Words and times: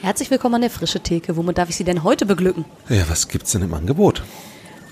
Herzlich 0.00 0.30
willkommen 0.30 0.54
an 0.54 0.60
der 0.60 0.70
Frische 0.70 1.00
Theke. 1.00 1.36
Womit 1.36 1.58
darf 1.58 1.70
ich 1.70 1.76
Sie 1.76 1.82
denn 1.82 2.04
heute 2.04 2.24
beglücken? 2.24 2.64
Ja, 2.88 3.08
was 3.08 3.26
gibt's 3.26 3.50
denn 3.50 3.62
im 3.62 3.74
Angebot? 3.74 4.22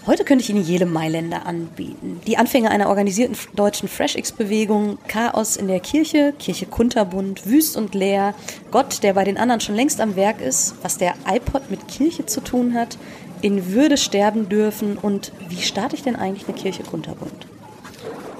Heute 0.04 0.24
könnte 0.24 0.42
ich 0.42 0.50
Ihnen 0.50 0.64
jede 0.64 0.84
Mailänder 0.84 1.46
anbieten. 1.46 2.20
Die 2.26 2.36
Anfänge 2.36 2.72
einer 2.72 2.88
organisierten 2.88 3.36
deutschen 3.54 3.88
FreshX-Bewegung, 3.88 4.98
Chaos 5.06 5.56
in 5.56 5.68
der 5.68 5.78
Kirche, 5.78 6.34
Kirche 6.40 6.66
Kunterbund, 6.66 7.46
Wüst 7.46 7.76
und 7.76 7.94
leer, 7.94 8.34
Gott, 8.72 9.04
der 9.04 9.14
bei 9.14 9.22
den 9.22 9.38
anderen 9.38 9.60
schon 9.60 9.76
längst 9.76 10.00
am 10.00 10.16
Werk 10.16 10.40
ist, 10.40 10.74
was 10.82 10.98
der 10.98 11.14
iPod 11.28 11.70
mit 11.70 11.86
Kirche 11.86 12.26
zu 12.26 12.40
tun 12.40 12.74
hat, 12.74 12.98
in 13.42 13.72
Würde 13.72 13.98
sterben 13.98 14.48
dürfen 14.48 14.98
und 14.98 15.30
wie 15.48 15.62
starte 15.62 15.94
ich 15.94 16.02
denn 16.02 16.16
eigentlich 16.16 16.48
eine 16.48 16.56
Kirche 16.56 16.82
Kunterbund? 16.82 17.46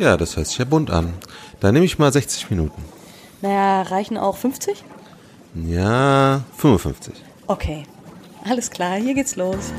Ja, 0.01 0.17
das 0.17 0.37
hört 0.37 0.49
sich 0.49 0.59
ja 0.59 0.65
bunt 0.65 0.91
an. 0.91 1.15
Da 1.61 1.71
nehme 1.71 1.85
ich 1.85 1.99
mal 1.99 2.13
60 2.13 2.51
Minuten. 2.51 2.85
Naja, 3.41 3.83
reichen 3.83 4.19
auch 4.19 4.37
50? 4.37 4.85
Ja, 5.65 6.43
55. 6.57 7.15
Okay, 7.47 7.85
alles 8.45 8.71
klar, 8.71 8.97
hier 8.97 9.15
geht's 9.15 9.37
los. 9.37 9.73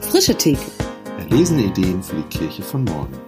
Frische 0.00 0.34
Theke. 0.34 0.70
Erlesene 1.18 1.64
Ideen 1.64 2.02
für 2.02 2.16
die 2.16 2.38
Kirche 2.38 2.62
von 2.62 2.84
morgen. 2.84 3.18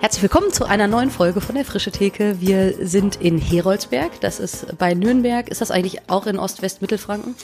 Herzlich 0.00 0.22
willkommen 0.22 0.52
zu 0.52 0.64
einer 0.64 0.88
neuen 0.88 1.10
Folge 1.10 1.40
von 1.40 1.54
der 1.54 1.64
Frische 1.64 1.92
Theke. 1.92 2.40
Wir 2.40 2.74
sind 2.84 3.16
in 3.16 3.38
Heroldsberg, 3.38 4.20
das 4.20 4.40
ist 4.40 4.76
bei 4.78 4.94
Nürnberg. 4.94 5.48
Ist 5.48 5.60
das 5.60 5.70
eigentlich 5.70 6.10
auch 6.10 6.26
in 6.26 6.36
Ost-West-Mittelfranken? 6.36 7.36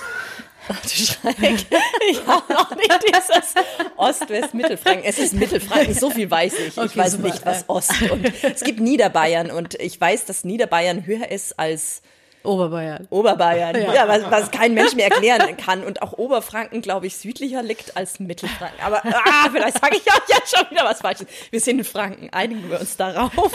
Ach 0.68 0.80
du 0.80 0.88
Schreck. 0.88 1.66
Ich 2.10 2.26
habe 2.26 2.52
noch 2.52 2.74
nicht 2.76 2.98
dieses 3.06 3.54
Ost-West-Mittelfranken. 3.96 5.04
Es 5.04 5.18
ist 5.18 5.34
Mittelfranken, 5.34 5.94
so 5.94 6.10
viel 6.10 6.30
weiß 6.30 6.58
ich. 6.58 6.76
Okay, 6.76 6.86
ich 6.86 6.96
weiß 6.96 7.12
super. 7.12 7.24
nicht, 7.28 7.46
was 7.46 7.68
Ost 7.68 8.02
und 8.10 8.32
es 8.42 8.62
gibt 8.62 8.80
Niederbayern 8.80 9.50
und 9.50 9.74
ich 9.80 10.00
weiß, 10.00 10.24
dass 10.24 10.44
Niederbayern 10.44 11.06
höher 11.06 11.30
ist 11.30 11.58
als 11.58 12.02
Oberbayern. 12.44 13.06
Oberbayern. 13.10 13.80
Ja. 13.80 13.94
Ja, 13.94 14.08
was, 14.08 14.30
was 14.30 14.50
kein 14.50 14.74
Mensch 14.74 14.94
mehr 14.94 15.10
erklären 15.10 15.56
kann. 15.56 15.84
Und 15.84 16.02
auch 16.02 16.12
Oberfranken, 16.12 16.82
glaube 16.82 17.06
ich, 17.06 17.16
südlicher 17.16 17.62
liegt 17.62 17.96
als 17.96 18.18
Mittelfranken. 18.18 18.80
Aber 18.82 19.04
ah, 19.04 19.48
vielleicht 19.50 19.80
sage 19.80 19.96
ich 19.96 20.06
euch 20.06 20.28
jetzt 20.28 20.56
schon 20.56 20.68
wieder 20.70 20.84
was 20.84 21.00
Falsches. 21.00 21.26
Wir 21.50 21.60
sind 21.60 21.78
in 21.78 21.84
Franken, 21.84 22.30
einigen 22.32 22.68
wir 22.68 22.80
uns 22.80 22.96
darauf. 22.96 23.32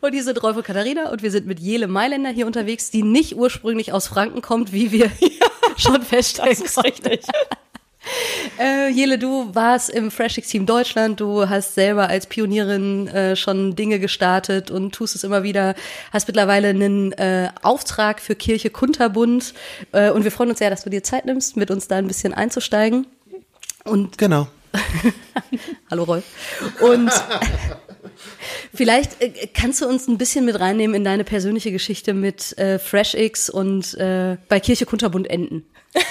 Und 0.00 0.12
hier 0.12 0.22
sind 0.22 0.42
Rolf 0.42 0.56
und 0.56 0.64
Katharina 0.64 1.10
und 1.10 1.22
wir 1.22 1.30
sind 1.30 1.46
mit 1.46 1.58
Jele 1.58 1.86
Mailänder 1.86 2.30
hier 2.30 2.46
unterwegs, 2.46 2.90
die 2.90 3.02
nicht 3.02 3.36
ursprünglich 3.36 3.92
aus 3.92 4.06
Franken 4.06 4.42
kommt, 4.42 4.72
wie 4.72 4.92
wir 4.92 5.10
schon 5.76 6.02
feststellen 6.02 6.50
Das 6.50 6.60
ist 6.60 6.74
konnten. 6.74 6.90
richtig. 7.08 7.20
Äh, 8.60 8.88
Jele, 8.90 9.18
du 9.18 9.52
warst 9.52 9.90
im 9.90 10.12
FreshX 10.12 10.46
Team 10.48 10.64
Deutschland, 10.64 11.18
du 11.18 11.48
hast 11.48 11.74
selber 11.74 12.08
als 12.08 12.28
Pionierin 12.28 13.08
äh, 13.08 13.34
schon 13.34 13.74
Dinge 13.74 13.98
gestartet 13.98 14.70
und 14.70 14.94
tust 14.94 15.16
es 15.16 15.24
immer 15.24 15.42
wieder, 15.42 15.74
hast 16.12 16.28
mittlerweile 16.28 16.68
einen 16.68 17.10
äh, 17.14 17.50
Auftrag 17.62 18.20
für 18.20 18.36
Kirche 18.36 18.70
Kunterbund 18.70 19.54
äh, 19.90 20.10
und 20.10 20.22
wir 20.22 20.30
freuen 20.30 20.50
uns 20.50 20.60
sehr, 20.60 20.70
dass 20.70 20.84
du 20.84 20.90
dir 20.90 21.02
Zeit 21.02 21.26
nimmst, 21.26 21.56
mit 21.56 21.70
uns 21.72 21.88
da 21.88 21.96
ein 21.96 22.06
bisschen 22.06 22.32
einzusteigen. 22.32 23.08
Und 23.84 24.18
Genau. 24.18 24.46
Hallo 25.90 26.04
Rolf. 26.04 26.24
Und 26.80 27.10
vielleicht 28.76 29.20
äh, 29.22 29.48
kannst 29.52 29.80
du 29.80 29.86
uns 29.88 30.06
ein 30.08 30.18
bisschen 30.18 30.44
mit 30.44 30.58
reinnehmen 30.60 30.94
in 30.94 31.04
deine 31.04 31.24
persönliche 31.24 31.72
Geschichte 31.72 32.14
mit 32.14 32.56
äh, 32.58 32.78
FreshX 32.78 33.50
und 33.50 33.94
äh, 33.94 34.36
bei 34.48 34.60
Kirche 34.60 34.86
Kunterbund 34.86 35.28
enden. 35.28 35.66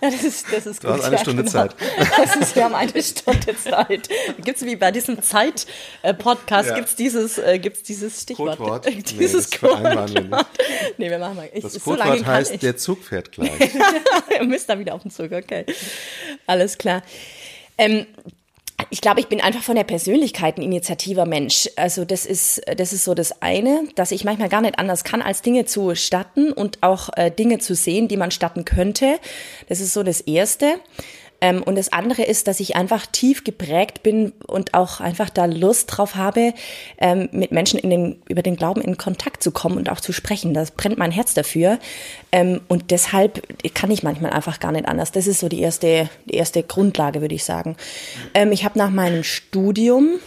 Ja, 0.00 0.10
das 0.10 0.24
ist, 0.24 0.46
das 0.52 0.66
ist 0.66 0.82
Du 0.82 0.88
hast 0.88 0.96
gut. 0.96 1.04
eine 1.04 1.14
ja, 1.16 1.22
Stunde 1.22 1.42
genau. 1.44 1.52
Zeit. 1.52 1.76
Das 2.16 2.34
ist, 2.34 2.56
wir 2.56 2.64
haben 2.64 2.74
eine 2.74 3.00
Stunde 3.00 3.56
Zeit. 3.56 4.08
Gibt's 4.44 4.64
wie 4.64 4.74
bei 4.74 4.90
diesem 4.90 5.22
Zeit-Podcast, 5.22 6.70
Ja. 6.70 6.74
gibt's 6.74 6.96
dieses, 6.96 7.38
äh, 7.38 7.60
gibt's 7.60 7.84
dieses 7.84 8.22
Stichwort. 8.22 8.58
Codewort? 8.58 8.86
Äh, 8.86 8.90
Nee, 8.90 9.02
Dieses 9.18 9.50
das 9.50 9.58
vereinbaren 9.60 10.12
wir 10.14 10.20
Codewort. 10.22 10.46
Nee, 10.98 11.10
wir 11.10 11.18
machen 11.20 11.36
mal. 11.36 11.48
Ich, 11.54 11.62
Das 11.62 11.74
so 11.74 11.80
Codewort 11.80 12.26
heißt, 12.26 12.54
ich. 12.54 12.60
der 12.60 12.76
Zug 12.76 13.04
fährt 13.04 13.30
gleich. 13.30 13.50
Ihr 14.40 14.44
müsst 14.44 14.68
da 14.68 14.76
wieder 14.80 14.94
auf 14.94 15.02
den 15.02 15.12
Zug, 15.12 15.30
okay. 15.30 15.64
Alles 16.46 16.76
klar. 16.76 17.02
Ähm, 17.76 18.06
ich 18.90 19.00
glaube, 19.00 19.20
ich 19.20 19.28
bin 19.28 19.40
einfach 19.40 19.62
von 19.62 19.76
der 19.76 19.84
Persönlichkeit 19.84 20.56
ein 20.58 20.62
initiativer 20.62 21.26
Mensch. 21.26 21.68
Also 21.76 22.04
das 22.04 22.24
ist, 22.24 22.62
das 22.76 22.92
ist 22.92 23.04
so 23.04 23.14
das 23.14 23.42
eine, 23.42 23.84
dass 23.94 24.12
ich 24.12 24.24
manchmal 24.24 24.48
gar 24.48 24.60
nicht 24.60 24.78
anders 24.78 25.04
kann, 25.04 25.22
als 25.22 25.42
Dinge 25.42 25.64
zu 25.66 25.94
statten 25.94 26.52
und 26.52 26.82
auch 26.82 27.10
äh, 27.16 27.30
Dinge 27.30 27.58
zu 27.58 27.74
sehen, 27.74 28.08
die 28.08 28.16
man 28.16 28.30
statten 28.30 28.64
könnte. 28.64 29.18
Das 29.68 29.80
ist 29.80 29.92
so 29.92 30.02
das 30.02 30.20
Erste. 30.22 30.80
Ähm, 31.40 31.62
und 31.62 31.76
das 31.76 31.92
andere 31.92 32.22
ist, 32.22 32.48
dass 32.48 32.60
ich 32.60 32.76
einfach 32.76 33.06
tief 33.06 33.44
geprägt 33.44 34.02
bin 34.02 34.32
und 34.46 34.74
auch 34.74 35.00
einfach 35.00 35.30
da 35.30 35.44
Lust 35.44 35.96
drauf 35.96 36.16
habe, 36.16 36.54
ähm, 36.98 37.28
mit 37.32 37.52
Menschen 37.52 37.78
in 37.78 37.90
den, 37.90 38.22
über 38.28 38.42
den 38.42 38.56
Glauben 38.56 38.80
in 38.80 38.96
Kontakt 38.96 39.42
zu 39.42 39.52
kommen 39.52 39.76
und 39.76 39.90
auch 39.90 40.00
zu 40.00 40.12
sprechen. 40.12 40.54
Das 40.54 40.72
brennt 40.72 40.98
mein 40.98 41.12
Herz 41.12 41.34
dafür. 41.34 41.78
Ähm, 42.32 42.60
und 42.68 42.90
deshalb 42.90 43.42
kann 43.74 43.90
ich 43.90 44.02
manchmal 44.02 44.32
einfach 44.32 44.60
gar 44.60 44.72
nicht 44.72 44.86
anders. 44.86 45.12
Das 45.12 45.26
ist 45.26 45.40
so 45.40 45.48
die 45.48 45.60
erste, 45.60 46.08
die 46.26 46.34
erste 46.34 46.62
Grundlage, 46.62 47.20
würde 47.20 47.34
ich 47.34 47.44
sagen. 47.44 47.76
Ähm, 48.34 48.52
ich 48.52 48.64
habe 48.64 48.78
nach 48.78 48.90
meinem 48.90 49.22
Studium, 49.22 50.18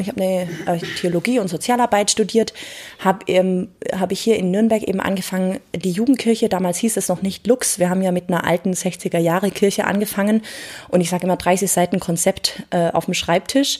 ich 0.00 0.08
habe 0.08 0.20
eine 0.22 0.48
äh, 0.66 0.78
Theologie 1.00 1.38
und 1.38 1.48
Sozialarbeit 1.48 2.10
studiert, 2.10 2.52
habe 2.98 3.24
ähm, 3.28 3.68
hab 3.98 4.12
ich 4.12 4.20
hier 4.20 4.36
in 4.36 4.50
Nürnberg 4.50 4.82
eben 4.82 5.00
angefangen, 5.00 5.60
die 5.74 5.90
Jugendkirche, 5.90 6.48
damals 6.48 6.78
hieß 6.78 6.96
es 6.96 7.08
noch 7.08 7.22
nicht 7.22 7.46
Lux, 7.46 7.78
wir 7.78 7.90
haben 7.90 8.02
ja 8.02 8.12
mit 8.12 8.28
einer 8.28 8.44
alten 8.44 8.72
60er 8.72 9.18
Jahre 9.18 9.50
Kirche 9.50 9.86
angefangen 9.86 10.42
und 10.88 11.00
ich 11.00 11.10
sage 11.10 11.24
immer 11.24 11.36
30 11.36 11.70
Seiten 11.70 12.00
Konzept 12.00 12.62
äh, 12.70 12.90
auf 12.90 13.06
dem 13.06 13.14
Schreibtisch 13.14 13.78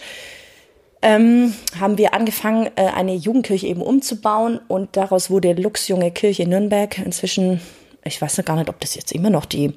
ähm, 1.02 1.52
haben 1.78 1.98
wir 1.98 2.14
angefangen, 2.14 2.70
äh, 2.76 2.84
eine 2.86 3.14
Jugendkirche 3.14 3.66
eben 3.66 3.82
umzubauen 3.82 4.60
und 4.68 4.96
daraus 4.96 5.30
wurde 5.30 5.52
Lux 5.52 5.88
Junge 5.88 6.12
Kirche 6.12 6.46
Nürnberg. 6.46 6.96
Inzwischen, 6.98 7.60
ich 8.04 8.22
weiß 8.22 8.38
noch 8.38 8.44
gar 8.44 8.56
nicht, 8.56 8.70
ob 8.70 8.80
das 8.80 8.94
jetzt 8.94 9.12
immer 9.12 9.28
noch 9.28 9.44
die, 9.44 9.74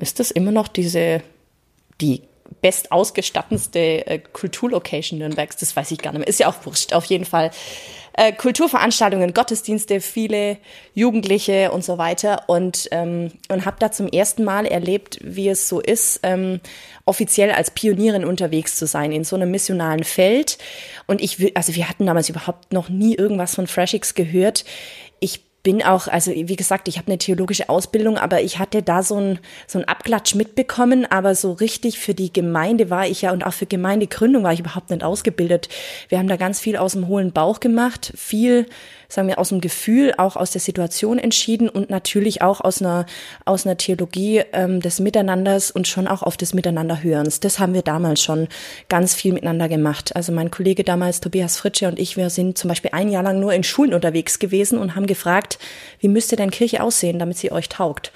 ist 0.00 0.18
das 0.18 0.32
immer 0.32 0.50
noch 0.50 0.66
diese, 0.66 1.22
die 2.00 2.22
best 2.60 2.92
ausgestattendste 2.92 4.06
äh, 4.06 4.18
Kulturlocation 4.18 5.18
Nürnbergs, 5.18 5.56
das 5.56 5.74
weiß 5.74 5.90
ich 5.90 5.98
gar 5.98 6.12
nicht 6.12 6.20
mehr. 6.20 6.28
Ist 6.28 6.40
ja 6.40 6.48
auch 6.48 6.66
wurscht, 6.66 6.92
auf 6.92 7.04
jeden 7.06 7.24
Fall. 7.24 7.50
Äh, 8.12 8.32
Kulturveranstaltungen, 8.32 9.32
Gottesdienste, 9.32 10.00
viele 10.00 10.58
Jugendliche 10.94 11.70
und 11.70 11.84
so 11.84 11.96
weiter 11.96 12.48
und 12.48 12.88
ähm, 12.90 13.30
und 13.48 13.64
habe 13.64 13.76
da 13.78 13.92
zum 13.92 14.08
ersten 14.08 14.42
Mal 14.42 14.66
erlebt, 14.66 15.18
wie 15.22 15.48
es 15.48 15.68
so 15.68 15.80
ist, 15.80 16.20
ähm, 16.24 16.60
offiziell 17.04 17.52
als 17.52 17.70
Pionierin 17.70 18.24
unterwegs 18.24 18.76
zu 18.76 18.86
sein 18.86 19.12
in 19.12 19.24
so 19.24 19.36
einem 19.36 19.50
missionalen 19.50 20.02
Feld. 20.04 20.58
Und 21.06 21.20
ich 21.20 21.38
will, 21.38 21.52
also 21.54 21.74
wir 21.74 21.88
hatten 21.88 22.04
damals 22.04 22.28
überhaupt 22.28 22.72
noch 22.72 22.88
nie 22.88 23.14
irgendwas 23.14 23.54
von 23.54 23.66
FreshX 23.66 24.14
gehört. 24.14 24.64
Bin 25.62 25.82
auch, 25.82 26.08
also 26.08 26.30
wie 26.30 26.56
gesagt, 26.56 26.88
ich 26.88 26.96
habe 26.96 27.08
eine 27.08 27.18
theologische 27.18 27.68
Ausbildung, 27.68 28.16
aber 28.16 28.40
ich 28.40 28.58
hatte 28.58 28.82
da 28.82 29.02
so 29.02 29.16
ein 29.16 29.38
so 29.66 29.80
Abklatsch 29.80 30.34
mitbekommen, 30.34 31.04
aber 31.04 31.34
so 31.34 31.52
richtig 31.52 31.98
für 31.98 32.14
die 32.14 32.32
Gemeinde 32.32 32.88
war 32.88 33.06
ich 33.06 33.22
ja 33.22 33.32
und 33.32 33.44
auch 33.44 33.52
für 33.52 33.66
Gemeindegründung 33.66 34.42
war 34.42 34.52
ich 34.52 34.60
überhaupt 34.60 34.90
nicht 34.90 35.04
ausgebildet. 35.04 35.68
Wir 36.08 36.18
haben 36.18 36.28
da 36.28 36.36
ganz 36.36 36.60
viel 36.60 36.76
aus 36.76 36.92
dem 36.92 37.08
hohlen 37.08 37.32
Bauch 37.32 37.60
gemacht, 37.60 38.12
viel, 38.16 38.66
sagen 39.10 39.28
wir, 39.28 39.38
aus 39.38 39.50
dem 39.50 39.60
Gefühl, 39.60 40.14
auch 40.16 40.36
aus 40.36 40.52
der 40.52 40.60
Situation 40.60 41.18
entschieden 41.18 41.68
und 41.68 41.90
natürlich 41.90 42.42
auch 42.42 42.60
aus 42.60 42.80
einer 42.80 43.06
aus 43.44 43.66
einer 43.66 43.76
Theologie 43.76 44.42
ähm, 44.52 44.80
des 44.80 45.00
Miteinanders 45.00 45.70
und 45.70 45.88
schon 45.88 46.06
auch 46.06 46.22
auf 46.22 46.36
des 46.36 46.54
Miteinanderhörens. 46.54 47.40
Das 47.40 47.58
haben 47.58 47.74
wir 47.74 47.82
damals 47.82 48.22
schon 48.22 48.48
ganz 48.88 49.14
viel 49.14 49.32
miteinander 49.32 49.68
gemacht. 49.68 50.14
Also 50.16 50.32
mein 50.32 50.50
Kollege 50.50 50.84
damals, 50.84 51.20
Tobias 51.20 51.58
Fritsche 51.58 51.88
und 51.88 51.98
ich, 51.98 52.16
wir 52.16 52.30
sind 52.30 52.56
zum 52.56 52.68
Beispiel 52.68 52.92
ein 52.94 53.10
Jahr 53.10 53.22
lang 53.22 53.40
nur 53.40 53.52
in 53.52 53.64
Schulen 53.64 53.92
unterwegs 53.92 54.38
gewesen 54.38 54.78
und 54.78 54.94
haben 54.94 55.06
gefragt, 55.06 55.58
wie 55.98 56.08
müsste 56.08 56.36
denn 56.36 56.50
Kirche 56.50 56.82
aussehen, 56.82 57.18
damit 57.18 57.36
sie 57.36 57.52
euch 57.52 57.68
taugt. 57.68 58.12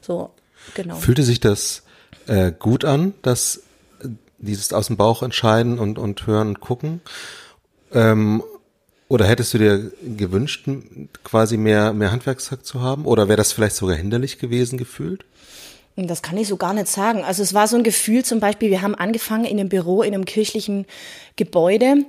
So, 0.00 0.30
genau. 0.74 0.96
Fühlte 0.96 1.22
sich 1.22 1.40
das 1.40 1.82
äh, 2.26 2.52
gut 2.58 2.84
an, 2.84 3.14
dass 3.22 3.62
äh, 4.02 4.08
dieses 4.38 4.72
aus 4.72 4.86
dem 4.86 4.96
Bauch 4.96 5.22
entscheiden 5.22 5.78
und, 5.78 5.98
und 5.98 6.26
hören 6.26 6.48
und 6.48 6.60
gucken? 6.60 7.02
Ähm, 7.92 8.42
oder 9.08 9.26
hättest 9.26 9.54
du 9.54 9.58
dir 9.58 9.90
gewünscht, 10.02 10.68
quasi 11.24 11.56
mehr, 11.56 11.92
mehr 11.92 12.12
Handwerkszeug 12.12 12.64
zu 12.64 12.82
haben? 12.82 13.06
Oder 13.06 13.28
wäre 13.28 13.38
das 13.38 13.52
vielleicht 13.52 13.76
sogar 13.76 13.96
hinderlich 13.96 14.38
gewesen 14.38 14.78
gefühlt? 14.78 15.24
Das 15.96 16.22
kann 16.22 16.36
ich 16.36 16.46
so 16.46 16.56
gar 16.56 16.74
nicht 16.74 16.86
sagen. 16.86 17.24
Also 17.24 17.42
es 17.42 17.54
war 17.54 17.66
so 17.66 17.76
ein 17.76 17.82
Gefühl 17.82 18.24
zum 18.24 18.38
Beispiel, 18.38 18.70
wir 18.70 18.82
haben 18.82 18.94
angefangen 18.94 19.44
in 19.44 19.58
einem 19.58 19.68
Büro, 19.68 20.02
in 20.02 20.14
einem 20.14 20.26
kirchlichen 20.26 20.86
Gebäude 21.34 22.04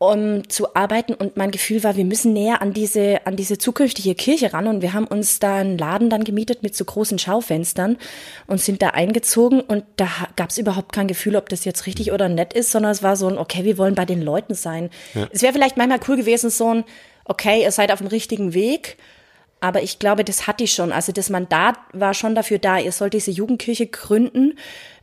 um 0.00 0.48
zu 0.48 0.74
arbeiten 0.74 1.12
und 1.12 1.36
mein 1.36 1.50
Gefühl 1.50 1.84
war, 1.84 1.94
wir 1.94 2.06
müssen 2.06 2.32
näher 2.32 2.62
an 2.62 2.72
diese, 2.72 3.26
an 3.26 3.36
diese 3.36 3.58
zukünftige 3.58 4.14
Kirche 4.14 4.54
ran 4.54 4.66
und 4.66 4.80
wir 4.80 4.94
haben 4.94 5.06
uns 5.06 5.40
da 5.40 5.56
einen 5.56 5.76
Laden 5.76 6.08
dann 6.08 6.24
gemietet 6.24 6.62
mit 6.62 6.74
so 6.74 6.86
großen 6.86 7.18
Schaufenstern 7.18 7.98
und 8.46 8.62
sind 8.62 8.80
da 8.80 8.88
eingezogen 8.88 9.60
und 9.60 9.84
da 9.96 10.08
gab 10.36 10.48
es 10.48 10.56
überhaupt 10.56 10.94
kein 10.94 11.06
Gefühl, 11.06 11.36
ob 11.36 11.50
das 11.50 11.66
jetzt 11.66 11.84
richtig 11.84 12.12
oder 12.12 12.30
nett 12.30 12.54
ist, 12.54 12.70
sondern 12.70 12.92
es 12.92 13.02
war 13.02 13.14
so 13.14 13.28
ein, 13.28 13.36
okay, 13.36 13.64
wir 13.64 13.76
wollen 13.76 13.94
bei 13.94 14.06
den 14.06 14.22
Leuten 14.22 14.54
sein. 14.54 14.88
Es 15.32 15.42
wäre 15.42 15.52
vielleicht 15.52 15.76
manchmal 15.76 16.00
cool 16.08 16.16
gewesen, 16.16 16.48
so 16.48 16.76
ein, 16.76 16.84
okay, 17.26 17.60
ihr 17.62 17.70
seid 17.70 17.92
auf 17.92 17.98
dem 17.98 18.08
richtigen 18.08 18.54
Weg, 18.54 18.96
aber 19.60 19.82
ich 19.82 19.98
glaube, 19.98 20.24
das 20.24 20.46
hatte 20.46 20.64
ich 20.64 20.72
schon. 20.72 20.92
Also 20.92 21.12
das 21.12 21.28
Mandat 21.28 21.76
war 21.92 22.14
schon 22.14 22.34
dafür 22.34 22.58
da, 22.58 22.78
ihr 22.78 22.92
sollt 22.92 23.12
diese 23.12 23.30
Jugendkirche 23.30 23.86
gründen. 23.86 24.54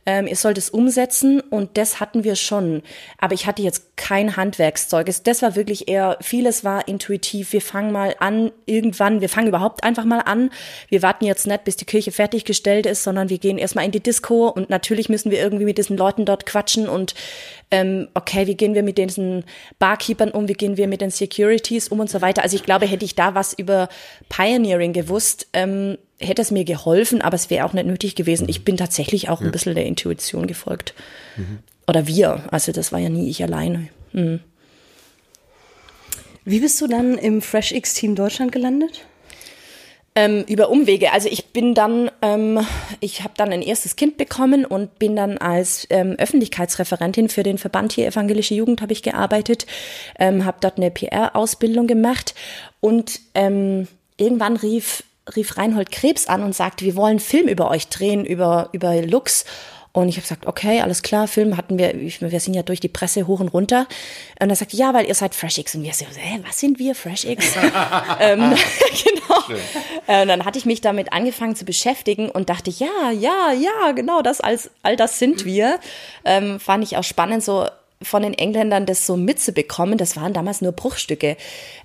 Ähm, 0.08 0.26
ihr 0.26 0.36
sollt 0.36 0.56
es 0.56 0.70
umsetzen 0.70 1.42
und 1.42 1.76
das 1.76 2.00
hatten 2.00 2.24
wir 2.24 2.34
schon. 2.34 2.82
Aber 3.18 3.34
ich 3.34 3.44
hatte 3.44 3.60
jetzt 3.60 3.94
kein 3.98 4.38
Handwerkszeug. 4.38 5.06
Das 5.24 5.42
war 5.42 5.54
wirklich 5.54 5.86
eher, 5.86 6.16
vieles 6.22 6.64
war 6.64 6.88
intuitiv. 6.88 7.52
Wir 7.52 7.60
fangen 7.60 7.92
mal 7.92 8.16
an, 8.18 8.50
irgendwann, 8.64 9.20
wir 9.20 9.28
fangen 9.28 9.48
überhaupt 9.48 9.84
einfach 9.84 10.06
mal 10.06 10.20
an. 10.20 10.48
Wir 10.88 11.02
warten 11.02 11.26
jetzt 11.26 11.46
nicht, 11.46 11.64
bis 11.64 11.76
die 11.76 11.84
Kirche 11.84 12.10
fertiggestellt 12.10 12.86
ist, 12.86 13.04
sondern 13.04 13.28
wir 13.28 13.36
gehen 13.36 13.58
erstmal 13.58 13.84
in 13.84 13.90
die 13.90 14.02
Disco 14.02 14.48
und 14.48 14.70
natürlich 14.70 15.10
müssen 15.10 15.30
wir 15.30 15.40
irgendwie 15.42 15.66
mit 15.66 15.76
diesen 15.76 15.98
Leuten 15.98 16.24
dort 16.24 16.46
quatschen 16.46 16.88
und 16.88 17.14
ähm, 17.70 18.08
okay, 18.14 18.46
wie 18.46 18.54
gehen 18.54 18.74
wir 18.74 18.82
mit 18.82 18.96
diesen 18.96 19.44
Barkeepern 19.78 20.30
um, 20.30 20.48
wie 20.48 20.54
gehen 20.54 20.78
wir 20.78 20.88
mit 20.88 21.02
den 21.02 21.10
Securities 21.10 21.88
um 21.88 22.00
und 22.00 22.08
so 22.08 22.22
weiter. 22.22 22.42
Also 22.42 22.56
ich 22.56 22.62
glaube, 22.62 22.86
hätte 22.86 23.04
ich 23.04 23.14
da 23.14 23.34
was 23.34 23.52
über 23.52 23.90
Pioneering 24.30 24.94
gewusst, 24.94 25.48
ähm, 25.52 25.98
hätte 26.20 26.42
es 26.42 26.50
mir 26.50 26.64
geholfen, 26.64 27.22
aber 27.22 27.34
es 27.34 27.50
wäre 27.50 27.64
auch 27.64 27.72
nicht 27.72 27.86
nötig 27.86 28.14
gewesen. 28.14 28.48
Ich 28.48 28.64
bin 28.64 28.76
tatsächlich 28.76 29.28
auch 29.28 29.40
ein 29.40 29.52
bisschen 29.52 29.74
der 29.74 29.86
Intuition 29.86 30.46
gefolgt. 30.46 30.94
Mhm. 31.36 31.60
Oder 31.86 32.06
wir, 32.06 32.44
also 32.50 32.72
das 32.72 32.92
war 32.92 32.98
ja 32.98 33.08
nie 33.08 33.28
ich 33.28 33.42
alleine. 33.42 33.88
Mhm. 34.12 34.40
Wie 36.44 36.60
bist 36.60 36.80
du 36.80 36.86
dann 36.86 37.18
im 37.18 37.42
FreshX-Team 37.42 38.14
Deutschland 38.14 38.52
gelandet? 38.52 39.04
ähm, 40.18 40.44
über 40.48 40.68
Umwege. 40.68 41.12
Also 41.12 41.28
ich 41.28 41.46
bin 41.52 41.74
dann, 41.74 42.10
ähm, 42.22 42.66
ich 42.98 43.22
habe 43.22 43.34
dann 43.36 43.52
ein 43.52 43.62
erstes 43.62 43.94
Kind 43.94 44.16
bekommen 44.16 44.64
und 44.64 44.98
bin 44.98 45.14
dann 45.14 45.38
als 45.38 45.86
ähm, 45.90 46.16
Öffentlichkeitsreferentin 46.18 47.28
für 47.28 47.44
den 47.44 47.56
Verband 47.56 47.92
hier 47.92 48.08
Evangelische 48.08 48.54
Jugend 48.54 48.82
habe 48.82 48.92
ich 48.92 49.04
gearbeitet, 49.04 49.66
ähm, 50.18 50.44
habe 50.44 50.58
dort 50.60 50.76
eine 50.76 50.90
PR-Ausbildung 50.90 51.86
gemacht 51.86 52.34
und 52.80 53.20
ähm, 53.36 53.86
irgendwann 54.16 54.56
rief 54.56 55.04
rief 55.36 55.56
Reinhold 55.56 55.90
Krebs 55.90 56.26
an 56.26 56.42
und 56.42 56.54
sagte, 56.54 56.84
wir 56.84 56.96
wollen 56.96 57.10
einen 57.10 57.20
Film 57.20 57.48
über 57.48 57.70
euch 57.70 57.88
drehen, 57.88 58.24
über, 58.24 58.68
über 58.72 59.00
Lux. 59.02 59.44
Und 59.92 60.08
ich 60.08 60.16
habe 60.16 60.22
gesagt, 60.22 60.46
okay, 60.46 60.80
alles 60.80 61.02
klar, 61.02 61.26
Film 61.26 61.56
hatten 61.56 61.78
wir, 61.78 61.92
wir 61.94 62.40
sind 62.40 62.54
ja 62.54 62.62
durch 62.62 62.78
die 62.78 62.88
Presse 62.88 63.26
hoch 63.26 63.40
und 63.40 63.48
runter. 63.48 63.86
Und 64.40 64.50
er 64.50 64.54
sagte, 64.54 64.76
ja, 64.76 64.94
weil 64.94 65.06
ihr 65.06 65.14
seid 65.14 65.34
FreshX. 65.34 65.74
Und 65.74 65.82
wir 65.82 65.92
so, 65.92 66.04
hä, 66.04 66.40
was 66.46 66.60
sind 66.60 66.78
wir, 66.78 66.94
FreshX? 66.94 67.56
ähm, 68.20 68.54
genau. 69.04 69.60
Äh, 70.06 70.22
und 70.22 70.28
dann 70.28 70.44
hatte 70.44 70.58
ich 70.58 70.66
mich 70.66 70.80
damit 70.80 71.12
angefangen 71.12 71.56
zu 71.56 71.64
beschäftigen 71.64 72.30
und 72.30 72.48
dachte, 72.48 72.70
ja, 72.70 73.10
ja, 73.10 73.52
ja, 73.52 73.92
genau, 73.92 74.22
das 74.22 74.40
als, 74.40 74.70
all 74.82 74.96
das 74.96 75.18
sind 75.18 75.44
wir. 75.44 75.80
Ähm, 76.24 76.60
fand 76.60 76.84
ich 76.84 76.96
auch 76.96 77.04
spannend, 77.04 77.42
so 77.42 77.66
von 78.00 78.22
den 78.22 78.34
Engländern 78.34 78.86
das 78.86 79.06
so 79.06 79.16
mitzubekommen. 79.16 79.98
Das 79.98 80.16
waren 80.16 80.32
damals 80.32 80.60
nur 80.60 80.72
Bruchstücke. 80.72 81.36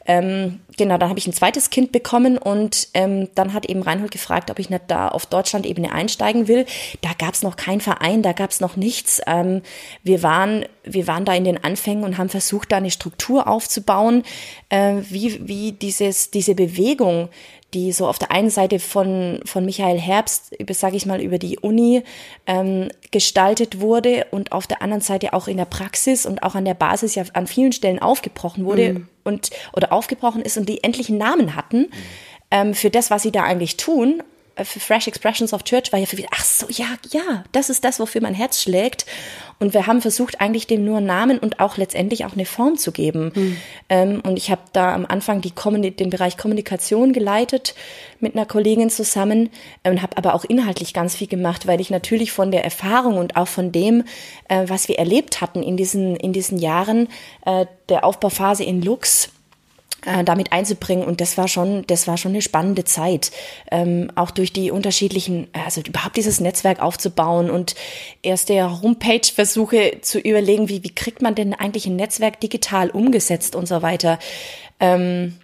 Ähm, 0.05 0.59
genau, 0.77 0.97
dann 0.97 1.09
habe 1.09 1.19
ich 1.19 1.27
ein 1.27 1.33
zweites 1.33 1.69
Kind 1.69 1.91
bekommen 1.91 2.37
und 2.37 2.89
ähm, 2.93 3.29
dann 3.35 3.53
hat 3.53 3.65
eben 3.65 3.81
Reinhold 3.81 4.11
gefragt, 4.11 4.51
ob 4.51 4.59
ich 4.59 4.69
nicht 4.69 4.83
da 4.87 5.07
auf 5.07 5.25
Deutschland-Ebene 5.25 5.91
einsteigen 5.91 6.47
will. 6.47 6.65
Da 7.01 7.09
gab 7.17 7.33
es 7.33 7.41
noch 7.41 7.55
keinen 7.55 7.81
Verein, 7.81 8.21
da 8.21 8.33
gab 8.33 8.51
es 8.51 8.59
noch 8.59 8.75
nichts. 8.75 9.21
Ähm, 9.25 9.61
wir, 10.03 10.21
waren, 10.21 10.65
wir 10.83 11.07
waren 11.07 11.25
da 11.25 11.33
in 11.33 11.45
den 11.45 11.63
Anfängen 11.63 12.03
und 12.03 12.17
haben 12.17 12.29
versucht, 12.29 12.71
da 12.71 12.77
eine 12.77 12.91
Struktur 12.91 13.47
aufzubauen, 13.47 14.23
äh, 14.69 14.95
wie, 15.09 15.47
wie 15.47 15.71
dieses, 15.71 16.29
diese 16.31 16.53
Bewegung, 16.53 17.29
die 17.73 17.91
so 17.91 18.07
auf 18.07 18.19
der 18.19 18.31
einen 18.31 18.49
Seite 18.49 18.79
von, 18.79 19.41
von 19.45 19.65
Michael 19.65 19.99
Herbst, 19.99 20.55
sage 20.71 20.95
ich 20.95 21.05
mal, 21.05 21.21
über 21.21 21.37
die 21.37 21.59
Uni 21.59 22.03
ähm, 22.47 22.89
gestaltet 23.11 23.79
wurde 23.79 24.27
und 24.31 24.51
auf 24.51 24.67
der 24.67 24.81
anderen 24.81 25.01
Seite 25.01 25.33
auch 25.33 25.47
in 25.47 25.57
der 25.57 25.65
Praxis 25.65 26.25
und 26.25 26.43
auch 26.43 26.55
an 26.55 26.65
der 26.65 26.73
Basis 26.73 27.15
ja 27.15 27.23
an 27.33 27.47
vielen 27.47 27.71
Stellen 27.71 27.99
aufgebrochen 27.99 28.65
wurde 28.65 28.93
mhm. 28.93 29.07
und 29.23 29.49
oder 29.73 29.91
aufgebrochen 29.91 30.41
ist 30.41 30.57
und 30.57 30.69
die 30.69 30.83
endlichen 30.83 31.17
Namen 31.17 31.55
hatten 31.55 31.79
mhm. 31.79 31.89
ähm, 32.51 32.73
für 32.73 32.89
das, 32.89 33.11
was 33.11 33.23
sie 33.23 33.31
da 33.31 33.43
eigentlich 33.43 33.77
tun 33.77 34.23
für 34.61 34.79
Fresh 34.79 35.07
Expressions 35.07 35.53
of 35.53 35.63
Church 35.63 35.91
war 35.91 35.99
ja 35.99 36.05
für 36.05 36.15
mich, 36.15 36.27
ach 36.31 36.43
so, 36.43 36.67
ja, 36.69 36.85
ja, 37.11 37.43
das 37.51 37.69
ist 37.69 37.83
das, 37.83 37.99
wofür 37.99 38.21
mein 38.21 38.35
Herz 38.35 38.61
schlägt. 38.61 39.05
Und 39.59 39.73
wir 39.73 39.87
haben 39.87 40.01
versucht, 40.01 40.41
eigentlich 40.41 40.67
dem 40.67 40.83
nur 40.83 40.97
einen 40.97 41.05
Namen 41.05 41.39
und 41.39 41.59
auch 41.59 41.77
letztendlich 41.77 42.25
auch 42.25 42.33
eine 42.33 42.45
Form 42.45 42.77
zu 42.77 42.91
geben. 42.91 43.31
Mhm. 43.33 43.57
Ähm, 43.89 44.21
und 44.21 44.37
ich 44.37 44.51
habe 44.51 44.61
da 44.73 44.93
am 44.93 45.05
Anfang 45.05 45.41
die 45.41 45.51
den 45.51 46.09
Bereich 46.09 46.37
Kommunikation 46.37 47.13
geleitet 47.13 47.73
mit 48.19 48.35
einer 48.35 48.45
Kollegin 48.45 48.89
zusammen 48.89 49.49
und 49.83 50.01
habe 50.01 50.17
aber 50.17 50.33
auch 50.33 50.43
inhaltlich 50.43 50.93
ganz 50.93 51.15
viel 51.15 51.27
gemacht, 51.27 51.65
weil 51.65 51.81
ich 51.81 51.89
natürlich 51.89 52.31
von 52.31 52.51
der 52.51 52.63
Erfahrung 52.63 53.17
und 53.17 53.35
auch 53.35 53.47
von 53.47 53.71
dem, 53.71 54.03
äh, 54.49 54.63
was 54.67 54.87
wir 54.87 54.99
erlebt 54.99 55.41
hatten 55.41 55.63
in 55.63 55.77
diesen, 55.77 56.15
in 56.15 56.33
diesen 56.33 56.57
Jahren 56.57 57.07
äh, 57.45 57.65
der 57.89 58.03
Aufbauphase 58.03 58.63
in 58.63 58.81
Lux, 58.81 59.29
äh, 60.05 60.23
damit 60.23 60.51
einzubringen 60.51 61.05
und 61.05 61.21
das 61.21 61.37
war 61.37 61.47
schon, 61.47 61.85
das 61.87 62.07
war 62.07 62.17
schon 62.17 62.31
eine 62.31 62.41
spannende 62.41 62.83
Zeit, 62.83 63.31
ähm, 63.71 64.11
auch 64.15 64.31
durch 64.31 64.53
die 64.53 64.71
unterschiedlichen, 64.71 65.47
also 65.65 65.81
überhaupt 65.81 66.17
dieses 66.17 66.39
Netzwerk 66.39 66.81
aufzubauen 66.81 67.49
und 67.49 67.75
erste 68.21 68.81
Homepage-Versuche 68.81 69.99
zu 70.01 70.19
überlegen, 70.19 70.69
wie 70.69 70.83
wie 70.83 70.93
kriegt 70.93 71.21
man 71.21 71.35
denn 71.35 71.53
eigentlich 71.53 71.85
ein 71.85 71.95
Netzwerk 71.95 72.39
digital 72.39 72.89
umgesetzt 72.89 73.55
und 73.55 73.67
so 73.67 73.81
weiter. 73.81 74.19
Ähm, 74.79 75.35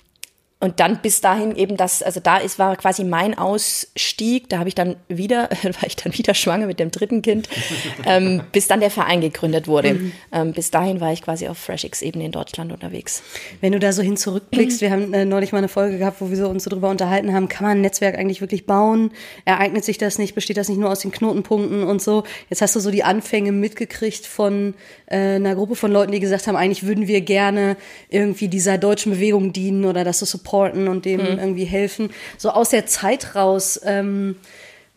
und 0.61 0.81
dann 0.81 1.01
bis 1.01 1.21
dahin 1.21 1.55
eben 1.55 1.77
das, 1.77 2.03
also 2.03 2.19
da 2.19 2.35
ist, 2.35 2.59
war 2.59 2.75
quasi 2.75 3.05
mein 3.05 3.37
Ausstieg, 3.37 4.49
da 4.49 4.59
habe 4.59 4.67
ich 4.67 4.75
dann 4.75 4.97
wieder, 5.07 5.43
war 5.63 5.87
ich 5.87 5.95
dann 5.95 6.17
wieder 6.17 6.33
schwanger 6.33 6.65
mit 6.67 6.79
dem 6.79 6.91
dritten 6.91 7.21
Kind, 7.21 7.47
ähm, 8.05 8.41
bis 8.51 8.67
dann 8.67 8.81
der 8.81 8.91
Verein 8.91 9.21
gegründet 9.21 9.67
wurde. 9.67 9.93
Mhm. 9.93 10.11
Ähm, 10.33 10.51
bis 10.51 10.69
dahin 10.69 10.99
war 10.99 11.13
ich 11.13 11.21
quasi 11.21 11.47
auf 11.47 11.57
FreshX-Ebene 11.59 12.25
in 12.25 12.33
Deutschland 12.33 12.73
unterwegs. 12.73 13.23
Wenn 13.61 13.71
du 13.71 13.79
da 13.79 13.93
so 13.93 14.01
hin 14.01 14.17
zurückblickst, 14.17 14.81
wir 14.81 14.91
haben 14.91 15.13
äh, 15.13 15.23
neulich 15.23 15.53
mal 15.53 15.59
eine 15.59 15.69
Folge 15.69 15.97
gehabt, 15.97 16.19
wo 16.19 16.29
wir 16.29 16.35
so 16.35 16.49
uns 16.49 16.65
so 16.65 16.69
drüber 16.69 16.89
unterhalten 16.89 17.33
haben, 17.33 17.47
kann 17.47 17.65
man 17.65 17.77
ein 17.77 17.81
Netzwerk 17.81 18.17
eigentlich 18.17 18.41
wirklich 18.41 18.65
bauen? 18.65 19.11
Ereignet 19.45 19.85
sich 19.85 19.97
das 19.97 20.17
nicht? 20.17 20.35
Besteht 20.35 20.57
das 20.57 20.67
nicht 20.67 20.79
nur 20.79 20.89
aus 20.89 20.99
den 20.99 21.11
Knotenpunkten 21.11 21.83
und 21.83 22.01
so? 22.01 22.25
Jetzt 22.49 22.61
hast 22.61 22.75
du 22.75 22.81
so 22.81 22.91
die 22.91 23.03
Anfänge 23.05 23.53
mitgekriegt 23.53 24.25
von 24.25 24.73
äh, 25.05 25.35
einer 25.35 25.55
Gruppe 25.55 25.75
von 25.75 25.89
Leuten, 25.89 26.11
die 26.11 26.19
gesagt 26.19 26.47
haben, 26.47 26.57
eigentlich 26.57 26.83
würden 26.83 27.07
wir 27.07 27.21
gerne 27.21 27.77
irgendwie 28.09 28.49
dieser 28.49 28.77
deutschen 28.77 29.13
Bewegung 29.13 29.53
dienen 29.53 29.85
oder 29.85 30.03
das 30.03 30.19
so 30.19 30.25
supporten 30.49 30.87
und 30.87 31.05
dem 31.05 31.21
hm. 31.21 31.39
irgendwie 31.39 31.65
helfen. 31.65 32.09
So 32.37 32.49
aus 32.49 32.69
der 32.69 32.85
Zeit 32.85 33.35
raus, 33.35 33.79
ähm, 33.83 34.35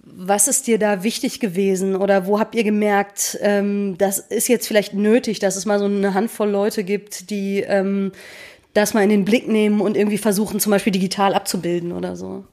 was 0.04 0.48
ist 0.48 0.66
dir 0.66 0.78
da 0.78 1.04
wichtig 1.04 1.38
gewesen 1.38 1.94
oder 1.94 2.26
wo 2.26 2.40
habt 2.40 2.54
ihr 2.54 2.64
gemerkt, 2.64 3.38
ähm, 3.40 3.96
das 3.98 4.18
ist 4.18 4.48
jetzt 4.48 4.66
vielleicht 4.66 4.94
nötig, 4.94 5.38
dass 5.38 5.56
es 5.56 5.64
mal 5.64 5.78
so 5.78 5.84
eine 5.84 6.14
Handvoll 6.14 6.50
Leute 6.50 6.82
gibt, 6.82 7.30
die 7.30 7.60
ähm, 7.60 8.12
das 8.74 8.94
mal 8.94 9.04
in 9.04 9.10
den 9.10 9.24
Blick 9.24 9.46
nehmen 9.46 9.80
und 9.80 9.96
irgendwie 9.96 10.18
versuchen, 10.18 10.58
zum 10.58 10.70
Beispiel 10.70 10.92
digital 10.92 11.34
abzubilden 11.34 11.92
oder 11.92 12.16
so? 12.16 12.44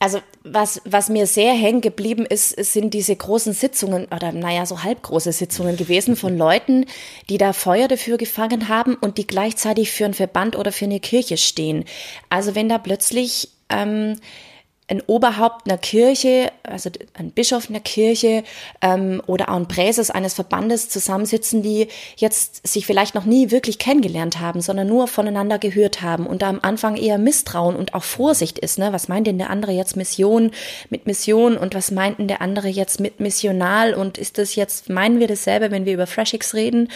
Also 0.00 0.20
was, 0.42 0.80
was 0.84 1.08
mir 1.08 1.26
sehr 1.26 1.52
hängen 1.52 1.80
geblieben 1.80 2.24
ist, 2.24 2.50
sind 2.50 2.94
diese 2.94 3.14
großen 3.14 3.52
Sitzungen 3.52 4.06
oder 4.06 4.32
naja, 4.32 4.64
so 4.64 4.82
halbgroße 4.82 5.32
Sitzungen 5.32 5.76
gewesen 5.76 6.16
von 6.16 6.36
Leuten, 6.38 6.86
die 7.28 7.38
da 7.38 7.52
Feuer 7.52 7.88
dafür 7.88 8.16
gefangen 8.16 8.68
haben 8.68 8.94
und 8.94 9.18
die 9.18 9.26
gleichzeitig 9.26 9.90
für 9.90 10.06
einen 10.06 10.14
Verband 10.14 10.56
oder 10.56 10.72
für 10.72 10.86
eine 10.86 11.00
Kirche 11.00 11.36
stehen. 11.36 11.84
Also 12.30 12.54
wenn 12.54 12.68
da 12.68 12.78
plötzlich 12.78 13.50
ähm, 13.68 14.16
ein 14.90 15.02
Oberhaupt 15.06 15.66
einer 15.66 15.78
Kirche, 15.78 16.50
also 16.64 16.90
ein 17.14 17.30
Bischof 17.30 17.70
einer 17.70 17.80
Kirche 17.80 18.42
ähm, 18.82 19.22
oder 19.26 19.48
auch 19.48 19.56
ein 19.56 19.68
Präses 19.68 20.10
eines 20.10 20.34
Verbandes 20.34 20.88
zusammensitzen, 20.88 21.62
die 21.62 21.86
jetzt 22.16 22.66
sich 22.66 22.86
vielleicht 22.86 23.14
noch 23.14 23.24
nie 23.24 23.52
wirklich 23.52 23.78
kennengelernt 23.78 24.40
haben, 24.40 24.60
sondern 24.60 24.88
nur 24.88 25.06
voneinander 25.06 25.58
gehört 25.58 26.02
haben 26.02 26.26
und 26.26 26.42
da 26.42 26.48
am 26.48 26.58
Anfang 26.62 26.96
eher 26.96 27.18
Misstrauen 27.18 27.76
und 27.76 27.94
auch 27.94 28.02
Vorsicht 28.02 28.58
ist. 28.58 28.78
Ne? 28.78 28.92
Was 28.92 29.06
meint 29.06 29.28
denn 29.28 29.38
der 29.38 29.50
andere 29.50 29.70
jetzt 29.70 29.96
Mission 29.96 30.50
mit 30.90 31.06
Mission 31.06 31.56
und 31.56 31.74
was 31.74 31.92
meint 31.92 32.18
denn 32.18 32.28
der 32.28 32.40
andere 32.40 32.68
jetzt 32.68 32.98
mit 32.98 33.20
missional 33.20 33.94
und 33.94 34.18
ist 34.18 34.38
das 34.38 34.56
jetzt, 34.56 34.90
meinen 34.90 35.20
wir 35.20 35.28
dasselbe, 35.28 35.70
wenn 35.70 35.86
wir 35.86 35.94
über 35.94 36.08
FreshX 36.08 36.54
reden 36.54 36.88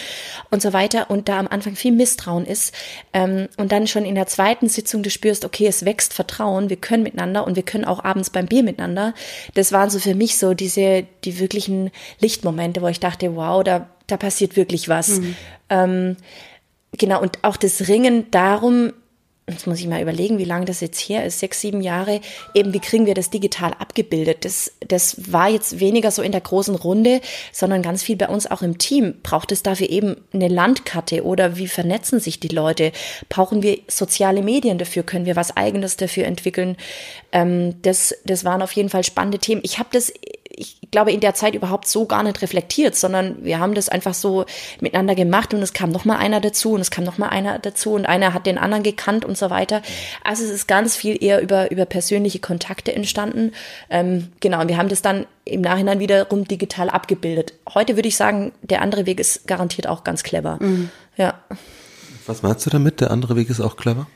und 0.51 0.61
so 0.61 0.73
weiter 0.73 1.09
und 1.09 1.29
da 1.29 1.39
am 1.39 1.47
Anfang 1.47 1.77
viel 1.77 1.93
Misstrauen 1.93 2.45
ist 2.45 2.73
ähm, 3.13 3.47
und 3.55 3.71
dann 3.71 3.87
schon 3.87 4.03
in 4.03 4.15
der 4.15 4.27
zweiten 4.27 4.67
Sitzung 4.67 5.01
du 5.01 5.09
spürst, 5.09 5.45
okay, 5.45 5.67
es 5.67 5.85
wächst 5.85 6.13
Vertrauen, 6.13 6.69
wir 6.69 6.77
können 6.77 7.03
miteinander 7.03 7.47
und 7.47 7.55
wir 7.55 7.63
können 7.63 7.84
auch 7.85 8.03
abends 8.03 8.29
beim 8.29 8.45
Bier 8.45 8.63
miteinander. 8.63 9.13
Das 9.53 9.71
waren 9.71 9.89
so 9.89 9.99
für 9.99 10.15
mich 10.15 10.37
so 10.37 10.53
diese, 10.53 11.05
die 11.23 11.39
wirklichen 11.39 11.91
Lichtmomente, 12.19 12.81
wo 12.81 12.87
ich 12.87 12.99
dachte, 12.99 13.35
wow, 13.35 13.63
da, 13.63 13.89
da 14.07 14.17
passiert 14.17 14.55
wirklich 14.55 14.89
was. 14.89 15.19
Mhm. 15.19 15.35
Ähm, 15.69 16.17
genau, 16.97 17.21
und 17.21 17.39
auch 17.43 17.57
das 17.57 17.87
Ringen 17.87 18.29
darum, 18.31 18.93
jetzt 19.47 19.67
muss 19.67 19.79
ich 19.79 19.87
mal 19.87 20.01
überlegen, 20.01 20.39
wie 20.39 20.45
lange 20.45 20.65
das 20.65 20.81
jetzt 20.81 20.99
her 20.99 21.23
ist, 21.23 21.39
sechs, 21.39 21.61
sieben 21.61 21.81
Jahre, 21.81 22.19
eben 22.55 22.73
wie 22.73 22.79
kriegen 22.79 23.05
wir 23.05 23.13
das 23.13 23.29
digital 23.29 23.73
abgebildet. 23.77 24.43
Das, 24.43 24.71
das 24.87 25.31
war 25.31 25.49
jetzt 25.49 25.79
weniger 25.79 26.09
so 26.09 26.23
in 26.23 26.31
der 26.31 26.41
großen 26.41 26.73
Runde, 26.73 27.21
sondern 27.51 27.83
ganz 27.83 28.01
viel 28.01 28.15
bei 28.15 28.27
uns 28.27 28.49
auch 28.49 28.63
im 28.63 28.79
Team. 28.79 29.15
Braucht 29.21 29.51
es 29.51 29.61
dafür 29.61 29.89
eben 29.89 30.17
eine 30.33 30.47
Landkarte 30.47 31.23
oder 31.23 31.57
wie 31.57 31.67
vernetzen 31.67 32.19
sich 32.19 32.39
die 32.39 32.47
Leute? 32.47 32.91
Brauchen 33.29 33.61
wir 33.61 33.79
soziale 33.87 34.41
Medien 34.41 34.79
dafür? 34.79 35.03
Können 35.03 35.27
wir 35.27 35.35
was 35.35 35.55
eigenes 35.55 35.95
dafür 35.95 36.25
entwickeln? 36.25 36.75
Ähm, 37.31 37.79
das, 37.83 38.15
das 38.25 38.45
waren 38.45 38.63
auf 38.63 38.71
jeden 38.71 38.89
Fall 38.89 39.03
spannende 39.03 39.37
Themen. 39.37 39.61
Ich 39.63 39.77
habe 39.77 39.89
das 39.91 40.11
ich 40.57 40.79
glaube, 40.91 41.11
in 41.11 41.19
der 41.19 41.33
Zeit 41.33 41.55
überhaupt 41.55 41.87
so 41.87 42.05
gar 42.05 42.23
nicht 42.23 42.41
reflektiert, 42.41 42.95
sondern 42.95 43.43
wir 43.43 43.59
haben 43.59 43.73
das 43.73 43.89
einfach 43.89 44.13
so 44.13 44.45
miteinander 44.79 45.15
gemacht 45.15 45.53
und 45.53 45.61
es 45.61 45.73
kam 45.73 45.89
noch 45.89 46.05
mal 46.05 46.17
einer 46.17 46.39
dazu 46.39 46.73
und 46.73 46.81
es 46.81 46.91
kam 46.91 47.03
noch 47.03 47.17
mal 47.17 47.29
einer 47.29 47.59
dazu 47.59 47.93
und 47.93 48.05
einer 48.05 48.33
hat 48.33 48.45
den 48.45 48.57
anderen 48.57 48.83
gekannt 48.83 49.25
und 49.25 49.37
so 49.37 49.49
weiter. 49.49 49.81
Also 50.23 50.43
es 50.43 50.51
ist 50.51 50.67
ganz 50.67 50.95
viel 50.95 51.21
eher 51.21 51.41
über, 51.41 51.71
über 51.71 51.85
persönliche 51.85 52.39
Kontakte 52.39 52.95
entstanden. 52.95 53.51
Ähm, 53.89 54.29
genau, 54.39 54.61
und 54.61 54.69
wir 54.69 54.77
haben 54.77 54.89
das 54.89 55.01
dann 55.01 55.25
im 55.43 55.61
Nachhinein 55.61 55.99
wiederum 55.99 56.47
digital 56.47 56.89
abgebildet. 56.89 57.53
Heute 57.73 57.97
würde 57.97 58.07
ich 58.07 58.15
sagen, 58.15 58.51
der 58.61 58.81
andere 58.81 59.05
Weg 59.05 59.19
ist 59.19 59.47
garantiert 59.47 59.87
auch 59.87 60.03
ganz 60.03 60.23
clever. 60.23 60.57
Mhm. 60.61 60.89
Ja. 61.17 61.39
Was 62.25 62.41
meinst 62.41 62.65
du 62.65 62.69
damit? 62.69 63.01
Der 63.01 63.11
andere 63.11 63.35
Weg 63.35 63.49
ist 63.49 63.59
auch 63.59 63.77
clever? 63.77 64.07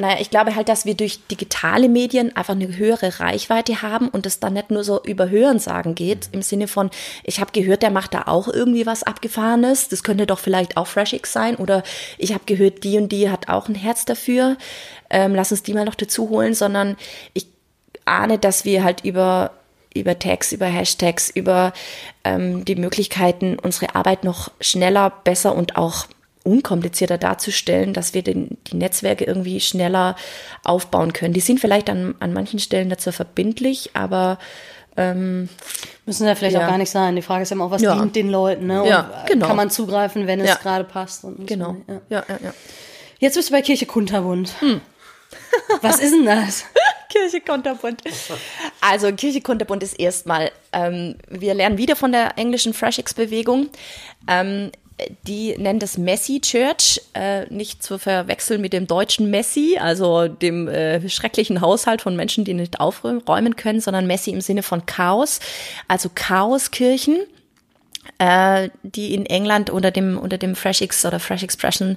Naja, 0.00 0.18
ich 0.20 0.30
glaube 0.30 0.54
halt, 0.54 0.68
dass 0.68 0.86
wir 0.86 0.94
durch 0.94 1.26
digitale 1.26 1.88
Medien 1.88 2.36
einfach 2.36 2.54
eine 2.54 2.76
höhere 2.76 3.18
Reichweite 3.18 3.82
haben 3.82 4.08
und 4.08 4.26
es 4.26 4.38
dann 4.38 4.52
nicht 4.52 4.70
nur 4.70 4.84
so 4.84 5.02
über 5.02 5.28
Hörensagen 5.28 5.96
geht, 5.96 6.28
im 6.30 6.40
Sinne 6.40 6.68
von, 6.68 6.90
ich 7.24 7.40
habe 7.40 7.50
gehört, 7.50 7.82
der 7.82 7.90
macht 7.90 8.14
da 8.14 8.22
auch 8.26 8.46
irgendwie 8.46 8.86
was 8.86 9.02
Abgefahrenes, 9.02 9.88
das 9.88 10.04
könnte 10.04 10.24
doch 10.24 10.38
vielleicht 10.38 10.76
auch 10.76 10.86
FreshX 10.86 11.32
sein 11.32 11.56
oder 11.56 11.82
ich 12.16 12.32
habe 12.32 12.44
gehört, 12.46 12.84
die 12.84 12.96
und 12.96 13.10
die 13.10 13.28
hat 13.28 13.48
auch 13.48 13.68
ein 13.68 13.74
Herz 13.74 14.04
dafür, 14.04 14.56
ähm, 15.10 15.34
lass 15.34 15.50
uns 15.50 15.64
die 15.64 15.74
mal 15.74 15.84
noch 15.84 15.96
dazu 15.96 16.28
holen, 16.28 16.54
sondern 16.54 16.96
ich 17.34 17.48
ahne, 18.04 18.38
dass 18.38 18.64
wir 18.64 18.84
halt 18.84 19.04
über 19.04 19.50
über 19.94 20.16
Tags, 20.16 20.52
über 20.52 20.66
Hashtags, 20.66 21.28
über 21.28 21.72
ähm, 22.22 22.64
die 22.64 22.76
Möglichkeiten, 22.76 23.58
unsere 23.58 23.96
Arbeit 23.96 24.22
noch 24.22 24.52
schneller, 24.60 25.10
besser 25.24 25.56
und 25.56 25.76
auch 25.76 26.06
unkomplizierter 26.44 27.18
darzustellen, 27.18 27.92
dass 27.92 28.14
wir 28.14 28.22
den, 28.22 28.58
die 28.66 28.76
Netzwerke 28.76 29.24
irgendwie 29.24 29.60
schneller 29.60 30.16
aufbauen 30.64 31.12
können. 31.12 31.34
Die 31.34 31.40
sind 31.40 31.60
vielleicht 31.60 31.90
an, 31.90 32.14
an 32.20 32.32
manchen 32.32 32.58
Stellen 32.58 32.90
dazu 32.90 33.12
verbindlich, 33.12 33.90
aber 33.94 34.38
ähm, 34.96 35.48
müssen 36.06 36.26
ja 36.26 36.34
vielleicht 36.34 36.54
ja. 36.56 36.64
auch 36.64 36.68
gar 36.68 36.78
nicht 36.78 36.90
sein. 36.90 37.14
Die 37.16 37.22
Frage 37.22 37.42
ist 37.42 37.50
ja 37.50 37.54
immer 37.54 37.66
auch, 37.66 37.70
was 37.70 37.82
ja. 37.82 37.94
dient 37.94 38.16
den 38.16 38.30
Leuten, 38.30 38.66
ne? 38.66 38.82
Und 38.82 38.88
ja, 38.88 39.24
genau. 39.26 39.46
Kann 39.46 39.56
man 39.56 39.70
zugreifen, 39.70 40.26
wenn 40.26 40.40
es 40.40 40.58
gerade 40.58 40.84
passt. 40.84 41.24
genau. 41.46 41.76
So, 41.86 41.94
ja. 41.94 42.24
Ja, 42.28 42.36
ja, 42.42 42.54
Jetzt 43.20 43.34
bist 43.34 43.48
du 43.48 43.52
bei 43.52 43.62
Kirche 43.62 43.86
Kunterbund. 43.86 44.60
Hm. 44.60 44.80
Was 45.82 46.00
ist 46.00 46.12
denn 46.12 46.24
das? 46.24 46.64
Kirche 47.08 47.40
Kunterbund. 47.40 48.02
Also 48.80 49.12
Kirche 49.12 49.40
Kunterbund 49.40 49.82
ist 49.82 49.98
erstmal, 49.98 50.50
ähm, 50.72 51.16
wir 51.28 51.54
lernen 51.54 51.78
wieder 51.78 51.96
von 51.96 52.12
der 52.12 52.36
englischen 52.36 52.74
FreshX-Bewegung. 52.74 53.68
Ähm, 54.28 54.70
die 55.26 55.56
nennt 55.58 55.82
es 55.82 55.96
Messi 55.96 56.40
Church, 56.40 57.00
äh, 57.14 57.46
nicht 57.52 57.82
zu 57.82 57.98
verwechseln 57.98 58.60
mit 58.60 58.72
dem 58.72 58.86
deutschen 58.86 59.30
Messi, 59.30 59.78
also 59.80 60.28
dem 60.28 60.68
äh, 60.68 61.08
schrecklichen 61.08 61.60
Haushalt 61.60 62.02
von 62.02 62.16
Menschen, 62.16 62.44
die 62.44 62.54
nicht 62.54 62.80
aufräumen 62.80 63.56
können, 63.56 63.80
sondern 63.80 64.06
Messi 64.06 64.30
im 64.30 64.40
Sinne 64.40 64.62
von 64.62 64.86
Chaos, 64.86 65.40
also 65.86 66.10
Chaoskirchen, 66.14 67.18
äh, 68.18 68.70
die 68.82 69.14
in 69.14 69.26
England 69.26 69.70
unter 69.70 69.90
dem 69.90 70.18
unter 70.18 70.38
dem 70.38 70.56
Fresh 70.56 70.80
X 70.80 71.04
oder 71.04 71.20
Fresh 71.20 71.44
Expression 71.44 71.96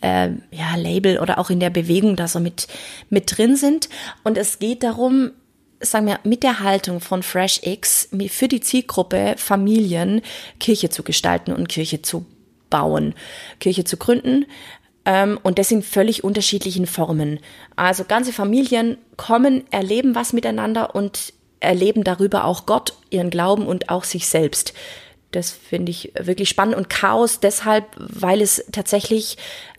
äh, 0.00 0.28
ja 0.50 0.76
Label 0.76 1.18
oder 1.18 1.38
auch 1.38 1.50
in 1.50 1.60
der 1.60 1.70
Bewegung 1.70 2.14
da 2.14 2.28
so 2.28 2.38
mit 2.38 2.68
mit 3.10 3.36
drin 3.36 3.56
sind. 3.56 3.88
Und 4.22 4.38
es 4.38 4.60
geht 4.60 4.84
darum, 4.84 5.32
sagen 5.80 6.06
wir, 6.06 6.20
mit 6.22 6.44
der 6.44 6.60
Haltung 6.60 7.00
von 7.00 7.24
Fresh 7.24 7.60
X 7.64 8.08
für 8.28 8.46
die 8.46 8.60
Zielgruppe 8.60 9.34
Familien 9.36 10.22
Kirche 10.60 10.90
zu 10.90 11.02
gestalten 11.02 11.52
und 11.52 11.68
Kirche 11.68 12.02
zu 12.02 12.24
bauen, 12.70 13.14
Kirche 13.60 13.84
zu 13.84 13.96
gründen. 13.96 14.46
Ähm, 15.04 15.38
und 15.42 15.58
das 15.58 15.70
in 15.70 15.82
völlig 15.82 16.24
unterschiedlichen 16.24 16.86
Formen. 16.86 17.40
Also 17.76 18.04
ganze 18.04 18.32
Familien 18.32 18.98
kommen, 19.16 19.64
erleben 19.70 20.14
was 20.14 20.32
miteinander 20.32 20.94
und 20.94 21.32
erleben 21.60 22.04
darüber 22.04 22.44
auch 22.44 22.66
Gott, 22.66 22.94
ihren 23.10 23.30
Glauben 23.30 23.66
und 23.66 23.88
auch 23.88 24.04
sich 24.04 24.26
selbst. 24.26 24.74
Das 25.30 25.50
finde 25.50 25.90
ich 25.90 26.12
wirklich 26.18 26.48
spannend 26.48 26.76
und 26.76 26.88
Chaos 26.88 27.40
deshalb, 27.40 27.84
weil 27.96 28.40
es 28.40 28.64
tatsächlich 28.72 29.36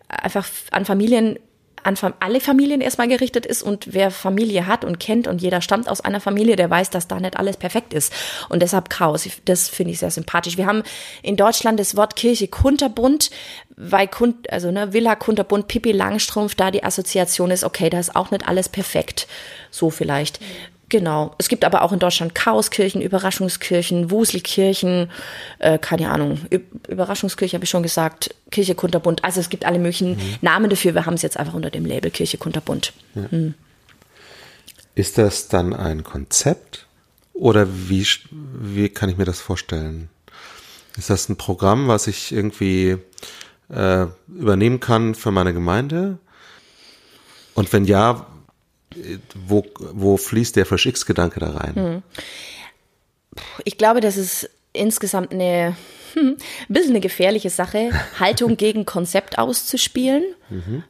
einfach 0.08 0.48
an 0.72 0.86
Familien 0.86 1.40
an 1.84 1.98
alle 2.20 2.40
Familien 2.40 2.82
erstmal 2.82 3.08
gerichtet 3.08 3.46
ist 3.46 3.64
und 3.64 3.94
wer 3.94 4.12
Familie 4.12 4.68
hat 4.68 4.84
und 4.84 5.00
kennt 5.00 5.28
und 5.28 5.42
jeder 5.42 5.62
stammt 5.62 5.90
aus 5.90 6.02
einer 6.02 6.20
Familie, 6.20 6.56
der 6.56 6.70
weiß, 6.70 6.90
dass 6.90 7.08
da 7.08 7.20
nicht 7.20 7.38
alles 7.38 7.58
perfekt 7.58 7.94
ist. 7.94 8.12
Und 8.50 8.62
deshalb 8.62 8.90
Chaos. 8.90 9.28
Das 9.46 9.70
finde 9.70 9.94
ich 9.94 10.00
sehr 10.00 10.12
sympathisch. 10.12 10.58
Wir 10.58 10.66
haben 10.66 10.84
in 11.22 11.38
Deutschland 11.38 11.80
das 11.80 11.96
Wort 11.96 12.16
Kirche 12.16 12.48
kunterbunt, 12.48 13.30
weil 13.76 14.08
Kund, 14.08 14.52
also 14.52 14.72
ne, 14.72 14.94
Villa 14.94 15.16
kunterbunt, 15.16 15.68
Pippi 15.68 15.92
Langstrumpf, 15.92 16.56
da 16.56 16.72
die 16.72 16.84
Assoziation 16.84 17.52
ist, 17.52 17.64
okay, 17.64 17.90
da 17.90 18.00
ist 18.00 18.16
auch 18.16 18.32
nicht 18.32 18.48
alles 18.48 18.70
perfekt. 18.70 19.28
So 19.72 19.90
vielleicht. 19.90 20.40
Genau. 20.90 21.36
Es 21.38 21.50
gibt 21.50 21.66
aber 21.66 21.82
auch 21.82 21.92
in 21.92 22.00
Deutschland 22.00 22.34
Chaoskirchen, 22.34 23.02
Überraschungskirchen, 23.02 24.10
Wuselkirchen, 24.10 25.12
äh, 25.60 25.78
keine 25.78 26.10
Ahnung. 26.10 26.40
Überraschungskirche 26.88 27.56
habe 27.56 27.66
ich 27.66 27.70
schon 27.70 27.84
gesagt, 27.84 28.34
Kirche 28.52 28.74
Kunterbund. 28.74 29.24
Also 29.24 29.42
es 29.42 29.50
gibt 29.50 29.66
alle 29.66 29.80
möglichen 29.80 30.12
mhm. 30.12 30.38
Namen 30.42 30.70
dafür. 30.70 30.94
Wir 30.94 31.06
haben 31.06 31.16
es 31.16 31.24
jetzt 31.24 31.38
einfach 31.38 31.54
unter 31.54 31.70
dem 31.70 31.86
Label 31.86 32.10
Kirche 32.10 32.38
Kunterbund. 32.38 32.94
Ja. 33.16 33.28
Mhm. 33.30 33.54
Ist 34.96 35.18
das 35.18 35.50
dann 35.50 35.74
ein 35.74 36.04
Konzept 36.04 36.88
oder 37.34 37.68
wie, 37.70 38.08
wie 38.32 38.90
kann 38.90 39.10
ich 39.10 39.18
mir 39.18 39.26
das 39.26 39.40
vorstellen? 39.40 40.10
Ist 40.98 41.10
das 41.10 41.30
ein 41.30 41.36
Programm, 41.36 41.88
was 41.88 42.08
ich 42.08 42.32
irgendwie 42.32 42.98
äh, 43.70 44.08
übernehmen 44.28 44.80
kann 44.80 45.14
für 45.14 45.32
meine 45.32 45.54
Gemeinde? 45.54 46.18
Und 47.54 47.72
wenn 47.74 47.86
ja, 47.86 48.26
wo, 49.48 49.66
wo 49.94 50.18
fließt 50.18 50.56
der 50.56 50.66
Fresh-X-Gedanke 50.66 51.40
da 51.40 51.52
rein? 51.52 51.76
Hm. 51.76 52.04
Ich 53.66 53.78
glaube, 53.78 54.02
das 54.02 54.18
ist 54.18 54.50
insgesamt 54.74 55.32
eine 55.32 55.76
hm, 56.14 56.38
ein 56.70 56.74
bisschen 56.74 56.92
eine 56.92 57.00
gefährliche 57.00 57.50
Sache, 57.50 57.92
Haltung 58.20 58.58
gegen 58.58 58.86
Konzept 58.86 59.38
auszuspielen. 59.38 60.24
Mhm. 60.50 60.84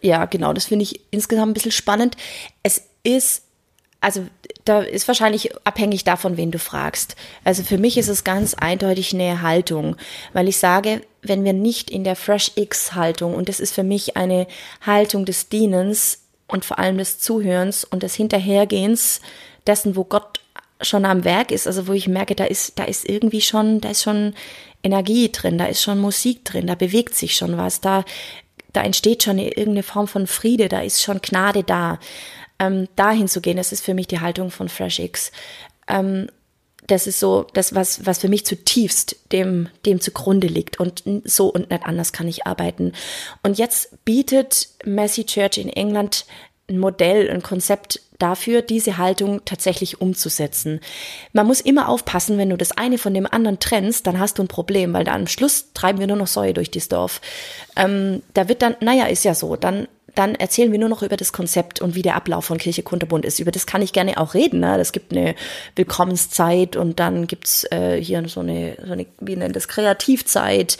Ja, 0.00 0.26
genau, 0.26 0.52
das 0.52 0.66
finde 0.66 0.84
ich 0.84 1.00
insgesamt 1.10 1.50
ein 1.50 1.54
bisschen 1.54 1.72
spannend. 1.72 2.16
Es 2.62 2.82
ist, 3.02 3.44
also 4.00 4.26
da 4.64 4.80
ist 4.80 5.08
wahrscheinlich 5.08 5.50
abhängig 5.64 6.04
davon, 6.04 6.36
wen 6.36 6.50
du 6.50 6.58
fragst. 6.58 7.16
Also 7.42 7.62
für 7.62 7.78
mich 7.78 7.96
ist 7.96 8.08
es 8.08 8.22
ganz 8.22 8.54
eindeutig 8.54 9.14
eine 9.14 9.42
Haltung, 9.42 9.96
weil 10.34 10.48
ich 10.48 10.58
sage, 10.58 11.00
wenn 11.22 11.44
wir 11.44 11.52
nicht 11.52 11.90
in 11.90 12.04
der 12.04 12.16
Fresh 12.16 12.52
X 12.56 12.94
Haltung, 12.94 13.34
und 13.34 13.48
das 13.48 13.58
ist 13.58 13.74
für 13.74 13.82
mich 13.82 14.16
eine 14.16 14.46
Haltung 14.82 15.24
des 15.24 15.48
Dienens, 15.48 16.21
und 16.52 16.64
vor 16.64 16.78
allem 16.78 16.98
des 16.98 17.18
Zuhörens 17.18 17.84
und 17.84 18.02
des 18.02 18.14
Hinterhergehens 18.14 19.20
dessen, 19.66 19.96
wo 19.96 20.04
Gott 20.04 20.40
schon 20.80 21.04
am 21.04 21.24
Werk 21.24 21.50
ist, 21.50 21.66
also 21.66 21.86
wo 21.86 21.92
ich 21.92 22.08
merke, 22.08 22.34
da 22.34 22.44
ist, 22.44 22.78
da 22.78 22.84
ist 22.84 23.08
irgendwie 23.08 23.40
schon, 23.40 23.80
da 23.80 23.90
ist 23.90 24.02
schon 24.02 24.34
Energie 24.82 25.30
drin, 25.30 25.58
da 25.58 25.66
ist 25.66 25.82
schon 25.82 26.00
Musik 26.00 26.44
drin, 26.44 26.66
da 26.66 26.74
bewegt 26.74 27.14
sich 27.14 27.36
schon 27.36 27.56
was, 27.56 27.80
da, 27.80 28.04
da 28.72 28.82
entsteht 28.82 29.22
schon 29.22 29.38
irgendeine 29.38 29.82
Form 29.82 30.08
von 30.08 30.26
Friede, 30.26 30.68
da 30.68 30.80
ist 30.80 31.02
schon 31.02 31.20
Gnade 31.20 31.62
da. 31.62 31.98
Ähm, 32.58 32.88
dahin 32.96 33.28
zu 33.28 33.40
gehen, 33.40 33.56
das 33.56 33.72
ist 33.72 33.84
für 33.84 33.94
mich 33.94 34.06
die 34.06 34.20
Haltung 34.20 34.50
von 34.50 34.68
Fresh 34.68 35.00
X. 35.00 35.32
Ähm, 35.88 36.28
das 36.92 37.06
ist 37.06 37.18
so 37.18 37.46
das, 37.54 37.74
was, 37.74 38.04
was 38.04 38.18
für 38.18 38.28
mich 38.28 38.44
zutiefst 38.44 39.16
dem, 39.32 39.68
dem 39.86 40.00
zugrunde 40.00 40.46
liegt. 40.46 40.78
Und 40.78 41.02
so 41.24 41.48
und 41.48 41.70
nicht 41.70 41.84
anders 41.84 42.12
kann 42.12 42.28
ich 42.28 42.46
arbeiten. 42.46 42.92
Und 43.42 43.56
jetzt 43.56 44.04
bietet 44.04 44.68
Messi 44.84 45.24
Church 45.24 45.56
in 45.56 45.70
England 45.70 46.26
ein 46.68 46.78
Modell, 46.78 47.30
ein 47.30 47.42
Konzept 47.42 48.00
dafür, 48.18 48.60
diese 48.60 48.98
Haltung 48.98 49.44
tatsächlich 49.44 50.00
umzusetzen. 50.00 50.80
Man 51.32 51.46
muss 51.46 51.60
immer 51.60 51.88
aufpassen, 51.88 52.36
wenn 52.36 52.50
du 52.50 52.56
das 52.56 52.72
eine 52.72 52.98
von 52.98 53.14
dem 53.14 53.26
anderen 53.26 53.58
trennst, 53.58 54.06
dann 54.06 54.18
hast 54.18 54.38
du 54.38 54.42
ein 54.42 54.48
Problem, 54.48 54.92
weil 54.92 55.04
da 55.04 55.14
am 55.14 55.26
Schluss 55.26 55.72
treiben 55.72 55.98
wir 55.98 56.06
nur 56.06 56.16
noch 56.16 56.26
Säue 56.26 56.54
durch 56.54 56.70
das 56.70 56.88
Dorf. 56.88 57.20
Ähm, 57.74 58.22
da 58.34 58.48
wird 58.48 58.60
dann, 58.62 58.76
naja, 58.80 59.06
ist 59.06 59.24
ja 59.24 59.34
so, 59.34 59.56
dann 59.56 59.88
dann 60.14 60.34
erzählen 60.34 60.72
wir 60.72 60.78
nur 60.78 60.88
noch 60.88 61.02
über 61.02 61.16
das 61.16 61.32
Konzept 61.32 61.80
und 61.80 61.94
wie 61.94 62.02
der 62.02 62.16
Ablauf 62.16 62.44
von 62.44 62.58
Kirche 62.58 62.82
Kunterbund 62.82 63.24
ist. 63.24 63.40
Über 63.40 63.50
das 63.50 63.66
kann 63.66 63.82
ich 63.82 63.92
gerne 63.92 64.18
auch 64.18 64.34
reden. 64.34 64.60
Ne? 64.60 64.78
Es 64.78 64.92
gibt 64.92 65.12
eine 65.12 65.34
Willkommenszeit 65.74 66.76
und 66.76 67.00
dann 67.00 67.26
gibt's 67.26 67.64
äh, 67.70 67.96
hier 68.02 68.26
so 68.28 68.40
eine, 68.40 68.76
so 68.84 68.92
eine, 68.92 69.06
wie 69.20 69.36
nennt 69.36 69.56
das, 69.56 69.68
Kreativzeit. 69.68 70.76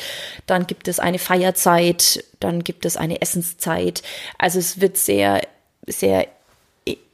Dann 0.47 0.67
gibt 0.67 0.87
es 0.89 0.99
eine 0.99 1.19
Feierzeit. 1.19 2.25
Dann 2.41 2.63
gibt 2.63 2.85
es 2.85 2.97
eine 2.97 3.23
Essenszeit. 3.23 4.03
Also 4.39 4.59
es 4.59 4.81
wird 4.81 4.97
sehr, 4.99 5.41
sehr, 5.87 6.27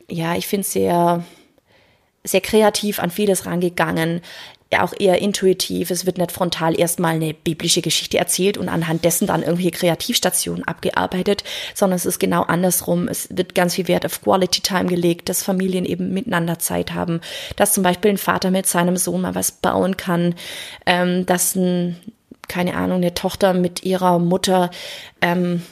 ja, 0.09 0.35
ich 0.35 0.47
finde 0.49 0.67
sehr, 0.67 1.25
sehr 2.25 2.41
kreativ 2.41 2.99
an 2.99 3.11
vieles 3.11 3.47
rangegangen 3.47 4.23
auch 4.77 4.93
eher 4.99 5.21
intuitiv. 5.21 5.91
Es 5.91 6.05
wird 6.05 6.19
nicht 6.19 6.33
frontal 6.33 6.79
erstmal 6.79 7.15
eine 7.15 7.33
biblische 7.33 7.81
Geschichte 7.81 8.19
erzählt 8.19 8.59
und 8.59 8.69
anhand 8.69 9.05
dessen 9.05 9.27
dann 9.27 9.43
irgendwelche 9.43 9.71
Kreativstationen 9.71 10.65
abgearbeitet, 10.65 11.43
sondern 11.75 11.97
es 11.97 12.05
ist 12.05 12.19
genau 12.19 12.43
andersrum. 12.43 13.09
Es 13.09 13.29
wird 13.35 13.55
ganz 13.55 13.75
viel 13.75 13.89
Wert 13.89 14.05
auf 14.05 14.21
Quality 14.23 14.61
Time 14.61 14.87
gelegt, 14.87 15.29
dass 15.31 15.43
Familien 15.43 15.87
eben 15.87 16.13
miteinander 16.13 16.59
Zeit 16.59 16.93
haben, 16.93 17.21
dass 17.57 17.73
zum 17.73 17.83
Beispiel 17.83 18.11
ein 18.11 18.19
Vater 18.19 18.51
mit 18.51 18.67
seinem 18.67 18.99
Sohn 18.99 19.23
mal 19.23 19.35
was 19.35 19.53
bauen 19.53 19.97
kann, 19.97 20.35
ähm, 20.85 21.25
dass 21.25 21.55
ein, 21.55 21.97
keine 22.47 22.77
Ahnung, 22.77 22.99
eine 22.99 23.15
Tochter 23.15 23.55
mit 23.55 23.85
ihrer 23.85 24.19
Mutter 24.19 24.71
ähm, 25.23 25.63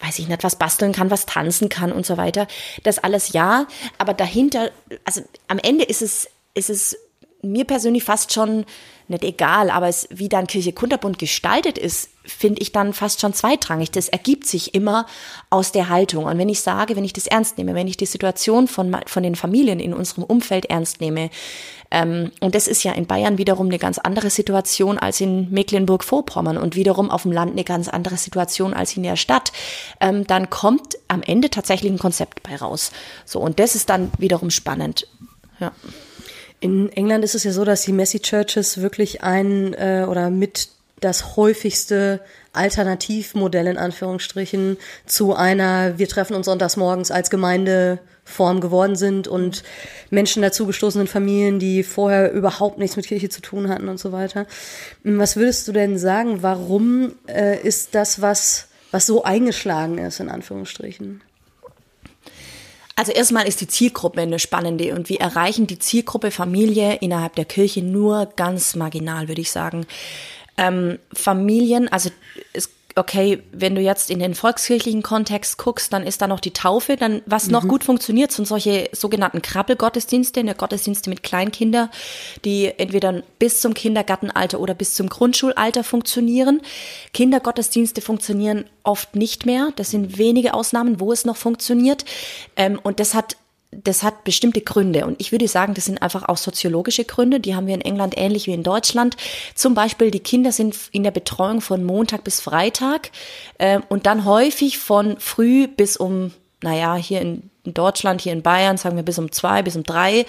weiß 0.00 0.18
ich 0.18 0.28
nicht, 0.28 0.44
was 0.44 0.56
basteln 0.56 0.92
kann, 0.92 1.10
was 1.10 1.24
tanzen 1.24 1.70
kann 1.70 1.90
und 1.90 2.04
so 2.04 2.18
weiter. 2.18 2.46
Das 2.82 2.98
alles 2.98 3.32
ja, 3.32 3.66
aber 3.96 4.12
dahinter, 4.12 4.70
also 5.04 5.22
am 5.48 5.58
Ende 5.58 5.84
ist 5.84 6.02
es, 6.02 6.28
ist 6.54 6.68
es 6.68 6.98
mir 7.46 7.64
persönlich 7.64 8.04
fast 8.04 8.32
schon 8.32 8.64
nicht 9.08 9.24
egal, 9.24 9.70
aber 9.70 9.86
es, 9.86 10.08
wie 10.10 10.28
dann 10.28 10.48
Kirche 10.48 10.72
Kunterbund 10.72 11.18
gestaltet 11.18 11.78
ist, 11.78 12.10
finde 12.24 12.60
ich 12.60 12.72
dann 12.72 12.92
fast 12.92 13.20
schon 13.20 13.32
zweitrangig. 13.32 13.92
Das 13.92 14.08
ergibt 14.08 14.46
sich 14.46 14.74
immer 14.74 15.06
aus 15.48 15.70
der 15.70 15.88
Haltung. 15.88 16.24
Und 16.24 16.38
wenn 16.38 16.48
ich 16.48 16.60
sage, 16.60 16.96
wenn 16.96 17.04
ich 17.04 17.12
das 17.12 17.28
ernst 17.28 17.56
nehme, 17.56 17.74
wenn 17.74 17.86
ich 17.86 17.96
die 17.96 18.06
Situation 18.06 18.66
von, 18.66 18.96
von 19.06 19.22
den 19.22 19.36
Familien 19.36 19.78
in 19.78 19.94
unserem 19.94 20.24
Umfeld 20.24 20.66
ernst 20.66 21.00
nehme, 21.00 21.30
ähm, 21.92 22.32
und 22.40 22.56
das 22.56 22.66
ist 22.66 22.82
ja 22.82 22.92
in 22.92 23.06
Bayern 23.06 23.38
wiederum 23.38 23.66
eine 23.66 23.78
ganz 23.78 23.98
andere 23.98 24.30
Situation 24.30 24.98
als 24.98 25.20
in 25.20 25.52
Mecklenburg-Vorpommern 25.52 26.58
und 26.58 26.74
wiederum 26.74 27.10
auf 27.10 27.22
dem 27.22 27.30
Land 27.30 27.52
eine 27.52 27.62
ganz 27.62 27.88
andere 27.88 28.16
Situation 28.16 28.74
als 28.74 28.96
in 28.96 29.04
der 29.04 29.14
Stadt, 29.14 29.52
ähm, 30.00 30.26
dann 30.26 30.50
kommt 30.50 30.98
am 31.06 31.22
Ende 31.22 31.48
tatsächlich 31.48 31.92
ein 31.92 31.98
Konzept 31.98 32.42
bei 32.42 32.56
raus. 32.56 32.90
So, 33.24 33.38
und 33.38 33.60
das 33.60 33.76
ist 33.76 33.88
dann 33.88 34.10
wiederum 34.18 34.50
spannend. 34.50 35.06
Ja. 35.60 35.70
In 36.66 36.90
England 36.90 37.22
ist 37.22 37.36
es 37.36 37.44
ja 37.44 37.52
so, 37.52 37.64
dass 37.64 37.82
die 37.82 37.92
Messy 37.92 38.18
Churches 38.18 38.82
wirklich 38.82 39.22
ein 39.22 39.72
äh, 39.74 40.04
oder 40.08 40.30
mit 40.30 40.68
das 40.98 41.36
häufigste 41.36 42.20
Alternativmodell 42.54 43.68
in 43.68 43.78
Anführungsstrichen 43.78 44.76
zu 45.04 45.36
einer 45.36 45.96
wir 46.00 46.08
treffen 46.08 46.34
uns 46.34 46.46
sonntags 46.46 46.76
morgens 46.76 47.12
als 47.12 47.30
Gemeindeform 47.30 48.60
geworden 48.60 48.96
sind 48.96 49.28
und 49.28 49.62
Menschen 50.10 50.42
dazugestoßenen 50.42 51.06
Familien, 51.06 51.60
die 51.60 51.84
vorher 51.84 52.32
überhaupt 52.32 52.78
nichts 52.78 52.96
mit 52.96 53.06
Kirche 53.06 53.28
zu 53.28 53.42
tun 53.42 53.68
hatten 53.68 53.88
und 53.88 54.00
so 54.00 54.10
weiter. 54.10 54.44
Was 55.04 55.36
würdest 55.36 55.68
du 55.68 55.72
denn 55.72 55.98
sagen, 55.98 56.42
warum 56.42 57.12
äh, 57.28 57.60
ist 57.60 57.94
das 57.94 58.20
was, 58.20 58.66
was 58.90 59.06
so 59.06 59.22
eingeschlagen 59.22 59.98
ist 59.98 60.18
in 60.18 60.28
Anführungsstrichen? 60.28 61.22
Also 62.96 63.12
erstmal 63.12 63.46
ist 63.46 63.60
die 63.60 63.68
Zielgruppe 63.68 64.22
eine 64.22 64.38
spannende 64.38 64.94
und 64.94 65.10
wir 65.10 65.20
erreichen 65.20 65.66
die 65.66 65.78
Zielgruppe 65.78 66.30
Familie 66.30 66.96
innerhalb 66.96 67.36
der 67.36 67.44
Kirche 67.44 67.82
nur 67.82 68.26
ganz 68.36 68.74
marginal, 68.74 69.28
würde 69.28 69.42
ich 69.42 69.50
sagen. 69.50 69.86
Ähm, 70.56 70.98
Familien, 71.12 71.88
also 71.88 72.10
es 72.54 72.70
okay, 72.96 73.42
wenn 73.52 73.74
du 73.74 73.82
jetzt 73.82 74.10
in 74.10 74.18
den 74.18 74.34
volkskirchlichen 74.34 75.02
Kontext 75.02 75.58
guckst, 75.58 75.92
dann 75.92 76.02
ist 76.02 76.22
da 76.22 76.26
noch 76.26 76.40
die 76.40 76.52
Taufe, 76.52 76.96
dann 76.96 77.20
was 77.26 77.46
mhm. 77.46 77.52
noch 77.52 77.68
gut 77.68 77.84
funktioniert, 77.84 78.32
sind 78.32 78.48
solche 78.48 78.88
sogenannten 78.92 79.42
Krabbelgottesdienste, 79.42 80.40
eine 80.40 80.54
Gottesdienste 80.54 81.10
mit 81.10 81.22
Kleinkinder, 81.22 81.90
die 82.44 82.72
entweder 82.78 83.22
bis 83.38 83.60
zum 83.60 83.74
Kindergartenalter 83.74 84.58
oder 84.58 84.74
bis 84.74 84.94
zum 84.94 85.10
Grundschulalter 85.10 85.84
funktionieren. 85.84 86.62
Kindergottesdienste 87.12 88.00
funktionieren 88.00 88.64
oft 88.82 89.14
nicht 89.14 89.44
mehr. 89.44 89.72
Das 89.76 89.90
sind 89.90 90.16
wenige 90.16 90.54
Ausnahmen, 90.54 90.98
wo 90.98 91.12
es 91.12 91.26
noch 91.26 91.36
funktioniert. 91.36 92.06
Ähm, 92.56 92.80
und 92.82 92.98
das 92.98 93.14
hat 93.14 93.36
das 93.70 94.02
hat 94.02 94.24
bestimmte 94.24 94.60
Gründe. 94.60 95.06
Und 95.06 95.20
ich 95.20 95.32
würde 95.32 95.48
sagen, 95.48 95.74
das 95.74 95.84
sind 95.84 96.00
einfach 96.00 96.28
auch 96.28 96.36
soziologische 96.36 97.04
Gründe. 97.04 97.40
Die 97.40 97.54
haben 97.54 97.66
wir 97.66 97.74
in 97.74 97.80
England 97.80 98.14
ähnlich 98.16 98.46
wie 98.46 98.52
in 98.52 98.62
Deutschland. 98.62 99.16
Zum 99.54 99.74
Beispiel, 99.74 100.10
die 100.10 100.20
Kinder 100.20 100.52
sind 100.52 100.76
in 100.92 101.02
der 101.02 101.10
Betreuung 101.10 101.60
von 101.60 101.84
Montag 101.84 102.24
bis 102.24 102.40
Freitag 102.40 103.10
äh, 103.58 103.80
und 103.88 104.06
dann 104.06 104.24
häufig 104.24 104.78
von 104.78 105.18
früh 105.18 105.66
bis 105.68 105.96
um, 105.96 106.32
naja, 106.62 106.94
hier 106.94 107.20
in 107.20 107.50
Deutschland, 107.64 108.20
hier 108.20 108.32
in 108.32 108.42
Bayern, 108.42 108.76
sagen 108.76 108.96
wir 108.96 109.02
bis 109.02 109.18
um 109.18 109.32
zwei, 109.32 109.62
bis 109.62 109.76
um 109.76 109.82
drei. 109.82 110.26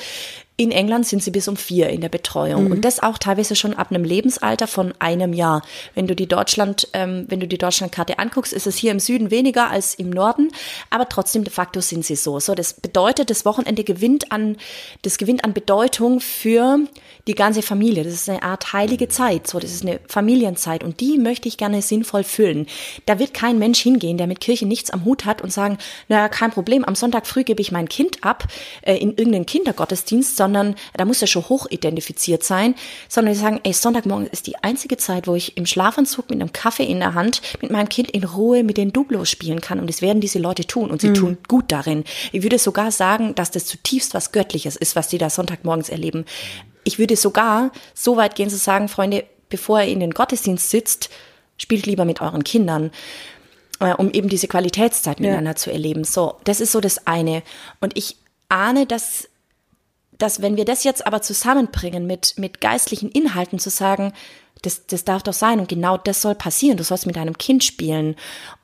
In 0.59 0.71
England 0.71 1.05
sind 1.05 1.21
sie 1.21 1.29
bis 1.29 1.47
um 1.47 1.55
vier 1.55 1.89
in 1.89 2.01
der 2.01 2.09
Betreuung 2.09 2.65
mhm. 2.65 2.71
und 2.71 2.83
das 2.83 2.99
auch 2.99 3.19
teilweise 3.19 3.55
schon 3.55 3.75
ab 3.75 3.91
einem 3.91 4.03
Lebensalter 4.03 4.65
von 4.65 4.91
einem 4.97 5.31
Jahr. 5.31 5.61
Wenn 5.93 6.07
du 6.07 6.15
die 6.15 6.25
Deutschland, 6.25 6.87
ähm, 6.93 7.25
wenn 7.29 7.39
du 7.39 7.47
die 7.47 7.59
Deutschlandkarte 7.59 8.17
anguckst, 8.17 8.53
ist 8.53 8.65
es 8.65 8.75
hier 8.75 8.89
im 8.89 8.99
Süden 8.99 9.29
weniger 9.29 9.69
als 9.69 9.93
im 9.93 10.09
Norden, 10.09 10.49
aber 10.89 11.09
trotzdem 11.09 11.43
de 11.43 11.53
facto 11.53 11.79
sind 11.79 12.03
sie 12.03 12.15
so. 12.15 12.39
So, 12.39 12.55
das 12.55 12.73
bedeutet, 12.73 13.29
das 13.29 13.45
Wochenende 13.45 13.83
gewinnt 13.83 14.31
an, 14.31 14.57
das 15.03 15.19
gewinnt 15.19 15.43
an 15.43 15.53
Bedeutung 15.53 16.21
für 16.21 16.79
die 17.27 17.35
ganze 17.35 17.61
Familie. 17.61 18.03
Das 18.03 18.13
ist 18.13 18.27
eine 18.27 18.41
Art 18.41 18.73
heilige 18.73 19.09
Zeit. 19.09 19.45
So, 19.45 19.59
das 19.59 19.71
ist 19.71 19.83
eine 19.83 19.99
Familienzeit 20.07 20.83
und 20.83 21.01
die 21.01 21.19
möchte 21.19 21.47
ich 21.47 21.57
gerne 21.57 21.83
sinnvoll 21.83 22.23
füllen. 22.23 22.65
Da 23.05 23.19
wird 23.19 23.35
kein 23.35 23.59
Mensch 23.59 23.79
hingehen, 23.79 24.17
der 24.17 24.25
mit 24.25 24.39
Kirche 24.39 24.65
nichts 24.65 24.89
am 24.89 25.05
Hut 25.05 25.25
hat 25.25 25.43
und 25.43 25.53
sagen, 25.53 25.77
naja, 26.07 26.29
kein 26.29 26.49
Problem, 26.49 26.83
am 26.83 26.95
Sonntag 26.95 27.27
früh 27.27 27.43
gebe 27.43 27.61
ich 27.61 27.71
mein 27.71 27.87
Kind 27.87 28.23
ab 28.23 28.45
äh, 28.81 28.95
in 28.95 29.09
irgendeinen 29.09 29.45
Kindergottesdienst, 29.45 30.35
sondern 30.47 30.75
da 30.93 31.03
muss 31.03 31.21
er 31.21 31.27
schon 31.27 31.49
hoch 31.49 31.67
identifiziert 31.69 32.41
sein, 32.41 32.73
sondern 33.09 33.33
die 33.33 33.39
sagen, 33.39 33.59
ey, 33.63 33.73
Sonntagmorgen 33.73 34.27
ist 34.27 34.47
die 34.47 34.55
einzige 34.63 34.95
Zeit, 34.95 35.27
wo 35.27 35.35
ich 35.35 35.57
im 35.57 35.65
Schlafanzug 35.65 36.29
mit 36.29 36.39
einem 36.39 36.53
Kaffee 36.53 36.85
in 36.85 36.99
der 36.99 37.15
Hand 37.15 37.41
mit 37.61 37.69
meinem 37.69 37.89
Kind 37.89 38.09
in 38.11 38.23
Ruhe 38.23 38.63
mit 38.63 38.77
den 38.77 38.93
Dublos 38.93 39.29
spielen 39.29 39.59
kann 39.59 39.81
und 39.81 39.89
das 39.89 40.01
werden 40.01 40.21
diese 40.21 40.39
Leute 40.39 40.65
tun 40.65 40.89
und 40.89 41.01
sie 41.01 41.09
mhm. 41.09 41.13
tun 41.15 41.37
gut 41.49 41.65
darin. 41.67 42.05
Ich 42.31 42.43
würde 42.43 42.59
sogar 42.59 42.91
sagen, 42.91 43.35
dass 43.35 43.51
das 43.51 43.65
zutiefst 43.65 44.13
was 44.13 44.31
Göttliches 44.31 44.77
ist, 44.77 44.95
was 44.95 45.09
die 45.09 45.17
da 45.17 45.29
Sonntagmorgens 45.29 45.89
erleben. 45.89 46.23
Ich 46.85 46.97
würde 46.97 47.17
sogar 47.17 47.71
so 47.93 48.15
weit 48.15 48.35
gehen 48.35 48.49
zu 48.49 48.55
sagen, 48.55 48.87
Freunde, 48.87 49.25
bevor 49.49 49.81
ihr 49.81 49.91
in 49.91 49.99
den 49.99 50.11
Gottesdienst 50.11 50.69
sitzt, 50.69 51.09
spielt 51.57 51.85
lieber 51.85 52.05
mit 52.05 52.21
euren 52.21 52.45
Kindern 52.45 52.91
äh, 53.81 53.93
um 53.93 54.11
eben 54.11 54.29
diese 54.29 54.47
Qualitätszeit 54.47 55.19
miteinander 55.19 55.51
ja. 55.51 55.55
zu 55.55 55.71
erleben. 55.71 56.05
So, 56.05 56.35
das 56.45 56.61
ist 56.61 56.71
so 56.71 56.79
das 56.79 57.05
eine. 57.05 57.43
Und 57.81 57.97
ich 57.97 58.15
ahne, 58.49 58.85
dass 58.85 59.26
dass 60.17 60.41
wenn 60.41 60.57
wir 60.57 60.65
das 60.65 60.83
jetzt 60.83 61.05
aber 61.05 61.21
zusammenbringen 61.21 62.07
mit, 62.07 62.35
mit 62.37 62.61
geistlichen 62.61 63.09
Inhalten 63.09 63.59
zu 63.59 63.69
sagen, 63.69 64.13
das, 64.61 64.87
das 64.87 65.03
darf 65.03 65.23
doch 65.23 65.33
sein 65.33 65.59
und 65.59 65.69
genau 65.69 65.97
das 65.97 66.21
soll 66.21 66.35
passieren, 66.35 66.77
du 66.77 66.83
sollst 66.83 67.05
mit 67.05 67.15
deinem 67.15 67.37
Kind 67.37 67.63
spielen 67.63 68.15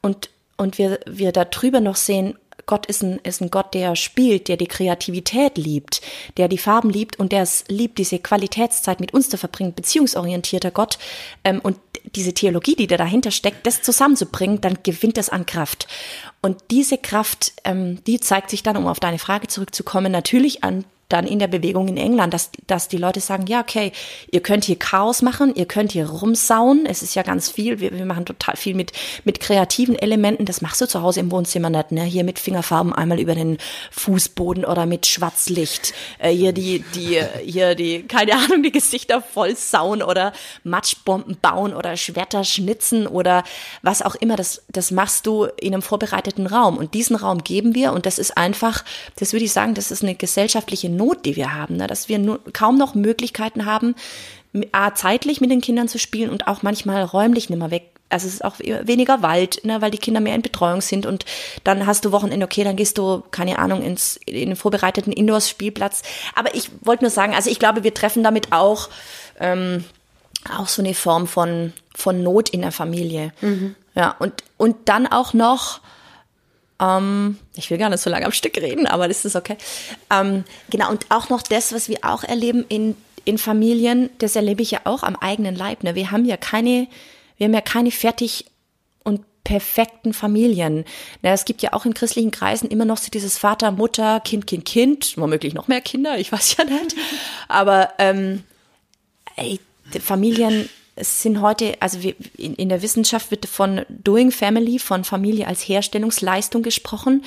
und, 0.01 0.29
und 0.57 0.77
wir, 0.77 0.99
wir 1.05 1.31
da 1.31 1.45
drüber 1.45 1.79
noch 1.79 1.95
sehen, 1.95 2.37
Gott 2.65 2.85
ist 2.85 3.03
ein, 3.03 3.19
ist 3.23 3.41
ein 3.41 3.51
Gott, 3.51 3.73
der 3.73 3.95
spielt, 3.95 4.47
der 4.47 4.57
die 4.57 4.67
Kreativität 4.67 5.57
liebt, 5.57 6.01
der 6.37 6.47
die 6.47 6.57
Farben 6.57 6.89
liebt 6.89 7.19
und 7.19 7.31
der 7.31 7.41
es 7.41 7.65
liebt, 7.67 7.97
diese 7.97 8.19
Qualitätszeit 8.19 8.99
mit 8.99 9.13
uns 9.13 9.29
zu 9.29 9.37
verbringen, 9.37 9.73
beziehungsorientierter 9.73 10.71
Gott. 10.71 10.97
Ähm, 11.43 11.59
und 11.61 11.77
diese 12.15 12.33
Theologie, 12.33 12.75
die 12.75 12.87
da 12.87 12.97
dahinter 12.97 13.31
steckt, 13.31 13.65
das 13.65 13.81
zusammenzubringen, 13.81 14.61
dann 14.61 14.77
gewinnt 14.83 15.17
es 15.17 15.29
an 15.29 15.45
Kraft. 15.45 15.87
Und 16.41 16.57
diese 16.71 16.97
Kraft, 16.97 17.53
ähm, 17.63 18.03
die 18.05 18.19
zeigt 18.19 18.49
sich 18.49 18.63
dann, 18.63 18.77
um 18.77 18.87
auf 18.87 18.99
deine 18.99 19.19
Frage 19.19 19.47
zurückzukommen, 19.47 20.11
natürlich 20.11 20.63
an 20.63 20.85
dann 21.09 21.27
in 21.27 21.39
der 21.39 21.47
Bewegung 21.47 21.87
in 21.87 21.97
England, 21.97 22.33
dass, 22.33 22.51
dass 22.67 22.87
die 22.87 22.97
Leute 22.97 23.19
sagen, 23.19 23.45
ja, 23.47 23.61
okay, 23.61 23.91
ihr 24.31 24.41
könnt 24.41 24.65
hier 24.65 24.77
Chaos 24.77 25.21
machen, 25.21 25.53
ihr 25.55 25.65
könnt 25.65 25.91
hier 25.91 26.09
rumsauen, 26.09 26.85
es 26.85 27.03
ist 27.03 27.15
ja 27.15 27.23
ganz 27.23 27.49
viel, 27.49 27.79
wir, 27.79 27.91
wir 27.91 28.05
machen 28.05 28.25
total 28.25 28.55
viel 28.55 28.73
mit, 28.73 28.91
mit 29.23 29.39
kreativen 29.39 29.95
Elementen, 29.95 30.45
das 30.45 30.61
machst 30.61 30.81
du 30.81 30.87
zu 30.87 31.01
Hause 31.01 31.19
im 31.19 31.31
Wohnzimmer 31.31 31.69
nicht, 31.69 31.91
ne? 31.91 32.03
hier 32.03 32.23
mit 32.23 32.39
Fingerfarben 32.39 32.93
einmal 32.93 33.19
über 33.19 33.35
den 33.35 33.57
Fußboden 33.91 34.65
oder 34.65 34.85
mit 34.85 35.05
Schwarzlicht, 35.05 35.93
äh, 36.19 36.31
hier 36.31 36.53
die, 36.53 36.83
die, 36.95 37.21
hier 37.43 37.75
die, 37.75 38.03
keine 38.03 38.33
Ahnung, 38.33 38.63
die 38.63 38.71
Gesichter 38.71 39.21
voll 39.21 39.55
sauen 39.55 40.01
oder 40.01 40.33
Matschbomben 40.63 41.37
bauen 41.41 41.73
oder 41.73 41.95
Schwerter 41.97 42.43
schnitzen 42.43 43.07
oder 43.07 43.43
was 43.81 44.01
auch 44.01 44.15
immer, 44.15 44.35
das, 44.35 44.63
das 44.69 44.91
machst 44.91 45.25
du 45.25 45.45
in 45.59 45.73
einem 45.73 45.81
vorbereiteten 45.81 46.47
Raum. 46.47 46.77
Und 46.77 46.93
diesen 46.93 47.15
Raum 47.15 47.43
geben 47.43 47.75
wir. 47.75 47.93
Und 47.93 48.05
das 48.05 48.19
ist 48.19 48.37
einfach, 48.37 48.83
das 49.17 49.33
würde 49.33 49.45
ich 49.45 49.51
sagen, 49.51 49.73
das 49.73 49.91
ist 49.91 50.03
eine 50.03 50.15
gesellschaftliche 50.15 50.89
Not, 50.95 51.25
die 51.25 51.35
wir 51.35 51.53
haben, 51.53 51.77
ne? 51.77 51.87
dass 51.87 52.09
wir 52.09 52.19
nur, 52.19 52.39
kaum 52.53 52.77
noch 52.77 52.95
Möglichkeiten 52.95 53.65
haben, 53.65 53.95
A, 54.71 54.93
zeitlich 54.93 55.41
mit 55.41 55.49
den 55.49 55.61
Kindern 55.61 55.87
zu 55.87 55.97
spielen 55.97 56.29
und 56.29 56.47
auch 56.47 56.61
manchmal 56.61 57.03
räumlich 57.03 57.49
nicht 57.49 57.59
mehr 57.59 57.71
weg. 57.71 57.89
Also 58.09 58.27
es 58.27 58.35
ist 58.35 58.45
auch 58.45 58.59
weniger 58.59 59.23
Wald, 59.23 59.65
ne, 59.65 59.81
weil 59.81 59.89
die 59.89 59.97
Kinder 59.97 60.19
mehr 60.19 60.35
in 60.35 60.43
Betreuung 60.43 60.81
sind 60.81 61.07
und 61.07 61.25
dann 61.63 61.87
hast 61.87 62.05
du 62.05 62.11
Wochenende, 62.11 62.45
okay, 62.45 62.63
dann 62.63 62.75
gehst 62.75 62.99
du, 62.99 63.23
keine 63.31 63.57
Ahnung, 63.57 63.81
ins, 63.81 64.17
in 64.27 64.49
den 64.49 64.55
vorbereiteten 64.55 65.11
Indoors-Spielplatz. 65.11 66.03
Aber 66.35 66.53
ich 66.53 66.69
wollte 66.81 67.05
nur 67.05 67.09
sagen, 67.09 67.33
also 67.33 67.49
ich 67.49 67.57
glaube, 67.57 67.83
wir 67.83 67.93
treffen 67.95 68.21
damit 68.21 68.51
auch, 68.51 68.89
ähm, 69.39 69.83
auch 70.55 70.67
so 70.67 70.83
eine 70.83 70.93
Form 70.93 71.25
von, 71.25 71.73
von 71.95 72.21
Not 72.21 72.49
in 72.49 72.61
der 72.61 72.71
Familie. 72.71 73.33
Mhm. 73.41 73.75
Ja, 73.95 74.15
und, 74.19 74.43
und 74.57 74.75
dann 74.85 75.07
auch 75.07 75.33
noch, 75.33 75.79
ähm, 76.83 77.37
ich 77.55 77.69
will 77.69 77.77
gar 77.77 77.89
nicht 77.89 78.01
so 78.01 78.09
lange 78.09 78.25
am 78.25 78.31
Stück 78.31 78.57
reden, 78.57 78.87
aber 78.87 79.07
das 79.07 79.25
ist 79.25 79.35
okay. 79.35 79.57
Ähm, 80.11 80.43
genau, 80.69 80.89
und 80.89 81.05
auch 81.09 81.29
noch 81.29 81.41
das, 81.41 81.73
was 81.73 81.87
wir 81.87 81.99
auch 82.01 82.23
erleben 82.23 82.65
in, 82.67 82.95
in 83.25 83.37
Familien, 83.37 84.09
das 84.17 84.35
erlebe 84.35 84.61
ich 84.61 84.71
ja 84.71 84.81
auch 84.83 85.03
am 85.03 85.15
eigenen 85.15 85.55
Leib. 85.55 85.83
Ne? 85.83 85.95
Wir 85.95 86.11
haben 86.11 86.25
ja 86.25 86.37
keine, 86.37 86.87
wir 87.37 87.45
haben 87.45 87.53
ja 87.53 87.61
keine 87.61 87.91
fertig 87.91 88.45
und 89.03 89.21
perfekten 89.43 90.13
Familien. 90.13 90.85
Na, 91.21 91.31
es 91.31 91.45
gibt 91.45 91.61
ja 91.61 91.73
auch 91.73 91.85
in 91.85 91.93
christlichen 91.93 92.31
Kreisen 92.31 92.69
immer 92.69 92.85
noch 92.85 92.97
so 92.97 93.09
dieses 93.09 93.37
Vater, 93.37 93.71
Mutter, 93.71 94.19
Kind, 94.21 94.47
Kind, 94.47 94.65
Kind, 94.65 95.17
womöglich 95.17 95.53
noch 95.53 95.67
mehr 95.67 95.81
Kinder, 95.81 96.17
ich 96.17 96.31
weiß 96.31 96.57
ja 96.57 96.65
nicht. 96.65 96.95
Aber 97.47 97.93
ähm, 97.99 98.43
ey, 99.35 99.59
Familien 100.01 100.69
es 100.95 101.23
sind 101.23 101.41
heute, 101.41 101.81
also 101.81 102.03
wir, 102.03 102.15
in, 102.37 102.53
in 102.53 102.69
der 102.69 102.81
Wissenschaft 102.81 103.31
wird 103.31 103.47
von 103.47 103.81
Doing 103.89 104.31
Family, 104.31 104.77
von 104.77 105.03
Familie 105.03 105.47
als 105.47 105.67
Herstellungsleistung 105.67 106.61
gesprochen. 106.61 107.23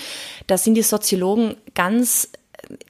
Da 0.46 0.57
sind 0.57 0.74
die 0.74 0.83
Soziologen 0.83 1.57
ganz 1.74 2.29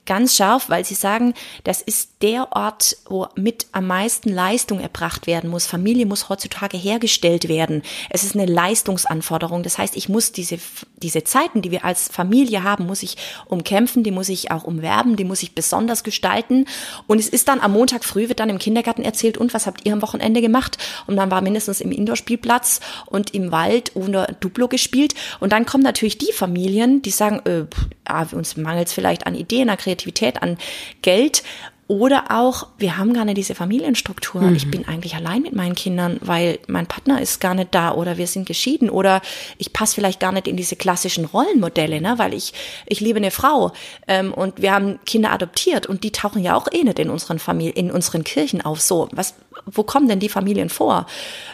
ganz 0.06 0.36
scharf, 0.36 0.68
weil 0.68 0.84
sie 0.84 0.94
sagen, 0.94 1.34
das 1.64 1.82
ist 1.82 2.10
der 2.22 2.48
Ort, 2.52 2.96
wo 3.08 3.26
mit 3.34 3.66
am 3.72 3.86
meisten 3.86 4.30
Leistung 4.30 4.80
erbracht 4.80 5.26
werden 5.26 5.50
muss. 5.50 5.66
Familie 5.66 6.06
muss 6.06 6.28
heutzutage 6.28 6.76
hergestellt 6.76 7.48
werden. 7.48 7.82
Es 8.10 8.24
ist 8.24 8.34
eine 8.34 8.46
Leistungsanforderung. 8.46 9.62
Das 9.62 9.78
heißt, 9.78 9.96
ich 9.96 10.08
muss 10.08 10.32
diese, 10.32 10.58
diese 10.96 11.24
Zeiten, 11.24 11.60
die 11.60 11.70
wir 11.70 11.84
als 11.84 12.08
Familie 12.08 12.62
haben, 12.62 12.86
muss 12.86 13.02
ich 13.02 13.16
umkämpfen, 13.46 14.02
die 14.02 14.10
muss 14.10 14.28
ich 14.28 14.50
auch 14.50 14.64
umwerben, 14.64 15.16
die 15.16 15.24
muss 15.24 15.42
ich 15.42 15.54
besonders 15.54 16.04
gestalten. 16.04 16.66
Und 17.06 17.18
es 17.18 17.28
ist 17.28 17.48
dann 17.48 17.60
am 17.60 17.72
Montag 17.72 18.04
früh, 18.04 18.28
wird 18.28 18.40
dann 18.40 18.50
im 18.50 18.58
Kindergarten 18.58 19.02
erzählt, 19.02 19.36
und 19.36 19.52
was 19.52 19.66
habt 19.66 19.84
ihr 19.84 19.92
am 19.92 20.02
Wochenende 20.02 20.40
gemacht? 20.40 20.78
Und 21.06 21.16
dann 21.16 21.30
war 21.30 21.42
mindestens 21.42 21.80
im 21.80 21.92
Indoor-Spielplatz 21.92 22.80
und 23.06 23.34
im 23.34 23.52
Wald 23.52 23.94
oder 23.94 24.26
Duplo 24.40 24.68
gespielt. 24.68 25.14
Und 25.40 25.52
dann 25.52 25.66
kommen 25.66 25.84
natürlich 25.84 26.18
die 26.18 26.32
Familien, 26.32 27.02
die 27.02 27.10
sagen, 27.10 27.40
äh, 27.44 27.66
ah, 28.04 28.26
uns 28.32 28.56
mangelt 28.56 28.88
es 28.88 28.94
vielleicht 28.94 29.26
an 29.26 29.34
Ideen, 29.34 29.65
an 29.70 29.78
Kreativität, 29.78 30.42
an 30.42 30.58
Geld. 31.02 31.42
Oder 31.88 32.32
auch, 32.32 32.66
wir 32.78 32.98
haben 32.98 33.14
gar 33.14 33.24
nicht 33.24 33.36
diese 33.36 33.54
Familienstruktur. 33.54 34.42
Mhm. 34.42 34.56
Ich 34.56 34.68
bin 34.68 34.88
eigentlich 34.88 35.14
allein 35.14 35.42
mit 35.42 35.54
meinen 35.54 35.76
Kindern, 35.76 36.18
weil 36.20 36.58
mein 36.66 36.86
Partner 36.86 37.20
ist 37.22 37.40
gar 37.40 37.54
nicht 37.54 37.72
da 37.76 37.92
oder 37.92 38.18
wir 38.18 38.26
sind 38.26 38.44
geschieden 38.44 38.90
oder 38.90 39.22
ich 39.56 39.72
passe 39.72 39.94
vielleicht 39.94 40.18
gar 40.18 40.32
nicht 40.32 40.48
in 40.48 40.56
diese 40.56 40.74
klassischen 40.74 41.26
Rollenmodelle, 41.26 42.00
ne? 42.00 42.14
weil 42.16 42.34
ich, 42.34 42.54
ich 42.86 42.98
liebe 42.98 43.18
eine 43.18 43.30
Frau 43.30 43.70
ähm, 44.08 44.34
und 44.34 44.60
wir 44.60 44.72
haben 44.72 44.98
Kinder 45.06 45.30
adoptiert 45.30 45.86
und 45.86 46.02
die 46.02 46.10
tauchen 46.10 46.42
ja 46.42 46.56
auch 46.56 46.66
eh 46.72 46.82
nicht 46.82 46.98
in 46.98 47.08
unseren 47.08 47.38
Familien, 47.38 47.76
in 47.76 47.92
unseren 47.92 48.24
Kirchen 48.24 48.62
auf. 48.62 48.80
So, 48.80 49.08
was, 49.12 49.34
wo 49.66 49.84
kommen 49.84 50.08
denn 50.08 50.18
die 50.18 50.28
Familien 50.28 50.70
vor? 50.70 51.06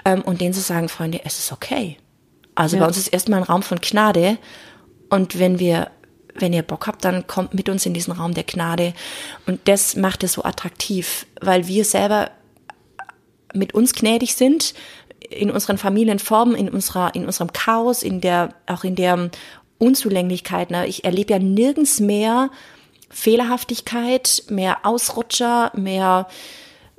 Ähm, 0.06 0.22
und 0.22 0.40
denen 0.40 0.54
zu 0.54 0.60
sagen, 0.60 0.88
Freunde, 0.88 1.20
es 1.24 1.38
ist 1.38 1.52
okay. 1.52 1.98
Also 2.54 2.76
ja. 2.76 2.80
bei 2.80 2.88
uns 2.88 2.96
ist 2.96 3.08
erstmal 3.08 3.40
ein 3.40 3.44
Raum 3.44 3.62
von 3.62 3.80
Gnade 3.82 4.38
und 5.10 5.38
wenn 5.38 5.58
wir 5.58 5.90
wenn 6.34 6.52
ihr 6.52 6.62
Bock 6.62 6.86
habt, 6.86 7.04
dann 7.04 7.26
kommt 7.26 7.54
mit 7.54 7.68
uns 7.68 7.86
in 7.86 7.94
diesen 7.94 8.12
Raum 8.12 8.34
der 8.34 8.44
Gnade. 8.44 8.94
Und 9.46 9.60
das 9.68 9.96
macht 9.96 10.24
es 10.24 10.34
so 10.34 10.44
attraktiv, 10.44 11.26
weil 11.40 11.66
wir 11.66 11.84
selber 11.84 12.30
mit 13.54 13.74
uns 13.74 13.92
gnädig 13.92 14.34
sind, 14.34 14.74
in 15.28 15.50
unseren 15.50 15.78
Familienformen, 15.78 16.54
in 16.54 16.68
unserer, 16.68 17.14
in 17.14 17.24
unserem 17.24 17.52
Chaos, 17.52 18.02
in 18.02 18.20
der, 18.20 18.54
auch 18.66 18.84
in 18.84 18.94
der 18.94 19.30
Unzulänglichkeit. 19.78 20.70
Ne? 20.70 20.86
Ich 20.86 21.04
erlebe 21.04 21.32
ja 21.32 21.38
nirgends 21.38 22.00
mehr 22.00 22.50
Fehlerhaftigkeit, 23.10 24.44
mehr 24.48 24.84
Ausrutscher, 24.84 25.70
mehr, 25.74 26.28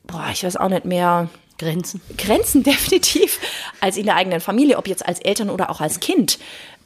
boah, 0.06 0.28
ich 0.32 0.43
weiß 0.43 0.58
auch 0.58 0.69
nicht, 0.69 0.86
mehr 0.86 1.30
Grenzen. 1.58 2.02
Grenzen 2.17 2.63
definitiv, 2.63 3.39
als 3.80 3.98
in 3.98 4.06
der 4.06 4.15
eigenen 4.15 4.41
Familie, 4.41 4.78
ob 4.78 4.88
jetzt 4.88 5.06
als 5.06 5.19
Eltern 5.19 5.50
oder 5.50 5.69
auch 5.69 5.82
als 5.82 6.00
Kind 6.00 6.39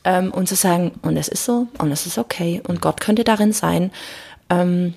ähm, 0.08 0.32
und 0.32 0.48
zu 0.48 0.56
sagen, 0.56 0.93
und 1.02 1.17
es 1.17 1.28
ist 1.28 1.43
so 1.43 1.67
und 1.78 1.91
es 1.91 2.06
ist 2.06 2.17
okay 2.17 2.62
und 2.65 2.82
Gott 2.82 3.02
könnte 3.02 3.26
darin 3.26 3.52
sein. 3.52 3.91
Ähm, 4.50 4.93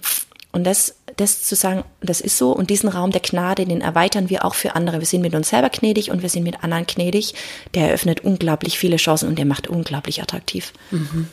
und 0.53 0.65
das, 0.65 0.95
das 1.17 1.43
zu 1.43 1.57
sagen, 1.57 1.85
das 2.01 2.21
ist 2.21 2.39
so 2.39 2.53
und 2.53 2.71
diesen 2.71 2.89
Raum 2.89 3.11
der 3.11 3.21
Gnade, 3.21 3.65
den 3.65 3.81
erweitern 3.81 4.31
wir 4.31 4.45
auch 4.45 4.55
für 4.55 4.77
andere. 4.77 5.01
Wir 5.01 5.07
sind 5.07 5.23
mit 5.23 5.35
uns 5.35 5.51
selber 5.51 5.69
gnädig 5.69 6.13
und 6.13 6.23
wir 6.23 6.29
sind 6.29 6.45
mit 6.45 6.63
anderen 6.63 6.87
gnädig. 6.87 7.35
Der 7.75 7.89
eröffnet 7.89 8.21
unglaublich 8.21 8.79
viele 8.79 8.97
Chancen 8.97 9.29
und 9.29 9.37
der 9.37 9.47
macht 9.47 9.67
unglaublich 9.67 10.23
attraktiv. 10.23 10.73
Mhm. 10.93 11.29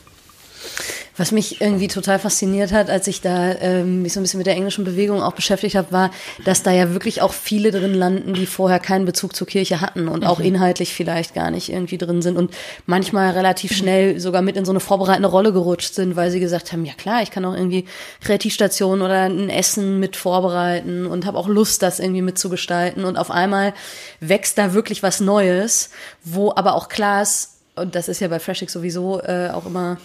Was 1.18 1.32
mich 1.32 1.60
irgendwie 1.60 1.88
total 1.88 2.18
fasziniert 2.18 2.72
hat, 2.72 2.88
als 2.88 3.06
ich 3.08 3.20
da 3.20 3.52
ähm, 3.60 4.02
mich 4.02 4.12
so 4.12 4.20
ein 4.20 4.22
bisschen 4.22 4.38
mit 4.38 4.46
der 4.46 4.54
englischen 4.54 4.84
Bewegung 4.84 5.22
auch 5.22 5.32
beschäftigt 5.32 5.74
habe, 5.74 5.92
war, 5.92 6.10
dass 6.44 6.62
da 6.62 6.70
ja 6.70 6.92
wirklich 6.92 7.20
auch 7.20 7.32
viele 7.32 7.70
drin 7.72 7.92
landen, 7.92 8.34
die 8.34 8.46
vorher 8.46 8.78
keinen 8.78 9.04
Bezug 9.04 9.34
zur 9.34 9.46
Kirche 9.46 9.80
hatten 9.80 10.08
und 10.08 10.20
mhm. 10.20 10.28
auch 10.28 10.40
inhaltlich 10.40 10.94
vielleicht 10.94 11.34
gar 11.34 11.50
nicht 11.50 11.70
irgendwie 11.70 11.98
drin 11.98 12.22
sind 12.22 12.36
und 12.36 12.54
manchmal 12.86 13.32
relativ 13.32 13.76
schnell 13.76 14.20
sogar 14.20 14.42
mit 14.42 14.56
in 14.56 14.64
so 14.64 14.72
eine 14.72 14.80
vorbereitende 14.80 15.28
Rolle 15.28 15.52
gerutscht 15.52 15.94
sind, 15.94 16.16
weil 16.16 16.30
sie 16.30 16.40
gesagt 16.40 16.72
haben, 16.72 16.84
ja 16.84 16.94
klar, 16.94 17.22
ich 17.22 17.30
kann 17.30 17.44
auch 17.44 17.54
irgendwie 17.54 17.84
Kreativstationen 18.22 19.04
oder 19.04 19.22
ein 19.22 19.50
Essen 19.50 19.98
mit 19.98 20.16
vorbereiten 20.16 21.04
und 21.06 21.26
habe 21.26 21.36
auch 21.36 21.48
Lust, 21.48 21.82
das 21.82 21.98
irgendwie 21.98 22.22
mitzugestalten 22.22 23.04
und 23.04 23.16
auf 23.16 23.30
einmal 23.30 23.74
wächst 24.20 24.56
da 24.56 24.72
wirklich 24.72 25.02
was 25.02 25.20
Neues, 25.20 25.90
wo 26.22 26.52
aber 26.54 26.74
auch 26.74 26.88
klar 26.88 27.22
ist, 27.22 27.56
und 27.74 27.94
das 27.94 28.08
ist 28.08 28.20
ja 28.20 28.28
bei 28.28 28.38
Freshix 28.38 28.72
sowieso 28.72 29.20
äh, 29.20 29.50
auch 29.52 29.66
immer 29.66 29.98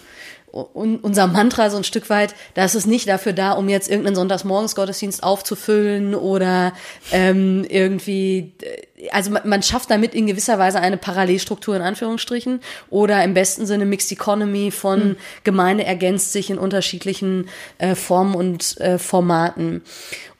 unser 0.54 1.26
Mantra 1.26 1.68
so 1.68 1.76
ein 1.76 1.84
Stück 1.84 2.08
weit, 2.10 2.34
das 2.54 2.76
ist 2.76 2.86
nicht 2.86 3.08
dafür 3.08 3.32
da, 3.32 3.52
um 3.52 3.68
jetzt 3.68 3.90
irgendeinen 3.90 4.14
Sonntagsmorgensgottesdienst 4.14 5.22
aufzufüllen 5.22 6.14
oder 6.14 6.72
ähm, 7.10 7.66
irgendwie, 7.68 8.52
äh, 8.62 9.08
also 9.10 9.32
man, 9.32 9.48
man 9.48 9.62
schafft 9.64 9.90
damit 9.90 10.14
in 10.14 10.26
gewisser 10.26 10.58
Weise 10.58 10.78
eine 10.78 10.96
Parallelstruktur 10.96 11.74
in 11.74 11.82
Anführungsstrichen 11.82 12.60
oder 12.88 13.24
im 13.24 13.34
besten 13.34 13.66
Sinne 13.66 13.84
Mixed 13.84 14.12
Economy 14.12 14.70
von 14.70 15.08
mhm. 15.08 15.16
Gemeinde 15.42 15.84
ergänzt 15.84 16.32
sich 16.32 16.50
in 16.50 16.58
unterschiedlichen 16.58 17.48
äh, 17.78 17.96
Formen 17.96 18.36
und 18.36 18.80
äh, 18.80 18.98
Formaten. 18.98 19.82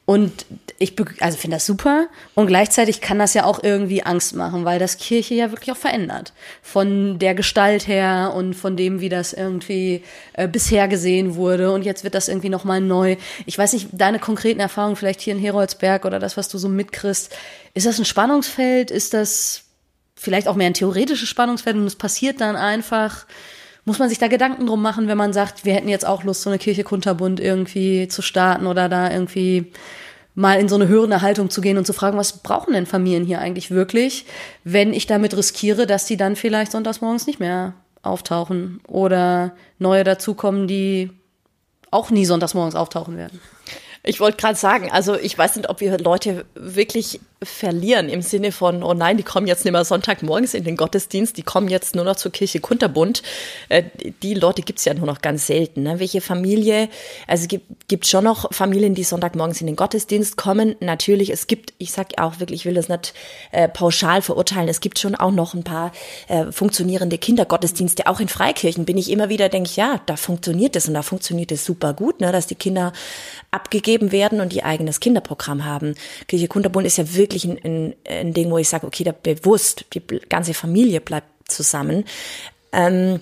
Und 0.07 0.45
ich 0.79 0.95
also 1.21 1.39
finde 1.39 1.57
das 1.57 1.65
super 1.65 2.09
und 2.35 2.47
gleichzeitig 2.47 3.01
kann 3.01 3.19
das 3.19 3.33
ja 3.33 3.45
auch 3.45 3.63
irgendwie 3.63 4.03
Angst 4.03 4.35
machen, 4.35 4.67
weil 4.67 4.79
das 4.79 4.99
Kirche 4.99 5.35
ja 5.35 5.51
wirklich 5.51 5.73
auch 5.73 5.79
verändert. 5.79 6.35
Von 6.61 7.19
der 7.19 7.35
Gestalt 7.35 7.87
her 7.87 8.35
und 8.37 8.53
von 8.53 8.77
dem, 8.77 9.01
wie 9.01 9.09
das 9.09 9.33
irgendwie 9.33 10.03
äh, 10.35 10.47
bisher 10.47 10.89
gesehen 10.89 11.37
wurde 11.37 11.73
und 11.73 11.87
jetzt 11.87 12.05
wird 12.05 12.15
das 12.15 12.29
irgendwie 12.29 12.51
nochmal 12.51 12.83
neu. 12.83 13.17
Ich 13.47 13.57
weiß 13.57 13.73
nicht, 13.73 13.89
deine 13.93 14.19
konkreten 14.19 14.61
Erfahrungen 14.61 14.97
vielleicht 14.97 15.23
hier 15.23 15.35
in 15.35 15.41
Heroldsberg 15.41 16.05
oder 16.05 16.19
das, 16.19 16.37
was 16.37 16.51
du 16.51 16.59
so 16.59 16.69
mitkriegst, 16.69 17.35
ist 17.73 17.87
das 17.87 17.99
ein 17.99 18.05
Spannungsfeld? 18.05 18.91
Ist 18.91 19.15
das 19.15 19.63
vielleicht 20.17 20.49
auch 20.49 20.55
mehr 20.55 20.67
ein 20.67 20.75
theoretisches 20.75 21.29
Spannungsfeld 21.31 21.77
und 21.77 21.87
es 21.87 21.97
passiert 21.97 22.43
dann 22.43 22.57
einfach? 22.57 23.27
Muss 23.85 23.99
man 23.99 24.09
sich 24.09 24.19
da 24.19 24.29
Gedanken 24.29 24.67
drum 24.67 24.81
machen, 24.81 25.09
wenn 25.09 25.19
man 25.19 25.33
sagt, 25.33 25.65
wir 25.65 25.75
hätten 25.75 25.89
jetzt 25.89 26.07
auch 26.07 26.25
Lust, 26.25 26.43
so 26.43 26.51
eine 26.51 26.59
Kirche 26.59 26.85
Kunterbund 26.85 27.39
irgendwie 27.39 28.09
zu 28.09 28.23
starten 28.23 28.67
oder 28.67 28.89
da 28.89 29.11
irgendwie 29.11 29.73
mal 30.35 30.59
in 30.59 30.69
so 30.69 30.75
eine 30.75 30.89
hörende 30.89 31.23
Haltung 31.23 31.51
zu 31.51 31.61
gehen 31.61 31.79
und 31.79 31.87
zu 31.87 31.93
fragen, 31.93 32.19
was 32.19 32.39
brauchen 32.39 32.73
denn 32.73 32.87
Familien 32.87 33.25
hier 33.25 33.41
eigentlich 33.41 33.71
wirklich, 33.71 34.27
wenn 34.65 34.93
ich 34.93 35.07
damit 35.07 35.37
riskiere, 35.37 35.87
dass 35.87 36.07
die 36.07 36.17
dann 36.17 36.35
vielleicht 36.35 36.73
sonntags 36.73 37.01
morgens 37.01 37.27
nicht 37.27 37.41
mehr 37.41 37.75
auftauchen 38.03 38.81
oder 38.87 39.53
neue 39.79 40.05
dazukommen, 40.05 40.67
die 40.67 41.11
auch 41.91 42.11
nie 42.11 42.25
sonntags 42.25 42.55
morgens 42.55 42.75
auftauchen 42.75 43.17
werden. 43.17 43.41
Ich 44.03 44.21
wollte 44.21 44.37
gerade 44.37 44.57
sagen, 44.57 44.91
also 44.91 45.15
ich 45.15 45.37
weiß 45.39 45.57
nicht, 45.57 45.71
ob 45.71 45.81
wir 45.81 45.97
Leute 45.99 46.45
wirklich 46.55 47.21
verlieren 47.45 48.09
im 48.09 48.23
Sinne 48.23 48.53
von, 48.53 48.83
oh 48.83 48.95
nein, 48.95 49.17
die 49.17 49.23
kommen 49.23 49.47
jetzt 49.47 49.65
nicht 49.65 49.73
mehr 49.73 49.85
Sonntagmorgens 49.85 50.55
in 50.55 50.65
den 50.65 50.77
Gottesdienst, 50.77 51.37
die 51.37 51.43
kommen 51.43 51.69
jetzt 51.69 51.95
nur 51.95 52.05
noch 52.05 52.17
zur 52.17 52.33
Kirche 52.33 52.61
Kunterbund. 52.61 53.23
Äh, 53.69 53.85
die 54.23 54.35
Leute 54.35 54.63
gibt's 54.63 54.85
ja 54.85 54.95
nur 54.95 55.07
noch 55.07 55.21
ganz 55.21 55.47
selten. 55.47 55.83
Ne? 55.83 56.01
Welche 56.01 56.21
Familie, 56.21 56.89
also 57.27 57.43
es 57.43 57.49
gibt, 57.49 57.89
gibt 57.89 58.07
schon 58.07 58.25
noch 58.25 58.53
Familien, 58.53 58.95
die 58.95 59.05
Sonntagmorgens 59.05 59.61
in 59.61 59.67
den 59.67 59.77
Gottesdienst 59.77 60.37
kommen. 60.37 60.77
Natürlich, 60.81 61.31
es 61.31 61.47
gibt, 61.47 61.75
ich 61.79 61.93
sag 61.93 62.19
auch 62.19 62.41
wirklich, 62.41 62.61
ich 62.61 62.67
will 62.67 62.75
das 62.75 62.89
nicht 62.89 63.15
äh, 63.53 63.69
pauschal 63.69 64.23
verurteilen, 64.23 64.69
es 64.69 64.81
gibt 64.81 64.99
schon 64.99 65.15
auch 65.15 65.33
noch 65.33 65.55
ein 65.55 65.65
paar 65.65 65.93
äh, 66.29 66.51
funktionierende 66.53 67.19
Kindergottesdienste, 67.19 68.07
auch 68.07 68.21
in 68.21 68.29
Freikirchen 68.29 68.85
bin 68.85 68.99
ich 68.99 69.11
immer 69.11 69.29
wieder, 69.29 69.49
denke 69.49 69.69
ich, 69.69 69.77
ja, 69.77 70.01
da 70.07 70.17
funktioniert 70.17 70.77
das 70.77 70.89
und 70.89 70.95
da 70.95 71.03
funktioniert 71.03 71.53
es 71.53 71.65
super 71.65 71.93
gut, 71.93 72.21
ne, 72.21 72.33
dass 72.33 72.47
die 72.47 72.55
Kinder 72.55 72.93
abgegeben 73.51 74.13
werden 74.13 74.41
und 74.41 74.53
die 74.53 74.65
eigenes 74.65 75.01
Kinderprogramm 75.01 75.65
haben. 75.65 75.95
Kirche 76.29 76.49
Kunterbund 76.49 76.87
ist 76.87 76.99
ja 76.99 77.15
wirklich 77.15 77.34
ein, 77.43 77.59
ein, 77.65 77.95
ein 78.09 78.33
Ding, 78.33 78.53
wo 78.53 78.59
ich 78.59 78.69
sage, 78.69 78.87
okay, 78.87 79.03
da 79.03 79.11
bewusst, 79.11 79.87
die 79.93 80.01
ganze 80.29 80.55
Familie 80.55 81.01
bleibt 81.01 81.51
zusammen. 81.51 82.05
Ähm, 82.73 83.19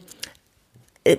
äh, 1.05 1.17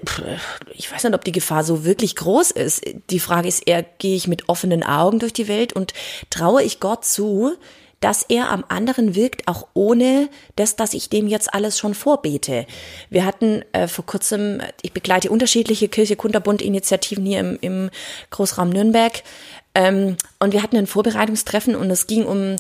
ich 0.74 0.92
weiß 0.92 1.04
nicht, 1.04 1.16
ob 1.16 1.24
die 1.24 1.32
Gefahr 1.32 1.64
so 1.64 1.86
wirklich 1.86 2.16
groß 2.16 2.52
ist. 2.52 2.84
Die 3.10 3.20
Frage 3.20 3.48
ist 3.48 3.68
eher, 3.68 3.84
gehe 3.84 4.16
ich 4.16 4.28
mit 4.28 4.50
offenen 4.50 4.84
Augen 4.84 5.20
durch 5.20 5.34
die 5.34 5.48
Welt 5.48 5.74
und 5.74 5.94
traue 6.30 6.64
ich 6.64 6.80
Gott 6.80 7.06
zu, 7.06 7.56
dass 8.00 8.24
er 8.24 8.50
am 8.50 8.66
anderen 8.68 9.16
wirkt, 9.16 9.48
auch 9.48 9.68
ohne 9.74 10.28
das, 10.58 10.76
dass 10.76 10.94
ich 10.94 11.08
dem 11.08 11.30
jetzt 11.30 11.54
alles 11.54 11.80
schon 11.80 11.94
vorbete. 11.94 12.66
Wir 13.10 13.24
hatten 13.24 13.64
äh, 13.72 13.88
vor 13.88 14.06
kurzem, 14.06 14.62
ich 14.82 14.92
begleite 14.92 15.32
unterschiedliche 15.32 15.88
Kirche 15.88 16.18
Kunterbund 16.18 16.62
Initiativen 16.62 17.26
hier 17.26 17.40
im, 17.40 17.58
im 17.62 17.90
Großraum 18.30 18.72
Nürnberg. 18.72 19.24
Ähm, 19.76 20.18
und 20.40 20.54
wir 20.54 20.62
hatten 20.62 20.78
ein 20.78 20.86
Vorbereitungstreffen 20.86 21.76
und 21.76 21.90
es 21.90 22.06
ging 22.06 22.26
um, 22.26 22.58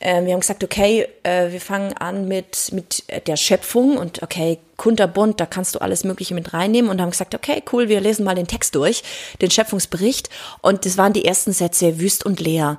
äh, 0.00 0.24
wir 0.24 0.32
haben 0.32 0.40
gesagt, 0.40 0.64
okay, 0.64 1.06
äh, 1.22 1.52
wir 1.52 1.60
fangen 1.60 1.92
an 1.92 2.26
mit, 2.26 2.72
mit 2.72 3.04
der 3.28 3.36
Schöpfung 3.36 3.96
und 3.96 4.22
okay, 4.22 4.58
Kunterbund, 4.76 5.40
da 5.40 5.46
kannst 5.46 5.74
du 5.74 5.78
alles 5.78 6.02
Mögliche 6.02 6.34
mit 6.34 6.52
reinnehmen 6.52 6.90
und 6.90 7.00
haben 7.00 7.10
gesagt, 7.10 7.34
okay, 7.36 7.62
cool, 7.72 7.88
wir 7.88 8.00
lesen 8.00 8.24
mal 8.24 8.34
den 8.34 8.48
Text 8.48 8.74
durch, 8.74 9.04
den 9.40 9.50
Schöpfungsbericht 9.50 10.28
und 10.60 10.84
das 10.84 10.98
waren 10.98 11.12
die 11.12 11.24
ersten 11.24 11.52
Sätze, 11.52 12.00
wüst 12.00 12.26
und 12.26 12.40
leer. 12.40 12.78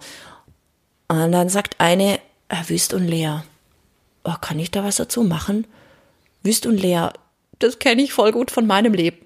Und 1.08 1.32
dann 1.32 1.48
sagt 1.48 1.80
eine, 1.80 2.20
äh, 2.50 2.58
wüst 2.68 2.94
und 2.94 3.08
leer. 3.08 3.46
Oh, 4.26 4.36
kann 4.42 4.60
ich 4.60 4.70
da 4.70 4.84
was 4.84 4.98
dazu 4.98 5.24
machen? 5.24 5.66
Wüst 6.44 6.66
und 6.66 6.78
leer, 6.78 7.14
das 7.60 7.80
kenne 7.80 8.02
ich 8.02 8.12
voll 8.12 8.34
gut 8.34 8.52
von 8.52 8.68
meinem 8.68 8.94
Leben. 8.94 9.18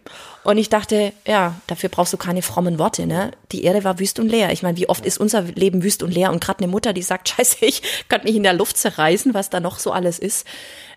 Und 0.44 0.58
ich 0.58 0.70
dachte, 0.70 1.14
ja, 1.28 1.56
dafür 1.68 1.90
brauchst 1.90 2.14
du 2.14 2.18
keine 2.18 2.42
frommen 2.42 2.80
Worte, 2.80 3.06
ne? 3.06 3.32
Die 3.52 3.64
Erde 3.64 3.84
war 3.84 4.00
wüst 4.00 4.20
und 4.20 4.28
leer. 4.28 4.52
Ich 4.52 4.64
meine, 4.64 4.78
wie 4.78 4.90
oft 4.90 5.06
ist 5.06 5.20
unser 5.20 5.44
Leben 5.44 5.84
wüst 5.84 6.02
und 6.02 6.12
leer? 6.12 6.32
Und 6.32 6.44
gerade 6.44 6.60
eine 6.60 6.68
Mutter, 6.68 6.94
die 6.94 7.04
sagt, 7.04 7.30
scheiße, 7.38 7.64
ich 7.66 7.82
könnte 8.10 8.28
mich 8.28 8.36
in 8.36 8.44
der 8.44 8.54
Luft 8.54 8.78
zerreißen, 8.78 9.34
was 9.34 9.50
da 9.50 9.60
noch 9.60 9.78
so 9.78 9.92
alles 9.92 10.18
ist. 10.18 10.48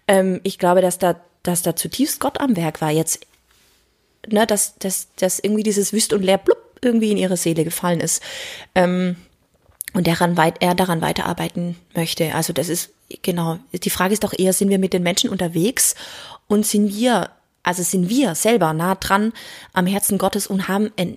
Ähm, 0.08 0.40
ich 0.44 0.58
glaube, 0.58 0.80
dass 0.80 0.98
da, 0.98 1.16
dass 1.42 1.62
da 1.62 1.76
zutiefst 1.76 2.20
Gott 2.20 2.40
am 2.40 2.56
Werk 2.56 2.80
war. 2.80 2.90
Jetzt, 2.90 3.26
ne, 4.26 4.46
dass, 4.46 4.78
dass, 4.78 5.08
dass 5.16 5.40
irgendwie 5.40 5.62
dieses 5.62 5.92
wüst 5.92 6.12
und 6.14 6.22
leer 6.22 6.38
blub 6.38 6.58
irgendwie 6.80 7.10
in 7.10 7.18
ihre 7.18 7.36
Seele 7.36 7.64
gefallen 7.64 8.00
ist. 8.00 8.22
Ähm, 8.74 9.16
und 9.92 10.06
daran 10.06 10.36
weit, 10.36 10.56
er 10.60 10.74
daran 10.74 11.00
weiterarbeiten 11.00 11.76
möchte. 11.94 12.34
Also 12.34 12.52
das 12.52 12.68
ist, 12.68 12.90
genau, 13.22 13.58
die 13.72 13.90
Frage 13.90 14.12
ist 14.12 14.24
doch 14.24 14.34
eher, 14.36 14.52
sind 14.52 14.68
wir 14.68 14.78
mit 14.78 14.92
den 14.92 15.02
Menschen 15.02 15.30
unterwegs 15.30 15.94
und 16.48 16.66
sind 16.66 16.94
wir 16.94 17.30
also 17.64 17.82
sind 17.82 18.10
wir 18.10 18.34
selber 18.34 18.72
nah 18.74 18.94
dran 18.94 19.32
am 19.72 19.86
Herzen 19.86 20.18
Gottes 20.18 20.46
und 20.46 20.68
haben 20.68 20.92
äh, 20.96 21.16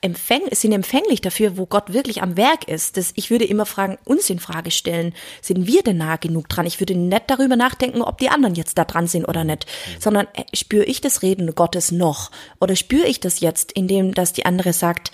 empfäng, 0.00 0.42
sind 0.52 0.72
empfänglich 0.72 1.20
dafür, 1.20 1.58
wo 1.58 1.66
Gott 1.66 1.92
wirklich 1.92 2.22
am 2.22 2.36
Werk 2.36 2.68
ist. 2.68 2.96
Das, 2.96 3.12
ich 3.16 3.30
würde 3.30 3.44
immer 3.44 3.66
fragen, 3.66 3.98
uns 4.04 4.30
in 4.30 4.38
Frage 4.38 4.70
stellen, 4.70 5.12
sind 5.42 5.66
wir 5.66 5.82
denn 5.82 5.98
nah 5.98 6.16
genug 6.16 6.48
dran? 6.48 6.66
Ich 6.66 6.80
würde 6.80 6.94
nicht 6.94 7.24
darüber 7.26 7.56
nachdenken, 7.56 8.00
ob 8.00 8.18
die 8.18 8.30
anderen 8.30 8.54
jetzt 8.54 8.78
da 8.78 8.84
dran 8.84 9.08
sind 9.08 9.26
oder 9.26 9.42
nicht, 9.42 9.66
mhm. 9.66 10.00
sondern 10.00 10.26
äh, 10.34 10.44
spüre 10.56 10.84
ich 10.84 11.00
das 11.00 11.22
Reden 11.22 11.52
Gottes 11.54 11.90
noch? 11.90 12.30
Oder 12.60 12.76
spüre 12.76 13.08
ich 13.08 13.18
das 13.18 13.40
jetzt, 13.40 13.72
indem, 13.72 14.14
dass 14.14 14.32
die 14.32 14.46
andere 14.46 14.72
sagt, 14.72 15.10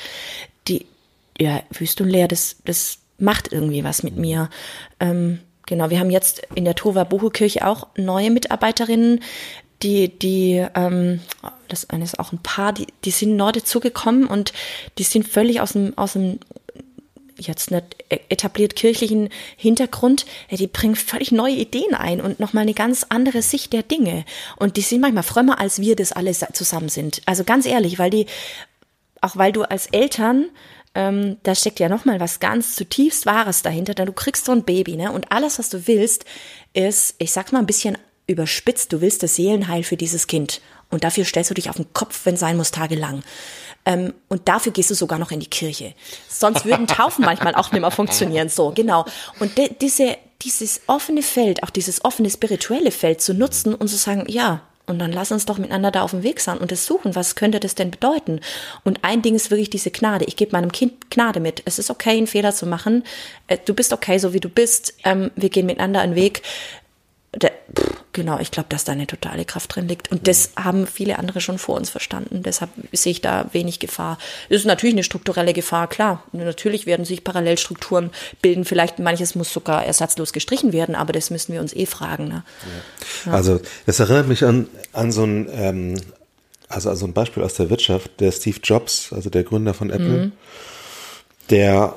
die, 0.68 0.87
ja, 1.40 1.62
wüst 1.70 2.01
und 2.03 2.11
leer, 2.11 2.29
das, 2.29 2.57
das 2.66 2.99
macht 3.18 3.53
irgendwie 3.53 3.85
was 3.85 4.03
mit 4.03 4.16
mir. 4.16 4.51
Ähm, 5.01 5.40
Genau, 5.66 5.88
wir 5.88 5.99
haben 5.99 6.11
jetzt 6.11 6.47
in 6.55 6.64
der 6.64 6.75
Tova 6.75 7.05
Bohu 7.05 7.31
Kirche 7.31 7.66
auch 7.66 7.87
neue 7.97 8.31
Mitarbeiterinnen, 8.31 9.20
die, 9.85 10.18
die, 10.18 10.66
ähm, 10.75 11.20
das 11.68 11.90
eine 11.90 12.05
ist 12.05 12.18
auch 12.18 12.33
ein 12.33 12.42
Paar, 12.42 12.73
die, 12.73 12.87
die 13.05 13.11
sind 13.11 13.37
neu 13.37 13.53
dazugekommen 13.53 14.27
und 14.27 14.53
die 14.99 15.05
sind 15.05 15.29
völlig 15.29 15.61
aus 15.61 15.73
dem, 15.73 15.97
aus 15.97 16.14
dem 16.14 16.40
jetzt 17.37 17.70
nicht 17.70 17.85
e-, 18.11 18.20
etabliert 18.29 18.77
kirchlichen 18.77 19.29
Hintergrund, 19.57 20.25
die 20.51 20.66
bringen 20.66 20.97
völlig 20.97 21.33
neue 21.33 21.55
Ideen 21.55 21.94
ein 21.94 22.20
und 22.20 22.40
nochmal 22.40 22.62
eine 22.62 22.75
ganz 22.75 23.07
andere 23.09 23.42
Sicht 23.42 23.73
der 23.73 23.83
Dinge. 23.83 24.25
Und 24.57 24.77
die 24.77 24.83
sind 24.83 25.01
manchmal 25.01 25.23
frömmer, 25.23 25.61
als 25.61 25.81
wir 25.81 25.97
das 25.97 26.12
alle 26.12 26.33
zusammen 26.33 26.88
sind. 26.88 27.23
Also 27.27 27.44
ganz 27.44 27.66
ehrlich, 27.66 27.99
weil 27.99 28.11
die, 28.11 28.27
auch 29.20 29.37
weil 29.37 29.53
du 29.53 29.62
als 29.62 29.87
Eltern 29.87 30.47
ähm, 30.97 31.38
da 31.42 31.57
steckt 31.57 31.81
ja 31.81 31.88
nochmal 31.88 32.20
was 32.20 32.38
ganz 32.38 32.77
zutiefst 32.77 33.27
Wahres 33.27 33.62
dahinter, 33.62 33.94
denn 33.94 34.07
du 34.07 34.12
kriegst 34.12 34.44
so 34.44 34.53
ein 34.53 34.62
Baby, 34.62 34.94
ne? 34.94 35.11
Und 35.11 35.33
alles, 35.33 35.59
was 35.59 35.68
du 35.68 35.88
willst, 35.88 36.25
ist, 36.73 37.16
ich 37.18 37.33
sag's 37.33 37.51
mal 37.51 37.59
ein 37.59 37.66
bisschen 37.66 37.99
überspitzt, 38.26 38.92
du 38.92 39.00
willst 39.00 39.22
das 39.22 39.37
Seelenheil 39.37 39.82
für 39.82 39.96
dieses 39.96 40.26
Kind. 40.26 40.60
Und 40.90 41.04
dafür 41.04 41.24
stellst 41.24 41.50
du 41.50 41.54
dich 41.54 41.70
auf 41.70 41.76
den 41.76 41.92
Kopf, 41.92 42.20
wenn 42.24 42.37
sein 42.37 42.56
muss, 42.56 42.70
tagelang. 42.70 43.22
Ähm, 43.87 44.14
und 44.28 44.48
dafür 44.48 44.72
gehst 44.72 44.90
du 44.90 44.94
sogar 44.94 45.18
noch 45.18 45.30
in 45.30 45.40
die 45.40 45.50
Kirche. 45.50 45.94
Sonst 46.28 46.64
würden 46.64 46.87
Taufen 46.87 47.24
manchmal 47.24 47.54
auch 47.54 47.72
nicht 47.72 47.80
mehr 47.80 47.90
funktionieren. 47.90 48.48
So, 48.48 48.70
genau. 48.70 49.04
Und 49.40 49.58
de, 49.58 49.70
diese, 49.80 50.16
dieses 50.42 50.82
offene 50.87 51.22
Feld, 51.22 51.62
auch 51.62 51.70
dieses 51.70 52.04
offene 52.04 52.30
spirituelle 52.30 52.90
Feld 52.90 53.20
zu 53.20 53.34
nutzen 53.34 53.74
und 53.74 53.88
zu 53.88 53.96
sagen, 53.96 54.24
ja, 54.28 54.62
und 54.87 54.98
dann 54.98 55.12
lass 55.12 55.32
uns 55.32 55.46
doch 55.46 55.56
miteinander 55.56 55.90
da 55.90 56.02
auf 56.02 56.10
dem 56.10 56.22
Weg 56.22 56.40
sein 56.40 56.58
und 56.58 56.70
es 56.70 56.84
suchen, 56.84 57.14
was 57.14 57.37
könnte 57.37 57.58
das 57.58 57.74
denn 57.74 57.90
bedeuten? 57.90 58.40
Und 58.84 58.98
ein 59.02 59.22
Ding 59.22 59.34
ist 59.34 59.50
wirklich 59.50 59.70
diese 59.70 59.90
Gnade. 59.90 60.26
Ich 60.26 60.37
gebe 60.37 60.52
meinem 60.52 60.72
Kind 60.72 61.10
Gnade 61.10 61.40
mit. 61.40 61.62
Es 61.64 61.78
ist 61.78 61.90
okay, 61.90 62.10
einen 62.10 62.26
Fehler 62.26 62.52
zu 62.52 62.66
machen. 62.66 63.02
Äh, 63.46 63.56
du 63.64 63.72
bist 63.72 63.94
okay, 63.94 64.18
so 64.18 64.34
wie 64.34 64.40
du 64.40 64.50
bist. 64.50 64.94
Ähm, 65.04 65.30
wir 65.37 65.48
gehen 65.48 65.64
miteinander 65.64 66.00
einen 66.00 66.16
Weg. 66.16 66.42
Der, 67.37 67.53
genau, 68.12 68.38
ich 68.38 68.51
glaube, 68.51 68.68
dass 68.68 68.85
da 68.85 68.92
eine 68.92 69.07
totale 69.07 69.44
Kraft 69.44 69.75
drin 69.75 69.88
liegt. 69.88 70.11
Und 70.11 70.29
das 70.29 70.51
haben 70.57 70.87
viele 70.87 71.18
andere 71.18 71.40
schon 71.40 71.59
vor 71.59 71.77
uns 71.77 71.90
verstanden. 71.90 72.42
Deshalb 72.42 72.70
sehe 72.92 73.12
ich 73.12 73.20
da 73.20 73.47
wenig 73.53 73.81
Gefahr. 73.81 74.18
Es 74.49 74.61
ist 74.61 74.66
natürlich 74.66 74.94
eine 74.94 75.05
strukturelle 75.05 75.53
Gefahr, 75.53 75.88
klar. 75.88 76.23
Natürlich 76.33 76.87
werden 76.87 77.05
sich 77.05 77.25
Parallelstrukturen 77.25 78.11
bilden. 78.40 78.64
Vielleicht 78.64 78.99
manches 78.99 79.35
muss 79.35 79.53
sogar 79.53 79.85
ersatzlos 79.85 80.33
gestrichen 80.33 80.73
werden, 80.73 80.94
aber 80.94 81.12
das 81.12 81.31
müssen 81.31 81.53
wir 81.53 81.61
uns 81.61 81.75
eh 81.75 81.87
fragen. 81.87 82.29
Ne? 82.29 82.42
Ja. 83.27 83.33
Also, 83.33 83.61
das 83.87 84.01
erinnert 84.01 84.29
mich 84.29 84.44
an, 84.44 84.68
an 84.92 85.12
so 85.12 85.25
ein, 85.25 85.49
ähm, 85.53 86.01
also, 86.68 86.90
also 86.90 87.07
ein 87.07 87.12
Beispiel 87.12 87.42
aus 87.42 87.55
der 87.55 87.70
Wirtschaft, 87.70 88.20
der 88.20 88.33
Steve 88.33 88.59
Jobs, 88.62 89.12
also 89.12 89.31
der 89.31 89.42
Gründer 89.42 89.75
von 89.75 89.90
Apple, 89.90 90.07
mhm. 90.07 90.33
der 91.51 91.94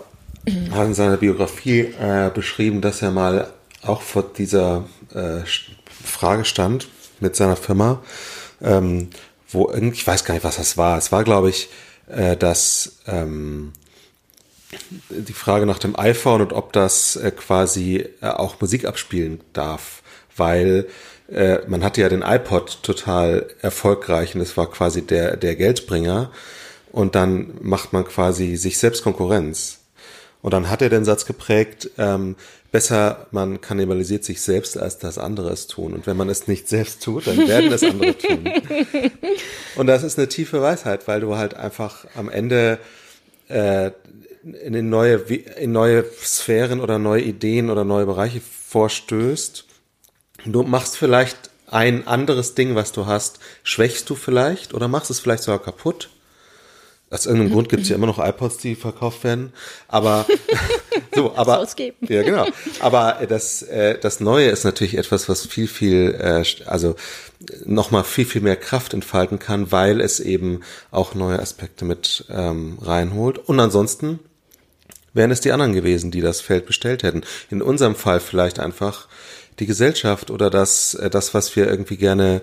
hat 0.72 0.86
in 0.88 0.94
seiner 0.94 1.18
Biografie 1.18 1.94
äh, 2.00 2.32
beschrieben, 2.34 2.82
dass 2.82 3.02
er 3.02 3.12
mal 3.12 3.52
auch 3.84 4.02
vor 4.02 4.24
dieser 4.24 4.86
äh, 5.14 5.42
Frage 6.04 6.46
stand 6.46 6.88
mit 7.20 7.36
seiner 7.36 7.56
Firma, 7.56 8.02
ähm, 8.62 9.10
wo 9.50 9.72
ich 9.72 10.06
weiß 10.06 10.26
gar 10.26 10.34
nicht, 10.34 10.44
was 10.44 10.58
das 10.58 10.78
war. 10.78 10.98
Es 10.98 11.12
war, 11.12 11.24
glaube 11.24 11.50
ich, 11.50 11.70
äh, 12.08 12.36
dass 12.36 13.00
ähm, 13.08 13.74
die 15.10 15.34
Frage 15.34 15.66
nach 15.66 15.80
dem 15.80 15.98
iPhone 15.98 16.42
und 16.42 16.54
ob 16.54 16.74
das 16.74 17.16
äh, 17.16 17.32
quasi 17.32 18.06
äh, 18.22 18.28
auch 18.28 18.60
Musik 18.60 18.86
abspielen 18.86 19.42
darf, 19.54 20.04
weil 20.36 20.88
äh, 21.30 21.60
man 21.68 21.84
hatte 21.84 22.02
ja 22.02 22.10
den 22.10 22.22
iPod 22.22 22.84
total 22.84 23.48
erfolgreich 23.62 24.36
und 24.36 24.42
es 24.42 24.58
war 24.58 24.70
quasi 24.70 25.02
der, 25.02 25.38
der 25.38 25.56
Geldbringer 25.56 26.32
und 26.92 27.16
dann 27.16 27.54
macht 27.62 27.94
man 27.94 28.06
quasi 28.06 28.56
sich 28.56 28.78
selbst 28.78 29.04
Konkurrenz. 29.04 29.80
Und 30.42 30.54
dann 30.54 30.70
hat 30.70 30.82
er 30.82 30.90
den 30.90 31.04
Satz 31.04 31.26
geprägt, 31.26 31.90
ähm, 31.98 32.36
besser 32.72 33.28
man 33.32 33.62
kannibalisiert 33.62 34.24
sich 34.24 34.42
selbst, 34.42 34.78
als 34.78 34.98
das 34.98 35.18
andere 35.18 35.52
es 35.52 35.68
tun. 35.68 35.94
Und 35.94 36.08
wenn 36.08 36.18
man 36.18 36.30
es 36.30 36.48
nicht 36.48 36.68
selbst 36.68 37.02
tut, 37.04 37.28
dann 37.28 37.48
werden 37.48 37.72
es 37.72 37.84
andere 37.84 38.18
tun. 38.18 38.50
Und 39.76 39.88
das 39.88 40.04
ist 40.04 40.18
eine 40.18 40.28
tiefe 40.28 40.62
Weisheit, 40.62 41.08
weil 41.08 41.22
du 41.22 41.38
halt 41.38 41.54
einfach 41.54 42.06
am 42.16 42.30
Ende 42.30 42.80
äh, 43.48 43.92
in 44.44 44.90
neue, 44.90 45.16
in 45.16 45.72
neue 45.72 46.06
Sphären 46.22 46.80
oder 46.80 47.00
neue 47.00 47.22
Ideen 47.22 47.70
oder 47.70 47.84
neue 47.84 48.06
Bereiche 48.06 48.42
vorstößt. 48.42 49.66
Du 50.46 50.64
machst 50.64 50.98
vielleicht 50.98 51.50
ein 51.70 52.08
anderes 52.08 52.56
Ding, 52.56 52.76
was 52.76 52.92
du 52.92 53.06
hast, 53.06 53.40
schwächst 53.64 54.10
du 54.10 54.16
vielleicht 54.16 54.74
oder 54.74 54.88
machst 54.88 55.10
es 55.10 55.20
vielleicht 55.20 55.44
sogar 55.44 55.62
kaputt 55.62 56.10
aus 57.10 57.26
irgendeinem 57.26 57.54
Grund 57.54 57.70
gibt 57.70 57.84
es 57.84 57.90
ja 57.90 57.96
immer 57.98 58.08
noch 58.08 58.20
iPods, 58.20 58.58
die 58.58 58.76
verkauft 58.76 59.24
werden. 59.24 59.54
Aber 59.88 60.26
so, 61.16 61.36
aber 61.36 61.66
ja 62.02 62.24
genau. 62.24 62.48
Aber 62.80 63.26
das 63.28 63.62
äh, 63.62 63.98
das 64.00 64.20
Neue 64.20 64.50
ist 64.50 64.64
natürlich 64.64 64.98
etwas, 64.98 65.30
was 65.30 65.46
viel 65.46 65.68
viel 65.68 66.16
äh, 66.20 66.44
also 66.66 66.96
noch 67.66 67.92
mal 67.92 68.04
viel 68.04 68.26
viel 68.26 68.42
mehr 68.42 68.56
Kraft 68.58 68.94
entfalten 68.94 69.40
kann, 69.40 69.72
weil 69.72 70.02
es 70.02 70.20
eben 70.20 70.62
auch 70.92 71.16
neue 71.16 71.40
Aspekte 71.40 71.86
mit 71.86 72.26
ähm, 72.30 72.78
reinholt. 72.82 73.38
Und 73.38 73.60
ansonsten 73.60 74.20
wären 75.14 75.32
es 75.32 75.42
die 75.42 75.52
anderen 75.52 75.74
gewesen, 75.74 76.12
die 76.12 76.22
das 76.22 76.42
Feld 76.42 76.66
bestellt 76.66 77.04
hätten. 77.04 77.24
In 77.50 77.62
unserem 77.62 77.96
Fall 77.96 78.20
vielleicht 78.20 78.60
einfach 78.60 79.08
die 79.60 79.66
Gesellschaft 79.66 80.30
oder 80.30 80.50
das 80.50 80.94
äh, 80.94 81.10
das, 81.10 81.34
was 81.34 81.56
wir 81.56 81.68
irgendwie 81.68 81.98
gerne 81.98 82.42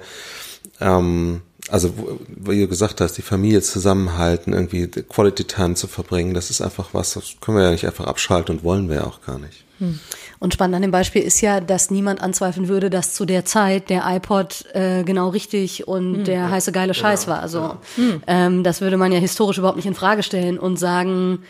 ähm, 0.80 1.42
also 1.70 1.94
wo, 2.28 2.52
ihr 2.52 2.66
gesagt 2.66 3.00
hast, 3.00 3.14
die 3.14 3.22
Familie 3.22 3.62
zusammenhalten, 3.62 4.52
irgendwie 4.52 4.86
Quality 4.86 5.44
Time 5.44 5.74
zu 5.74 5.86
verbringen, 5.86 6.34
das 6.34 6.50
ist 6.50 6.60
einfach 6.60 6.90
was, 6.92 7.14
das 7.14 7.36
können 7.40 7.56
wir 7.56 7.64
ja 7.64 7.70
nicht 7.70 7.86
einfach 7.86 8.06
abschalten 8.06 8.56
und 8.56 8.64
wollen 8.64 8.88
wir 8.88 8.96
ja 8.96 9.04
auch 9.04 9.22
gar 9.22 9.38
nicht. 9.38 9.64
Hm. 9.78 9.98
Und 10.38 10.54
spannend 10.54 10.76
an 10.76 10.82
dem 10.82 10.90
Beispiel 10.90 11.22
ist 11.22 11.40
ja, 11.40 11.60
dass 11.60 11.90
niemand 11.90 12.20
anzweifeln 12.20 12.68
würde, 12.68 12.90
dass 12.90 13.14
zu 13.14 13.24
der 13.24 13.44
Zeit 13.44 13.90
der 13.90 14.04
iPod 14.06 14.66
äh, 14.74 15.02
genau 15.04 15.30
richtig 15.30 15.88
und 15.88 16.16
hm. 16.16 16.24
der 16.24 16.50
heiße 16.50 16.70
geile 16.70 16.92
genau. 16.92 17.02
Scheiß 17.02 17.26
war. 17.26 17.40
Also 17.40 17.58
ja. 17.58 17.78
hm. 17.96 18.22
ähm, 18.26 18.62
das 18.62 18.80
würde 18.80 18.96
man 18.96 19.10
ja 19.10 19.18
historisch 19.18 19.58
überhaupt 19.58 19.76
nicht 19.76 19.86
in 19.86 19.94
Frage 19.94 20.22
stellen 20.22 20.58
und 20.58 20.78
sagen, 20.78 21.40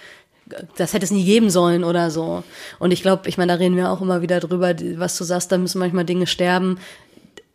das 0.76 0.92
hätte 0.92 1.04
es 1.04 1.10
nie 1.10 1.24
geben 1.24 1.50
sollen 1.50 1.84
oder 1.84 2.10
so. 2.10 2.44
Und 2.78 2.90
ich 2.90 3.02
glaube, 3.02 3.28
ich 3.28 3.38
meine, 3.38 3.52
da 3.52 3.58
reden 3.58 3.76
wir 3.76 3.90
auch 3.90 4.00
immer 4.00 4.22
wieder 4.22 4.40
drüber, 4.40 4.74
was 4.96 5.16
du 5.16 5.24
sagst, 5.24 5.50
da 5.50 5.58
müssen 5.58 5.78
manchmal 5.78 6.04
Dinge 6.04 6.26
sterben 6.26 6.78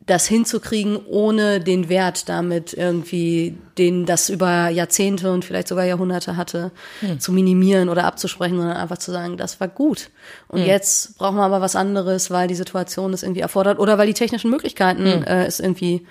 das 0.10 0.28
hinzukriegen, 0.28 0.98
ohne 1.08 1.60
den 1.60 1.89
Wert 1.89 2.28
damit 2.30 2.74
irgendwie, 2.74 3.58
den 3.78 4.06
das 4.06 4.30
über 4.30 4.69
Jahrzehnte 4.69 5.32
und 5.32 5.45
vielleicht 5.45 5.67
sogar 5.67 5.86
Jahrhunderte 5.86 6.36
hatte, 6.36 6.72
hm. 7.02 7.19
zu 7.19 7.32
minimieren 7.32 7.89
oder 7.89 8.06
abzusprechen, 8.06 8.58
sondern 8.58 8.78
einfach 8.78 8.98
zu 8.98 9.12
sagen, 9.12 9.38
das 9.38 9.60
war 9.60 9.67
gut. 9.67 10.10
Und 10.48 10.62
hm. 10.62 10.67
jetzt 10.67 11.17
brauchen 11.17 11.38
wir 11.38 11.43
aber 11.43 11.62
was 11.62 11.76
anderes, 11.76 12.32
weil 12.32 12.48
die 12.48 12.56
Situation 12.56 13.13
es 13.13 13.24
irgendwie 13.24 13.41
erfordert 13.41 13.80
oder 13.80 13.98
weil 13.98 14.08
die 14.08 14.13
technischen 14.13 14.50
Möglichkeiten 14.50 15.06
hm. 15.06 15.24
äh, 15.24 15.45
es 15.45 15.60
irgendwie 15.60 16.06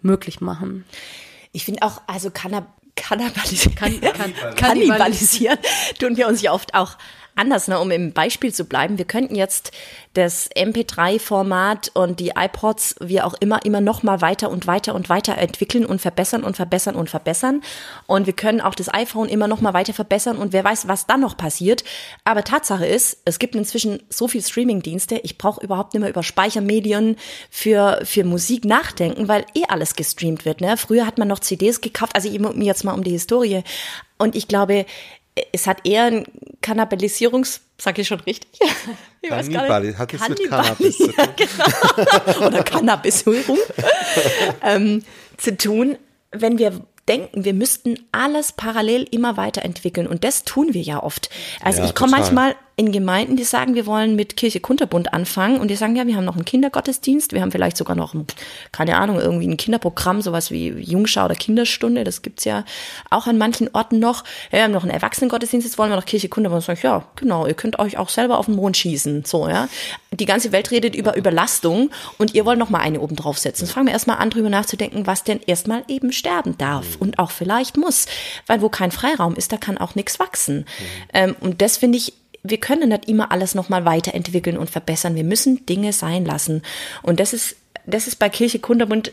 möglich 0.00 0.40
machen. 0.40 0.84
Ich 1.52 1.64
finde 1.64 1.82
auch, 1.82 2.02
also 2.06 2.30
Cannab 2.30 2.66
Kannibalisieren, 2.96 3.74
kann, 3.74 4.00
kann, 4.00 4.34
kannibalisieren 4.56 5.58
tun 5.98 6.16
wir 6.16 6.28
uns 6.28 6.42
ja 6.42 6.52
oft 6.52 6.74
auch 6.74 6.96
anders, 7.36 7.68
ne, 7.68 7.78
um 7.78 7.90
im 7.90 8.12
Beispiel 8.12 8.52
zu 8.52 8.64
bleiben. 8.64 8.98
Wir 8.98 9.04
könnten 9.04 9.34
jetzt 9.34 9.72
das 10.14 10.50
MP3-Format 10.52 11.90
und 11.94 12.20
die 12.20 12.32
iPods, 12.36 12.96
wie 13.00 13.20
auch 13.20 13.34
immer, 13.40 13.64
immer 13.64 13.80
noch 13.80 14.02
mal 14.02 14.20
weiter 14.20 14.50
und 14.50 14.66
weiter 14.66 14.94
und 14.94 15.08
weiter 15.08 15.36
entwickeln 15.36 15.84
und 15.84 16.00
verbessern 16.00 16.44
und 16.44 16.56
verbessern 16.56 16.94
und 16.94 17.10
verbessern. 17.10 17.62
Und 18.06 18.26
wir 18.26 18.32
können 18.32 18.60
auch 18.60 18.74
das 18.74 18.92
iPhone 18.92 19.28
immer 19.28 19.48
noch 19.48 19.60
mal 19.60 19.74
weiter 19.74 19.92
verbessern 19.92 20.36
und 20.36 20.52
wer 20.52 20.64
weiß, 20.64 20.86
was 20.88 21.06
dann 21.06 21.20
noch 21.20 21.36
passiert. 21.36 21.84
Aber 22.24 22.44
Tatsache 22.44 22.86
ist, 22.86 23.18
es 23.24 23.38
gibt 23.38 23.56
inzwischen 23.56 24.02
so 24.08 24.28
viel 24.28 24.42
Streaming-Dienste, 24.42 25.16
ich 25.16 25.38
brauche 25.38 25.64
überhaupt 25.64 25.94
nicht 25.94 26.00
mehr 26.00 26.10
über 26.10 26.22
Speichermedien 26.22 27.16
für, 27.50 28.00
für 28.04 28.24
Musik 28.24 28.64
nachdenken, 28.64 29.28
weil 29.28 29.44
eh 29.54 29.64
alles 29.68 29.96
gestreamt 29.96 30.44
wird. 30.44 30.60
Ne? 30.60 30.76
Früher 30.76 31.06
hat 31.06 31.18
man 31.18 31.28
noch 31.28 31.40
CDs 31.40 31.80
gekauft, 31.80 32.14
also 32.14 32.28
jetzt 32.28 32.84
mal 32.84 32.92
um 32.92 33.02
die 33.02 33.10
Historie. 33.10 33.62
Und 34.16 34.36
ich 34.36 34.46
glaube, 34.46 34.86
es 35.52 35.66
hat 35.66 35.86
eher 35.86 36.04
ein 36.04 36.24
Kannibalisierungs, 36.60 37.60
sag 37.78 37.98
ich 37.98 38.08
schon 38.08 38.20
richtig? 38.20 38.50
Ich 39.24 39.30
weiß 39.30 39.48
nicht. 39.48 39.58
Hat 39.58 40.12
es 40.12 40.28
mit 40.28 40.50
Cannabis 40.50 40.98
zu 40.98 41.06
tun? 41.12 41.24
genau. 41.36 42.46
Oder 42.46 42.62
Cannabisierung 42.62 43.58
ähm, 44.62 45.02
zu 45.38 45.56
tun, 45.56 45.96
wenn 46.30 46.58
wir 46.58 46.82
denken, 47.08 47.42
wir 47.42 47.54
müssten 47.54 48.06
alles 48.12 48.52
parallel 48.52 49.04
immer 49.10 49.38
weiterentwickeln. 49.38 50.06
Und 50.06 50.24
das 50.24 50.44
tun 50.44 50.74
wir 50.74 50.82
ja 50.82 51.02
oft. 51.02 51.30
Also 51.62 51.80
Ja, 51.80 51.86
ich 51.86 51.94
komme 51.94 52.10
manchmal 52.10 52.54
in 52.76 52.90
Gemeinden, 52.90 53.36
die 53.36 53.44
sagen, 53.44 53.76
wir 53.76 53.86
wollen 53.86 54.16
mit 54.16 54.36
Kirche 54.36 54.58
Kunterbund 54.58 55.12
anfangen 55.14 55.60
und 55.60 55.68
die 55.68 55.76
sagen, 55.76 55.94
ja, 55.94 56.06
wir 56.08 56.16
haben 56.16 56.24
noch 56.24 56.34
einen 56.34 56.44
Kindergottesdienst, 56.44 57.32
wir 57.32 57.40
haben 57.40 57.52
vielleicht 57.52 57.76
sogar 57.76 57.94
noch, 57.94 58.14
ein, 58.14 58.26
keine 58.72 58.96
Ahnung, 58.96 59.20
irgendwie 59.20 59.46
ein 59.46 59.56
Kinderprogramm, 59.56 60.22
sowas 60.22 60.50
wie 60.50 60.68
Jungschau 60.70 61.26
oder 61.26 61.36
Kinderstunde, 61.36 62.02
das 62.02 62.22
gibt's 62.22 62.44
ja 62.44 62.64
auch 63.10 63.28
an 63.28 63.38
manchen 63.38 63.70
Orten 63.72 64.00
noch. 64.00 64.24
Ja, 64.50 64.58
wir 64.58 64.64
haben 64.64 64.72
noch 64.72 64.82
einen 64.82 64.90
Erwachsenengottesdienst, 64.90 65.66
jetzt 65.66 65.78
wollen 65.78 65.90
wir 65.90 65.96
noch 65.96 66.04
Kirche 66.04 66.28
Kunterbund. 66.28 66.62
Und 66.62 66.66
sag 66.66 66.78
ich, 66.78 66.82
ja, 66.82 67.04
genau, 67.14 67.46
ihr 67.46 67.54
könnt 67.54 67.78
euch 67.78 67.96
auch 67.96 68.08
selber 68.08 68.38
auf 68.38 68.46
den 68.46 68.56
Mond 68.56 68.76
schießen, 68.76 69.24
so, 69.24 69.48
ja. 69.48 69.68
Die 70.10 70.26
ganze 70.26 70.52
Welt 70.52 70.70
redet 70.70 70.94
über 70.94 71.16
Überlastung 71.16 71.90
und 72.18 72.34
ihr 72.34 72.44
wollt 72.44 72.58
noch 72.58 72.70
mal 72.70 72.78
eine 72.78 73.00
oben 73.00 73.16
draufsetzen. 73.16 73.66
Jetzt 73.66 73.74
fangen 73.74 73.86
wir 73.86 73.92
erstmal 73.92 74.18
an, 74.18 74.30
drüber 74.30 74.48
nachzudenken, 74.48 75.06
was 75.06 75.24
denn 75.24 75.40
erstmal 75.44 75.82
eben 75.88 76.12
sterben 76.12 76.56
darf 76.56 76.96
und 77.00 77.18
auch 77.18 77.32
vielleicht 77.32 77.76
muss. 77.76 78.06
Weil 78.46 78.62
wo 78.62 78.68
kein 78.68 78.92
Freiraum 78.92 79.34
ist, 79.34 79.52
da 79.52 79.56
kann 79.56 79.76
auch 79.76 79.96
nichts 79.96 80.20
wachsen. 80.20 80.66
Ähm, 81.12 81.34
und 81.40 81.62
das 81.62 81.78
finde 81.78 81.98
ich 81.98 82.12
wir 82.44 82.58
können 82.58 82.90
nicht 82.90 83.08
immer 83.08 83.32
alles 83.32 83.54
nochmal 83.54 83.84
weiterentwickeln 83.84 84.58
und 84.58 84.70
verbessern. 84.70 85.16
Wir 85.16 85.24
müssen 85.24 85.66
Dinge 85.66 85.92
sein 85.92 86.24
lassen. 86.24 86.62
Und 87.02 87.18
das 87.18 87.32
ist, 87.32 87.56
das 87.86 88.06
ist 88.06 88.18
bei 88.18 88.28
Kirche 88.28 88.58
Kunterbund 88.58 89.12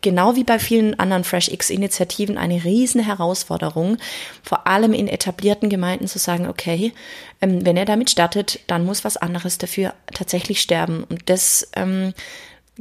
genau 0.00 0.34
wie 0.34 0.42
bei 0.42 0.58
vielen 0.58 0.98
anderen 0.98 1.24
Fresh 1.24 1.48
X-Initiativen 1.48 2.36
eine 2.36 2.64
riesen 2.64 3.02
Herausforderung, 3.02 3.98
vor 4.42 4.66
allem 4.66 4.94
in 4.94 5.06
etablierten 5.06 5.68
Gemeinden 5.68 6.08
zu 6.08 6.18
sagen, 6.18 6.48
okay, 6.48 6.92
ähm, 7.40 7.64
wenn 7.64 7.76
er 7.76 7.84
damit 7.84 8.10
startet, 8.10 8.60
dann 8.66 8.84
muss 8.84 9.04
was 9.04 9.16
anderes 9.16 9.58
dafür 9.58 9.94
tatsächlich 10.12 10.60
sterben. 10.60 11.04
Und 11.04 11.28
das 11.30 11.68
ähm, 11.76 12.14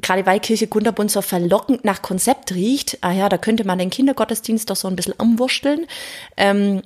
gerade 0.01 0.25
weil 0.25 0.39
Kirche 0.39 0.67
Kunterbund 0.67 1.11
so 1.11 1.21
verlockend 1.21 1.83
nach 1.83 2.01
Konzept 2.01 2.53
riecht, 2.53 2.97
ah 3.01 3.11
ja, 3.11 3.29
da 3.29 3.37
könnte 3.37 3.65
man 3.65 3.79
den 3.79 3.89
Kindergottesdienst 3.89 4.69
doch 4.69 4.75
so 4.75 4.87
ein 4.87 4.95
bisschen 4.95 5.13
umwursteln, 5.13 5.85
ähm, 6.37 6.81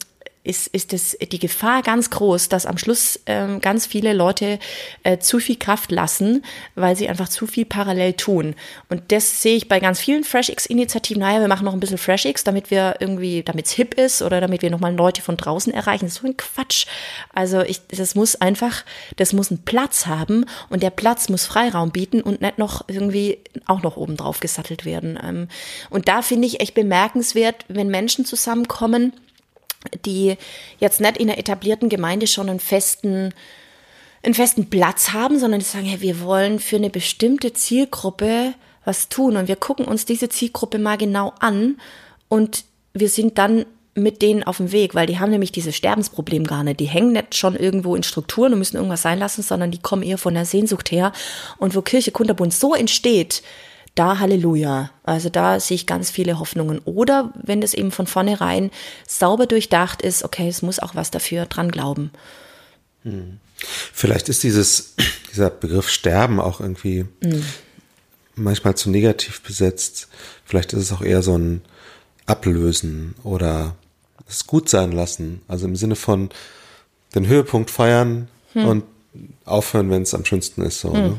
ist, 0.46 0.68
ist 0.68 0.94
es 0.94 1.18
die 1.20 1.40
Gefahr 1.40 1.82
ganz 1.82 2.10
groß, 2.10 2.50
dass 2.50 2.66
am 2.66 2.78
Schluss 2.78 3.20
ähm, 3.26 3.60
ganz 3.62 3.86
viele 3.86 4.14
Leute 4.14 4.60
äh, 5.04 5.18
zu 5.18 5.40
viel 5.40 5.58
Kraft 5.58 5.92
lassen, 5.92 6.44
weil 6.76 6.96
sie 6.96 7.10
einfach 7.10 7.30
zu 7.30 7.48
viel 7.48 7.66
parallel 7.66 8.14
tun. 8.14 8.56
Und 8.90 9.12
das 9.12 9.42
sehe 9.42 9.56
ich 9.56 9.68
bei 9.68 9.80
ganz 9.80 10.00
vielen 10.00 10.24
FreshX-Initiativen. 10.24 11.20
Naja, 11.20 11.42
wir 11.42 11.48
machen 11.48 11.66
noch 11.66 11.74
ein 11.74 11.80
bisschen 11.80 11.98
FreshX, 11.98 12.44
damit 12.44 12.72
wir 12.72 12.96
irgendwie, 13.00 13.44
damit 13.44 13.66
es 13.66 13.72
hip 13.72 13.96
ist 13.96 14.22
oder 14.22 14.40
damit 14.40 14.62
wir 14.62 14.70
nochmal 14.70 14.96
Leute 14.96 15.22
von 15.22 15.38
draußen 15.38 15.74
erreichen. 15.74 16.06
Das 16.06 16.16
ist 16.16 16.22
so 16.22 16.28
ein 16.28 16.38
Quatsch. 16.38 16.86
Also 17.34 17.62
ich, 17.62 17.82
das 17.88 18.16
muss 18.16 18.36
einfach, 18.36 18.86
das 19.16 19.34
muss 19.34 19.52
einen 19.52 19.64
Platz 19.66 20.06
haben 20.06 20.46
und 20.70 20.84
der 20.84 20.92
Platz 20.92 21.30
muss 21.30 21.46
Freiraum 21.46 21.92
bieten 21.92 22.22
und 22.22 22.42
nicht 22.42 22.58
noch 22.58 22.88
irgendwie 22.88 23.40
auch 23.66 23.82
noch 23.82 23.98
oben 23.98 24.16
drauf 24.18 24.40
gesattelt 24.40 24.86
werden. 24.86 25.20
Ähm, 25.22 25.48
und 25.90 26.08
da 26.08 26.22
finde 26.22 26.48
ich 26.48 26.60
echt 26.60 26.76
bemerkenswert, 26.76 27.66
wenn 27.68 27.88
Menschen 27.88 28.26
zusammenkommen, 28.26 29.14
die 30.06 30.36
jetzt 30.80 31.02
nicht 31.02 31.18
in 31.18 31.30
einer 31.30 31.38
etablierten 31.38 31.90
Gemeinde 31.90 32.28
schon 32.28 32.50
einen 32.50 32.60
festen, 32.60 33.34
einen 34.24 34.34
festen 34.34 34.70
Platz 34.70 35.14
haben, 35.14 35.40
sondern 35.40 35.60
die 35.60 35.66
sagen, 35.66 35.86
hey, 35.86 36.02
wir 36.02 36.22
wollen 36.22 36.60
für 36.60 36.78
eine 36.78 36.90
bestimmte 36.90 37.54
Zielgruppe 37.54 38.54
was 38.84 39.10
tun 39.10 39.36
und 39.36 39.48
wir 39.48 39.56
gucken 39.56 39.86
uns 39.86 40.06
diese 40.06 40.30
Zielgruppe 40.30 40.80
mal 40.80 40.98
genau 40.98 41.34
an 41.40 41.78
und 42.30 42.66
wir 42.94 43.10
sind 43.10 43.38
dann 43.38 43.66
mit 43.96 44.22
denen 44.22 44.44
auf 44.44 44.58
dem 44.58 44.74
Weg, 44.74 44.94
weil 44.94 45.08
die 45.08 45.20
haben 45.20 45.32
nämlich 45.32 45.54
dieses 45.54 45.76
Sterbensproblem 45.76 46.44
gar 46.44 46.64
nicht. 46.66 46.82
Die 46.82 46.86
hängen 46.86 47.14
nicht 47.14 47.34
schon 47.34 47.56
irgendwo 47.56 47.96
in 47.96 48.04
Strukturen 48.04 48.52
und 48.52 48.60
müssen 48.60 48.76
irgendwas 48.76 49.02
sein 49.02 49.20
lassen, 49.20 49.42
sondern 49.42 49.72
die 49.72 49.80
kommen 49.80 50.04
eher 50.04 50.18
von 50.18 50.34
der 50.34 50.46
Sehnsucht 50.46 50.92
her. 50.92 51.14
Und 51.58 51.76
wo 51.76 51.82
Kirche 51.82 52.12
Kunterbund 52.12 52.54
so 52.54 52.76
entsteht, 52.76 53.42
da 53.96 54.20
Halleluja. 54.20 54.92
Also 55.04 55.30
da 55.30 55.60
sehe 55.60 55.76
ich 55.76 55.86
ganz 55.86 56.10
viele 56.10 56.40
Hoffnungen. 56.40 56.80
Oder 56.80 57.34
wenn 57.42 57.62
das 57.62 57.74
eben 57.74 57.92
von 57.92 58.08
vornherein 58.08 58.72
sauber 59.08 59.48
durchdacht 59.48 60.02
ist, 60.02 60.24
okay, 60.24 60.48
es 60.48 60.62
muss 60.62 60.80
auch 60.80 60.96
was 60.96 61.12
dafür 61.12 61.46
dran 61.46 61.72
glauben. 61.72 62.12
Vielleicht 63.94 64.30
ist 64.30 64.44
dieses, 64.44 64.96
dieser 65.32 65.50
Begriff 65.50 65.90
Sterben 65.90 66.40
auch 66.40 66.60
irgendwie 66.60 67.06
manchmal 68.36 68.76
zu 68.76 68.90
negativ 68.90 69.42
besetzt. 69.42 70.10
Vielleicht 70.44 70.74
ist 70.74 70.84
es 70.84 70.92
auch 70.92 71.02
eher 71.02 71.22
so 71.22 71.38
ein 71.38 71.62
Ablösen 72.26 73.16
oder 73.24 73.76
es 74.28 74.46
gut 74.46 74.70
sein 74.70 74.92
lassen. 74.92 75.42
Also 75.48 75.66
im 75.66 75.76
Sinne 75.76 75.96
von 75.96 76.30
den 77.14 77.28
Höhepunkt 77.28 77.72
feiern 77.72 78.28
und 78.54 78.84
aufhören, 79.46 79.90
wenn 79.90 80.02
es 80.02 80.14
am 80.14 80.26
schönsten 80.26 80.62
ist. 80.62 80.80
So, 80.82 80.92
ne? 80.92 81.18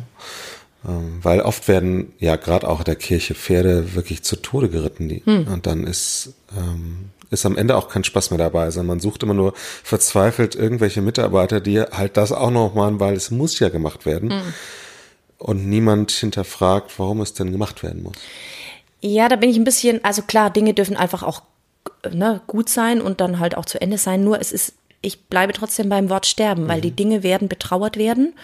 Ähm, 0.86 1.18
weil 1.22 1.40
oft 1.40 1.68
werden 1.68 2.12
ja 2.18 2.36
gerade 2.36 2.68
auch 2.68 2.80
in 2.80 2.84
der 2.84 2.96
Kirche 2.96 3.34
Pferde 3.34 3.94
wirklich 3.94 4.22
zu 4.22 4.36
Tode 4.36 4.68
geritten. 4.68 5.08
Die, 5.08 5.22
Und 5.46 5.66
dann 5.66 5.84
ist, 5.84 6.34
ähm, 6.56 7.10
ist 7.30 7.44
am 7.44 7.56
Ende 7.56 7.76
auch 7.76 7.88
kein 7.88 8.04
Spaß 8.04 8.30
mehr 8.30 8.38
dabei, 8.38 8.70
sondern 8.70 8.96
man 8.96 9.00
sucht 9.00 9.22
immer 9.22 9.34
nur 9.34 9.54
verzweifelt 9.56 10.54
irgendwelche 10.54 11.02
Mitarbeiter, 11.02 11.60
die 11.60 11.80
halt 11.80 12.16
das 12.16 12.32
auch 12.32 12.50
noch 12.50 12.74
machen, 12.74 13.00
weil 13.00 13.14
es 13.14 13.30
muss 13.30 13.58
ja 13.58 13.68
gemacht 13.68 14.06
werden. 14.06 14.32
Und 15.38 15.68
niemand 15.68 16.12
hinterfragt, 16.12 16.98
warum 16.98 17.20
es 17.20 17.34
denn 17.34 17.52
gemacht 17.52 17.82
werden 17.82 18.02
muss. 18.02 18.16
Ja, 19.00 19.28
da 19.28 19.36
bin 19.36 19.50
ich 19.50 19.56
ein 19.56 19.64
bisschen, 19.64 20.02
also 20.04 20.22
klar, 20.22 20.50
Dinge 20.50 20.72
dürfen 20.72 20.96
einfach 20.96 21.22
auch 21.22 21.42
ne, 22.10 22.40
gut 22.46 22.68
sein 22.68 23.00
und 23.00 23.20
dann 23.20 23.38
halt 23.38 23.56
auch 23.56 23.64
zu 23.64 23.80
Ende 23.80 23.98
sein. 23.98 24.24
Nur 24.24 24.40
es 24.40 24.52
ist, 24.52 24.72
ich 25.06 25.26
bleibe 25.26 25.52
trotzdem 25.52 25.88
beim 25.88 26.10
Wort 26.10 26.26
sterben, 26.26 26.66
weil 26.68 26.80
die 26.80 26.90
Dinge 26.90 27.22
werden 27.22 27.48
betrauert 27.48 27.96
werden 27.96 28.34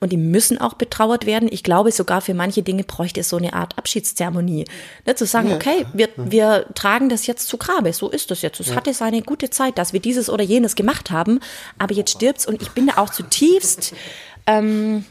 und 0.00 0.12
die 0.12 0.16
müssen 0.16 0.60
auch 0.60 0.74
betrauert 0.74 1.26
werden. 1.26 1.48
Ich 1.50 1.62
glaube, 1.62 1.92
sogar 1.92 2.20
für 2.20 2.34
manche 2.34 2.62
Dinge 2.62 2.82
bräuchte 2.82 3.20
es 3.20 3.28
so 3.28 3.36
eine 3.36 3.52
Art 3.52 3.78
Abschiedszeremonie. 3.78 4.64
Ne, 5.06 5.14
zu 5.14 5.26
sagen, 5.26 5.52
okay, 5.52 5.86
wir, 5.92 6.08
wir 6.16 6.66
tragen 6.74 7.08
das 7.08 7.26
jetzt 7.26 7.48
zu 7.48 7.56
Grabe, 7.56 7.92
so 7.92 8.08
ist 8.10 8.30
das 8.30 8.42
jetzt. 8.42 8.58
Es 8.60 8.74
hatte 8.74 8.92
seine 8.92 9.22
gute 9.22 9.50
Zeit, 9.50 9.78
dass 9.78 9.92
wir 9.92 10.00
dieses 10.00 10.28
oder 10.28 10.42
jenes 10.42 10.74
gemacht 10.74 11.10
haben, 11.10 11.40
aber 11.78 11.94
jetzt 11.94 12.10
stirbt's 12.10 12.46
und 12.46 12.60
ich 12.60 12.70
bin 12.70 12.88
da 12.88 12.98
auch 12.98 13.10
zutiefst 13.10 13.94
ähm, 14.46 15.04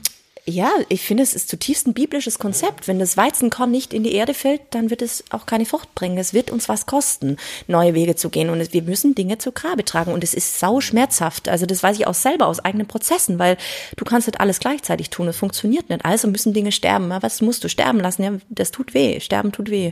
ja, 0.49 0.71
ich 0.87 1.01
finde, 1.01 1.23
es 1.23 1.33
ist 1.33 1.49
zutiefst 1.49 1.87
ein 1.87 1.93
biblisches 1.93 2.39
Konzept. 2.39 2.87
Wenn 2.87 2.99
das 2.99 3.17
Weizenkorn 3.17 3.69
nicht 3.69 3.93
in 3.93 4.03
die 4.03 4.13
Erde 4.13 4.33
fällt, 4.33 4.61
dann 4.71 4.89
wird 4.89 5.01
es 5.01 5.25
auch 5.29 5.45
keine 5.45 5.65
Frucht 5.65 5.93
bringen. 5.93 6.17
Es 6.17 6.33
wird 6.33 6.51
uns 6.51 6.69
was 6.69 6.85
kosten, 6.85 7.35
neue 7.67 7.93
Wege 7.93 8.15
zu 8.15 8.29
gehen. 8.29 8.49
Und 8.49 8.71
wir 8.71 8.81
müssen 8.83 9.13
Dinge 9.13 9.39
zu 9.39 9.51
Grabe 9.51 9.83
tragen. 9.83 10.13
Und 10.13 10.23
es 10.23 10.33
ist 10.33 10.57
sau 10.57 10.79
schmerzhaft. 10.79 11.49
Also 11.49 11.65
das 11.65 11.83
weiß 11.83 11.99
ich 11.99 12.07
auch 12.07 12.13
selber 12.13 12.47
aus 12.47 12.63
eigenen 12.63 12.87
Prozessen, 12.87 13.39
weil 13.39 13.57
du 13.97 14.05
kannst 14.05 14.27
nicht 14.27 14.39
alles 14.39 14.59
gleichzeitig 14.59 15.09
tun. 15.09 15.27
Es 15.27 15.35
funktioniert 15.35 15.89
nicht. 15.89 16.05
Also 16.05 16.29
müssen 16.29 16.53
Dinge 16.53 16.71
sterben. 16.71 17.11
Was 17.19 17.41
musst 17.41 17.65
du 17.65 17.67
sterben 17.67 17.99
lassen? 17.99 18.23
Ja, 18.23 18.31
das 18.47 18.71
tut 18.71 18.93
weh. 18.93 19.19
Sterben 19.19 19.51
tut 19.51 19.69
weh. 19.69 19.91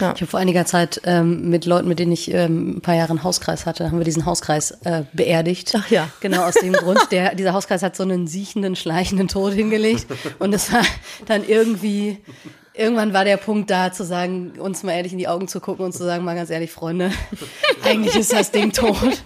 Ja. 0.00 0.12
Ich 0.14 0.20
habe 0.20 0.26
vor 0.26 0.40
einiger 0.40 0.66
Zeit 0.66 1.00
ähm, 1.04 1.48
mit 1.48 1.64
Leuten, 1.64 1.88
mit 1.88 1.98
denen 1.98 2.12
ich 2.12 2.30
ähm, 2.32 2.76
ein 2.76 2.80
paar 2.80 2.94
Jahre 2.94 3.10
einen 3.10 3.22
Hauskreis 3.22 3.64
hatte, 3.64 3.90
haben 3.90 3.98
wir 3.98 4.04
diesen 4.04 4.26
Hauskreis 4.26 4.72
äh, 4.84 5.04
beerdigt. 5.12 5.72
Ach 5.76 5.90
ja. 5.90 6.08
Genau 6.20 6.42
aus 6.42 6.54
dem 6.54 6.74
Grund. 6.74 7.00
Der, 7.10 7.34
dieser 7.34 7.54
Hauskreis 7.54 7.82
hat 7.82 7.96
so 7.96 8.02
einen 8.02 8.26
siechenden, 8.26 8.76
schleichenden 8.76 9.28
Tod 9.28 9.54
hingelegt. 9.54 10.06
Und 10.38 10.52
es 10.52 10.72
war 10.72 10.82
dann 11.26 11.46
irgendwie, 11.48 12.18
irgendwann 12.74 13.14
war 13.14 13.24
der 13.24 13.38
Punkt 13.38 13.70
da, 13.70 13.92
zu 13.92 14.04
sagen, 14.04 14.52
uns 14.58 14.82
mal 14.82 14.92
ehrlich 14.92 15.12
in 15.12 15.18
die 15.18 15.28
Augen 15.28 15.48
zu 15.48 15.60
gucken 15.60 15.84
und 15.86 15.92
zu 15.92 16.04
sagen, 16.04 16.24
mal 16.24 16.34
ganz 16.34 16.50
ehrlich, 16.50 16.70
Freunde, 16.70 17.10
eigentlich 17.82 18.16
ist 18.16 18.32
das 18.32 18.50
Ding 18.50 18.72
tot. 18.72 19.22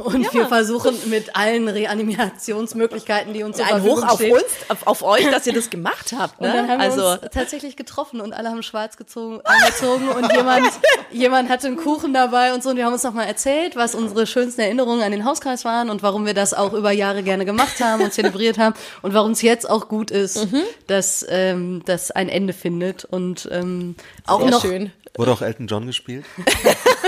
Und 0.00 0.32
wir 0.32 0.46
versuchen 0.46 0.96
mit 1.06 1.36
allen 1.36 1.68
Reanimationsmöglichkeiten, 1.68 3.32
die 3.32 3.42
uns 3.42 3.56
zur 3.56 3.66
Ein 3.66 3.82
Hoch 3.82 4.02
auf 4.02 4.14
stehen, 4.14 4.32
uns, 4.32 4.44
auf, 4.68 4.86
auf 4.86 5.02
euch, 5.02 5.28
dass 5.30 5.46
ihr 5.46 5.52
das 5.52 5.70
gemacht 5.70 6.14
habt. 6.16 6.40
Ne? 6.40 6.48
und 6.48 6.54
dann 6.54 6.68
haben 6.68 6.80
also, 6.80 7.02
wir 7.02 7.22
uns 7.22 7.30
tatsächlich 7.32 7.76
getroffen 7.76 8.20
und 8.20 8.32
alle 8.32 8.50
haben 8.50 8.62
schwarz 8.62 8.96
gezogen, 8.96 9.40
angezogen 9.44 10.08
und 10.08 10.32
jemand, 10.32 10.66
jemand 11.10 11.48
hatte 11.48 11.66
einen 11.66 11.76
Kuchen 11.76 12.14
dabei 12.14 12.54
und 12.54 12.62
so 12.62 12.70
und 12.70 12.76
wir 12.76 12.84
haben 12.84 12.92
uns 12.92 13.02
nochmal 13.02 13.26
erzählt, 13.26 13.76
was 13.76 13.94
unsere 13.94 14.26
schönsten 14.26 14.60
Erinnerungen 14.60 15.02
an 15.02 15.12
den 15.12 15.24
Hauskreis 15.24 15.64
waren 15.64 15.90
und 15.90 16.02
warum 16.02 16.26
wir 16.26 16.34
das 16.34 16.54
auch 16.54 16.72
über 16.72 16.90
Jahre 16.92 17.22
gerne 17.22 17.44
gemacht 17.44 17.80
haben 17.80 18.02
und 18.02 18.12
zelebriert 18.12 18.58
haben 18.58 18.74
und 19.02 19.14
warum 19.14 19.32
es 19.32 19.42
jetzt 19.42 19.68
auch 19.68 19.88
gut 19.88 20.10
ist, 20.10 20.48
dass 20.86 21.24
ähm, 21.28 21.82
das 21.84 22.10
ein 22.10 22.28
Ende 22.28 22.52
findet 22.52 23.04
und 23.04 23.48
ähm, 23.52 23.96
auch 24.26 24.40
sehr 24.40 24.50
noch 24.50 24.62
schön. 24.62 24.92
Wurde 25.16 25.32
auch 25.32 25.42
Elton 25.42 25.66
John 25.66 25.86
gespielt? 25.86 26.24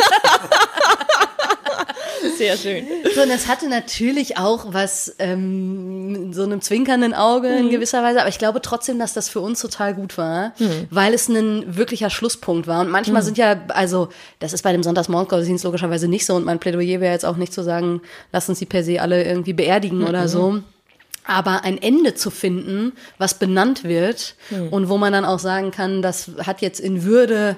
Sehr 2.42 2.56
schön. 2.56 2.86
So, 3.14 3.22
und 3.22 3.28
das 3.28 3.46
hatte 3.46 3.68
natürlich 3.68 4.36
auch 4.36 4.72
was, 4.72 5.14
ähm, 5.20 6.32
so 6.32 6.42
einem 6.42 6.60
zwinkernden 6.60 7.14
Auge 7.14 7.48
in 7.48 7.70
gewisser 7.70 8.02
Weise, 8.02 8.20
aber 8.20 8.28
ich 8.28 8.38
glaube 8.38 8.60
trotzdem, 8.60 8.98
dass 8.98 9.12
das 9.12 9.28
für 9.28 9.38
uns 9.38 9.60
total 9.60 9.94
gut 9.94 10.18
war, 10.18 10.52
weil 10.90 11.14
es 11.14 11.28
ein 11.28 11.76
wirklicher 11.76 12.10
Schlusspunkt 12.10 12.66
war. 12.66 12.80
Und 12.80 12.90
manchmal 12.90 13.22
sind 13.22 13.38
ja, 13.38 13.60
also, 13.68 14.08
das 14.40 14.52
ist 14.52 14.62
bei 14.62 14.72
dem 14.72 14.82
Sonntagsmorgengottesdienst 14.82 15.62
logischerweise 15.62 16.08
nicht 16.08 16.26
so. 16.26 16.34
Und 16.34 16.44
mein 16.44 16.58
Plädoyer 16.58 17.00
wäre 17.00 17.12
jetzt 17.12 17.24
auch 17.24 17.36
nicht 17.36 17.52
zu 17.52 17.62
sagen, 17.62 18.00
lass 18.32 18.48
uns 18.48 18.58
die 18.58 18.66
per 18.66 18.82
se 18.82 19.00
alle 19.00 19.22
irgendwie 19.22 19.52
beerdigen 19.52 20.02
oder 20.02 20.26
so. 20.26 20.58
Aber 21.24 21.62
ein 21.62 21.80
Ende 21.80 22.14
zu 22.14 22.30
finden, 22.30 22.94
was 23.18 23.34
benannt 23.34 23.84
wird 23.84 24.34
und 24.72 24.88
wo 24.88 24.98
man 24.98 25.12
dann 25.12 25.24
auch 25.24 25.38
sagen 25.38 25.70
kann, 25.70 26.02
das 26.02 26.32
hat 26.44 26.60
jetzt 26.60 26.80
in 26.80 27.04
Würde 27.04 27.56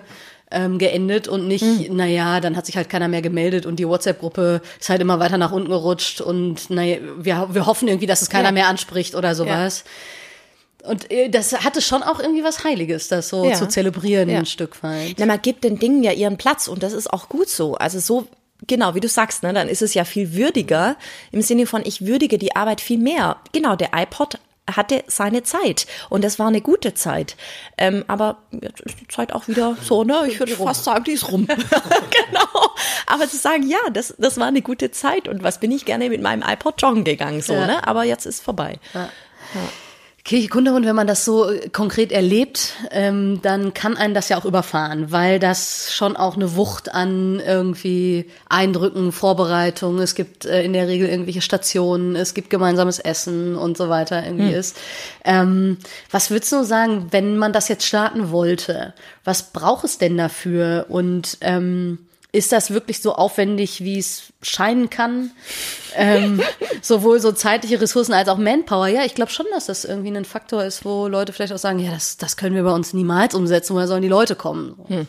ähm, 0.55 0.79
geendet 0.79 1.29
und 1.29 1.47
nicht, 1.49 1.90
naja, 1.93 2.40
dann 2.40 2.57
hat 2.57 2.64
sich 2.67 2.77
halt 2.77 2.88
keiner 2.88 3.09
mehr 3.09 3.21
gemeldet 3.23 3.67
und 3.67 3.77
die 3.77 3.87
WhatsApp-Gruppe 3.88 4.62
ist 4.81 4.88
halt 4.88 5.01
immer 5.01 5.19
weiter 5.19 5.37
nach 5.37 5.53
unten 5.53 5.69
gerutscht 5.69 6.21
und 6.21 6.71
naja, 6.71 6.99
wir, 7.19 7.49
wir 7.53 7.67
hoffen 7.67 7.88
irgendwie, 7.88 8.07
dass 8.07 8.23
es 8.23 8.31
keiner 8.31 8.49
Ja. 8.49 8.53
mehr 8.53 8.69
anspricht 8.69 9.14
oder 9.14 9.35
sowas. 9.35 9.85
Und 10.85 11.11
äh, 11.11 11.29
das 11.31 11.53
hatte 11.64 11.81
schon 11.81 12.03
auch 12.03 12.20
irgendwie 12.20 12.45
was 12.45 12.62
Heiliges, 12.64 13.09
das 13.09 13.28
so 13.31 13.49
Ja. 13.49 13.55
zu 13.55 13.66
zelebrieren 13.68 14.28
Ja. 14.28 14.39
ein 14.39 14.47
Stück 14.47 14.83
weit. 14.83 15.14
Na, 15.18 15.26
man 15.26 15.41
gibt 15.43 15.64
den 15.64 15.78
Dingen 15.78 16.03
ja 16.03 16.12
ihren 16.12 16.37
Platz 16.37 16.68
und 16.68 16.83
das 16.83 16.93
ist 16.93 17.12
auch 17.12 17.28
gut 17.28 17.49
so. 17.49 17.74
Also 17.76 17.99
so, 18.01 18.26
genau, 18.66 18.95
wie 18.95 19.01
du 19.01 19.09
sagst, 19.09 19.43
ne, 19.43 19.53
dann 19.55 19.68
ist 19.68 19.81
es 19.83 19.95
ja 19.95 20.05
viel 20.05 20.35
würdiger 20.35 20.97
im 21.33 21.41
Sinne 21.43 21.66
von, 21.66 21.83
ich 21.85 22.05
würdige 22.07 22.37
die 22.39 22.55
Arbeit 22.55 22.81
viel 22.83 22.99
mehr. 22.99 23.37
Genau, 23.53 23.76
der 23.76 23.91
iPod 23.95 24.39
hatte 24.71 25.05
seine 25.07 25.43
Zeit 25.43 25.87
und 26.09 26.25
das 26.25 26.39
war 26.39 26.47
eine 26.49 26.61
gute 26.61 26.95
Zeit. 26.95 27.37
Ähm, 27.77 28.05
aber 28.09 28.39
jetzt 28.51 28.81
ist 28.81 29.01
die 29.01 29.09
Zeit 29.09 29.33
auch 29.33 29.47
wieder 29.49 29.77
so, 29.83 30.05
ne? 30.05 30.25
Ich 30.29 30.39
würde 30.39 30.57
fast 30.57 30.85
sagen, 30.85 31.05
die 31.05 31.12
ist 31.12 31.31
rum. 31.31 31.47
genau. 31.47 32.71
Aber 33.07 33.29
zu 33.29 33.37
sagen, 33.37 33.69
ja, 33.69 33.79
das, 33.93 34.15
das 34.19 34.39
war 34.39 34.47
eine 34.47 34.62
gute 34.62 34.91
Zeit 34.91 35.29
und 35.29 35.43
was 35.43 35.61
bin 35.61 35.71
ich 35.71 35.85
gerne 35.85 36.09
mit 36.09 36.23
meinem 36.23 36.43
iPod 36.43 36.81
joggen 36.81 37.05
gegangen, 37.05 37.43
so, 37.43 37.53
Ja. 37.53 37.67
ne? 37.67 37.87
Aber 37.87 38.05
jetzt 38.05 38.25
ist 38.27 38.43
vorbei. 38.43 38.79
Kirche 40.25 40.49
Kunterhund, 40.49 40.87
wenn 40.87 40.97
man 40.97 41.07
das 41.07 41.27
so 41.27 41.51
äh, 41.51 41.68
konkret 41.68 42.11
erlebt, 42.11 42.72
ähm, 42.91 43.41
dann 43.43 43.75
kann 43.75 43.99
einen 43.99 44.14
das 44.14 44.31
ja 44.31 44.39
auch 44.39 44.47
überfahren, 44.47 45.12
weil 45.12 45.39
das 45.39 45.95
schon 45.95 46.16
auch 46.16 46.35
eine 46.35 46.57
Wucht 46.57 46.95
an 46.95 47.41
irgendwie 47.41 48.31
Eindrücken, 48.49 49.12
Vorbereitungen, 49.12 50.01
es 50.01 50.14
gibt 50.14 50.47
äh, 50.47 50.62
in 50.62 50.72
der 50.72 50.89
Regel 50.89 51.11
irgendwelche 51.11 51.43
Stationen, 51.43 52.16
es 52.16 52.33
gibt 52.33 52.49
gemeinsames 52.49 53.01
Essen 53.01 53.55
und 53.55 53.77
so 53.77 53.91
weiter 53.91 54.25
irgendwie 54.25 54.55
ist. 54.55 54.79
Ähm, 55.27 55.77
was 56.11 56.31
würdest 56.31 56.53
du 56.53 56.64
sagen, 56.64 57.09
wenn 57.11 57.37
man 57.37 57.53
das 57.53 57.68
jetzt 57.68 57.85
starten 57.85 58.31
wollte? 58.31 58.95
Was 59.25 59.53
braucht 59.53 59.85
es 59.85 59.99
denn 59.99 60.16
dafür? 60.16 60.87
Und 60.89 61.37
ähm, 61.43 61.99
ist 62.35 62.53
das 62.53 62.70
wirklich 62.70 63.01
so 63.01 63.14
aufwendig, 63.14 63.82
wie 63.82 63.99
es 63.99 64.32
scheinen 64.43 64.91
kann? 64.91 65.30
ähm, 65.97 66.43
sowohl 66.82 67.20
so 67.20 67.32
zeitliche 67.32 67.80
Ressourcen 67.80 68.12
als 68.12 68.28
auch 68.28 68.39
Manpower. 68.39 68.89
Ja, 68.89 69.05
ich 69.05 69.14
glaube 69.14 69.30
schon, 69.30 69.47
dass 69.53 69.66
das 69.66 69.85
irgendwie 69.85 70.14
ein 70.14 70.24
Faktor 70.24 70.64
ist, 70.64 70.85
wo 70.85 71.09
Leute 71.09 71.32
vielleicht 71.32 71.53
auch 71.53 71.59
sagen, 71.59 71.78
ja, 71.78 71.91
das, 71.93 72.16
das 72.16 72.37
können 72.37 72.55
wir 72.55 72.62
bei 72.62 72.72
uns 72.72 72.93
niemals 72.93 73.35
umsetzen, 73.35 73.74
woher 73.74 73.89
sollen 73.89 74.03
die 74.03 74.09
Leute 74.09 74.37
kommen? 74.37 75.07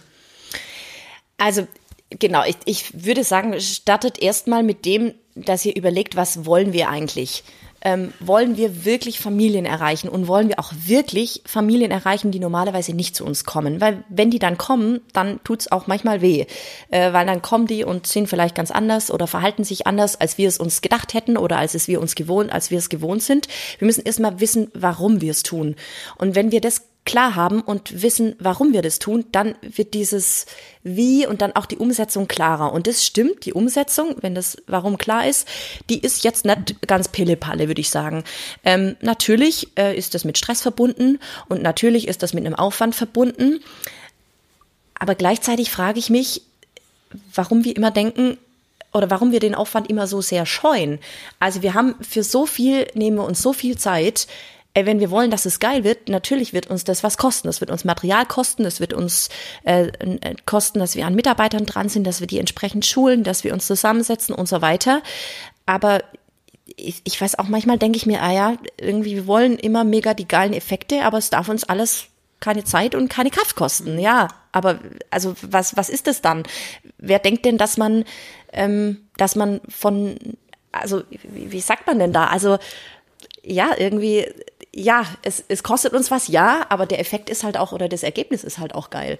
Also 1.37 1.67
genau, 2.09 2.43
ich, 2.45 2.57
ich 2.65 3.05
würde 3.05 3.23
sagen, 3.23 3.59
startet 3.59 4.19
erstmal 4.19 4.63
mit 4.63 4.85
dem, 4.85 5.13
dass 5.35 5.65
ihr 5.65 5.75
überlegt, 5.75 6.15
was 6.15 6.45
wollen 6.45 6.73
wir 6.73 6.89
eigentlich? 6.89 7.43
Ähm, 7.85 8.11
wollen 8.19 8.57
wir 8.57 8.83
wirklich 8.83 9.19
Familien 9.19 9.65
erreichen 9.65 10.09
und 10.09 10.27
wollen 10.27 10.49
wir 10.49 10.59
auch 10.59 10.73
wirklich 10.75 11.43
Familien 11.45 11.91
erreichen, 11.91 12.31
die 12.31 12.39
normalerweise 12.39 12.93
nicht 12.93 13.15
zu 13.15 13.23
uns 13.23 13.45
kommen? 13.45 13.79
Weil 13.79 14.03
wenn 14.09 14.31
die 14.31 14.39
dann 14.39 14.57
kommen, 14.57 15.01
dann 15.13 15.39
tut's 15.43 15.71
auch 15.71 15.87
manchmal 15.87 16.21
weh, 16.21 16.45
äh, 16.89 17.13
weil 17.13 17.25
dann 17.25 17.43
kommen 17.43 17.67
die 17.67 17.83
und 17.83 18.07
sind 18.07 18.27
vielleicht 18.27 18.55
ganz 18.55 18.71
anders 18.71 19.11
oder 19.11 19.27
verhalten 19.27 19.63
sich 19.63 19.87
anders, 19.87 20.19
als 20.19 20.37
wir 20.37 20.47
es 20.47 20.57
uns 20.57 20.81
gedacht 20.81 21.13
hätten 21.13 21.37
oder 21.37 21.57
als 21.57 21.75
es 21.75 21.87
wir 21.87 22.01
uns 22.01 22.15
gewohnt, 22.15 22.51
als 22.51 22.71
wir 22.71 22.79
es 22.79 22.89
gewohnt 22.89 23.21
sind. 23.21 23.47
Wir 23.77 23.85
müssen 23.85 24.03
erstmal 24.03 24.39
wissen, 24.39 24.71
warum 24.73 25.21
wir 25.21 25.31
es 25.31 25.43
tun. 25.43 25.75
Und 26.17 26.35
wenn 26.35 26.51
wir 26.51 26.61
das 26.61 26.81
klar 27.05 27.35
haben 27.35 27.61
und 27.61 28.01
wissen, 28.01 28.35
warum 28.39 28.73
wir 28.73 28.81
das 28.81 28.99
tun, 28.99 29.25
dann 29.31 29.55
wird 29.61 29.93
dieses 29.93 30.47
Wie 30.83 31.27
und 31.27 31.41
dann 31.41 31.55
auch 31.55 31.67
die 31.67 31.77
Umsetzung 31.77 32.27
klarer. 32.27 32.73
Und 32.73 32.87
das 32.87 33.05
stimmt, 33.05 33.45
die 33.45 33.53
Umsetzung, 33.53 34.15
wenn 34.21 34.35
das 34.35 34.57
Warum 34.67 34.97
klar 34.97 35.27
ist, 35.27 35.47
die 35.89 35.99
ist 35.99 36.23
jetzt 36.23 36.45
nicht 36.45 36.87
ganz 36.87 37.07
pillepalle, 37.07 37.67
würde 37.67 37.81
ich 37.81 37.91
sagen. 37.91 38.23
Ähm, 38.63 38.95
natürlich 39.01 39.69
äh, 39.77 39.95
ist 39.95 40.15
das 40.15 40.25
mit 40.25 40.37
Stress 40.37 40.61
verbunden 40.61 41.19
und 41.47 41.61
natürlich 41.61 42.07
ist 42.07 42.23
das 42.23 42.33
mit 42.33 42.45
einem 42.45 42.55
Aufwand 42.55 42.95
verbunden. 42.95 43.59
Aber 44.97 45.13
gleichzeitig 45.13 45.69
frage 45.69 45.99
ich 45.99 46.09
mich, 46.09 46.41
warum 47.33 47.63
wir 47.63 47.75
immer 47.75 47.91
denken, 47.91 48.37
oder 48.93 49.09
warum 49.09 49.33
wir 49.33 49.41
den 49.41 49.55
Aufwand 49.55 49.89
immer 49.89 50.07
so 50.07 50.21
sehr 50.21 50.45
scheuen. 50.45 50.99
Also 51.37 51.61
wir 51.61 51.73
haben 51.73 51.95
für 52.01 52.23
so 52.23 52.45
viel, 52.45 52.87
nehmen 52.93 53.17
wir 53.17 53.25
uns 53.25 53.41
so 53.41 53.51
viel 53.51 53.77
Zeit, 53.77 54.25
äh, 54.75 54.85
wenn 54.85 54.99
wir 54.99 55.09
wollen, 55.09 55.31
dass 55.31 55.45
es 55.45 55.59
geil 55.59 55.83
wird, 55.83 56.09
natürlich 56.09 56.53
wird 56.53 56.67
uns 56.67 56.83
das 56.83 57.03
was 57.03 57.17
kosten. 57.17 57.47
Das 57.47 57.61
wird 57.61 57.71
uns 57.71 57.85
Material 57.85 58.25
kosten, 58.27 58.63
das 58.63 58.79
wird 58.79 58.93
uns 58.93 59.29
äh, 59.63 59.87
äh, 59.87 60.35
kosten, 60.45 60.79
dass 60.79 60.95
wir 60.95 61.07
an 61.07 61.15
Mitarbeitern 61.15 61.65
dran 61.65 61.89
sind, 61.89 62.05
dass 62.05 62.19
wir 62.19 62.27
die 62.27 62.39
entsprechend 62.39 62.85
schulen, 62.85 63.23
dass 63.23 63.43
wir 63.43 63.53
uns 63.53 63.65
zusammensetzen 63.65 64.35
und 64.35 64.47
so 64.47 64.61
weiter. 64.61 65.01
Aber 65.65 66.03
ich, 66.75 67.01
ich 67.05 67.19
weiß 67.19 67.39
auch 67.39 67.47
manchmal 67.47 67.77
denke 67.77 67.97
ich 67.97 68.05
mir, 68.05 68.21
ah 68.21 68.33
ja, 68.33 68.57
irgendwie 68.77 69.15
wir 69.15 69.27
wollen 69.27 69.57
immer 69.57 69.83
mega 69.83 70.13
die 70.13 70.27
geilen 70.27 70.53
Effekte, 70.53 71.03
aber 71.03 71.17
es 71.17 71.29
darf 71.29 71.47
uns 71.47 71.63
alles 71.63 72.07
keine 72.41 72.65
Zeit 72.65 72.95
und 72.95 73.07
keine 73.07 73.29
Kraft 73.29 73.55
kosten. 73.55 73.97
Ja, 73.97 74.27
aber 74.51 74.79
also 75.09 75.35
was 75.41 75.77
was 75.77 75.89
ist 75.89 76.07
das 76.07 76.21
dann? 76.21 76.43
Wer 76.97 77.19
denkt 77.19 77.45
denn, 77.45 77.57
dass 77.57 77.77
man 77.77 78.03
ähm, 78.51 79.07
dass 79.15 79.37
man 79.37 79.61
von 79.69 80.17
also 80.73 81.03
wie, 81.09 81.53
wie 81.53 81.61
sagt 81.61 81.87
man 81.87 81.97
denn 81.97 82.11
da? 82.11 82.25
Also 82.25 82.57
ja, 83.45 83.71
irgendwie, 83.77 84.27
ja, 84.77 85.05
es, 85.21 85.41
es 85.47 85.63
kostet 85.63 85.93
uns 85.93 86.11
was, 86.11 86.27
ja, 86.27 86.65
aber 86.67 86.85
der 86.85 86.99
Effekt 86.99 87.29
ist 87.29 87.45
halt 87.45 87.55
auch, 87.55 87.71
oder 87.71 87.87
das 87.87 88.03
Ergebnis 88.03 88.43
ist 88.43 88.57
halt 88.57 88.75
auch 88.75 88.89
geil. 88.89 89.17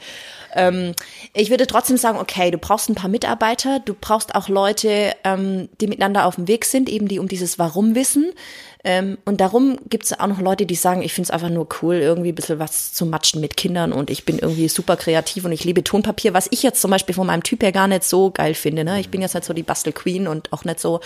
Ähm, 0.54 0.92
ich 1.34 1.50
würde 1.50 1.66
trotzdem 1.66 1.96
sagen, 1.96 2.20
okay, 2.20 2.52
du 2.52 2.58
brauchst 2.58 2.90
ein 2.90 2.96
paar 2.96 3.10
Mitarbeiter, 3.10 3.80
du 3.80 3.94
brauchst 3.94 4.36
auch 4.36 4.50
Leute, 4.50 5.14
ähm, 5.24 5.70
die 5.80 5.88
miteinander 5.88 6.26
auf 6.26 6.36
dem 6.36 6.50
Weg 6.50 6.66
sind, 6.66 6.90
eben 6.90 7.08
die 7.08 7.20
um 7.20 7.30
dieses 7.30 7.58
Warum 7.58 7.96
wissen. 7.96 8.34
Ähm, 8.86 9.18
und 9.26 9.42
darum 9.42 9.80
gibt 9.90 10.06
es 10.06 10.18
auch 10.18 10.28
noch 10.28 10.40
Leute, 10.40 10.68
die 10.68 10.76
sagen, 10.76 11.02
ich 11.02 11.12
finde 11.12 11.26
es 11.26 11.32
einfach 11.32 11.50
nur 11.50 11.68
cool, 11.82 11.96
irgendwie 11.96 12.30
ein 12.30 12.36
bisschen 12.36 12.60
was 12.60 12.94
zu 12.94 13.08
matschen 13.08 13.42
mit 13.42 13.58
Kindern 13.58 13.92
und 13.92 14.12
ich 14.12 14.26
bin 14.26 14.38
irgendwie 14.38 14.70
super 14.70 14.96
kreativ 14.96 15.44
und 15.44 15.52
ich 15.52 15.64
liebe 15.64 15.84
Tonpapier, 15.84 16.36
was 16.36 16.48
ich 16.52 16.62
jetzt 16.62 16.82
zum 16.82 16.92
Beispiel 16.92 17.16
von 17.16 17.26
meinem 17.26 17.42
Typ 17.42 17.64
her 17.64 17.72
gar 17.72 17.88
nicht 17.88 18.04
so 18.04 18.30
geil 18.30 18.54
finde. 18.54 18.84
Ne? 18.84 19.00
Ich 19.00 19.10
bin 19.10 19.22
jetzt 19.22 19.34
nicht 19.34 19.44
so 19.44 19.54
die 19.54 19.64
Bastelqueen 19.64 20.28
und 20.28 20.54
auch 20.54 20.66
nicht 20.66 20.80
so 20.80 21.00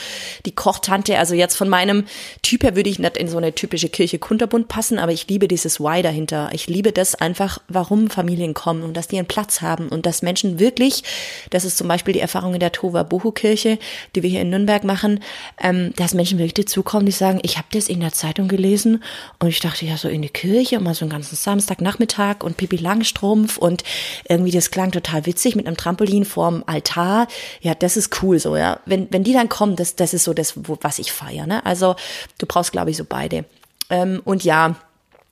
die 0.45 0.51
Kochtante. 0.51 1.17
Also 1.17 1.35
jetzt 1.35 1.55
von 1.55 1.69
meinem 1.69 2.03
Typ 2.41 2.63
her 2.63 2.75
würde 2.75 2.89
ich 2.89 2.99
nicht 2.99 3.15
in 3.15 3.29
so 3.29 3.37
eine 3.37 3.55
typische 3.55 3.87
Kirche 3.87 4.19
Kunterbund 4.19 4.67
passen, 4.67 4.99
aber 4.99 5.13
ich 5.13 5.29
liebe 5.29 5.47
dieses 5.47 5.79
Why 5.79 6.01
dahinter. 6.01 6.49
Ich 6.51 6.67
liebe 6.67 6.91
das 6.91 7.15
einfach, 7.15 7.59
warum 7.69 8.09
Familien 8.09 8.53
kommen 8.53 8.83
und 8.83 8.97
dass 8.97 9.07
die 9.07 9.17
einen 9.17 9.27
Platz 9.27 9.61
haben 9.61 9.87
und 9.87 10.05
dass 10.05 10.21
Menschen 10.21 10.59
wirklich, 10.59 11.03
das 11.49 11.63
ist 11.63 11.77
zum 11.77 11.87
Beispiel 11.87 12.13
die 12.13 12.19
Erfahrung 12.19 12.55
in 12.55 12.59
der 12.59 12.73
Tova 12.73 13.03
Bohu 13.03 13.31
Kirche, 13.31 13.79
die 14.15 14.23
wir 14.23 14.29
hier 14.29 14.41
in 14.41 14.49
Nürnberg 14.49 14.83
machen, 14.83 15.21
ähm, 15.61 15.93
dass 15.95 16.13
Menschen 16.13 16.39
wirklich 16.39 16.55
dazukommen, 16.55 17.05
die 17.05 17.13
sagen, 17.13 17.39
ich 17.41 17.57
habe 17.57 17.68
das 17.71 17.87
in 17.87 17.99
der 17.99 18.13
Zeitung 18.13 18.47
gelesen 18.47 19.03
und 19.39 19.47
ich 19.47 19.59
dachte 19.59 19.85
ja 19.85 19.97
so 19.97 20.07
in 20.07 20.21
die 20.21 20.29
Kirche 20.29 20.79
mal 20.79 20.93
so 20.93 21.05
einen 21.05 21.11
ganzen 21.11 21.35
Samstagnachmittag 21.35 22.43
und 22.43 22.57
Pippi 22.57 22.77
Langstrumpf 22.77 23.57
und 23.57 23.83
irgendwie 24.27 24.51
das 24.51 24.71
klang 24.71 24.91
total 24.91 25.25
witzig 25.25 25.55
mit 25.55 25.67
einem 25.67 25.77
Trampolin 25.77 26.25
vorm 26.25 26.63
Altar. 26.65 27.27
Ja, 27.61 27.75
das 27.75 27.97
ist 27.97 28.21
cool 28.21 28.39
so, 28.39 28.55
ja. 28.55 28.79
Wenn, 28.85 29.07
wenn 29.11 29.23
die 29.23 29.33
dann 29.33 29.49
kommen, 29.49 29.75
das, 29.75 29.95
das 29.95 30.13
ist 30.13 30.23
so 30.23 30.33
das, 30.33 30.53
wo, 30.55 30.77
was 30.81 30.99
ich 30.99 31.11
feiere, 31.11 31.47
ne? 31.47 31.65
Also 31.65 31.95
du 32.37 32.45
brauchst, 32.45 32.71
glaube 32.71 32.91
ich, 32.91 32.97
so 32.97 33.05
beide. 33.07 33.45
Ähm, 33.89 34.21
und 34.23 34.43
ja, 34.43 34.75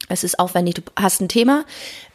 es 0.09 0.23
ist 0.23 0.39
aufwendig, 0.39 0.75
du 0.75 0.81
hast 0.95 1.21
ein 1.21 1.29
Thema 1.29 1.65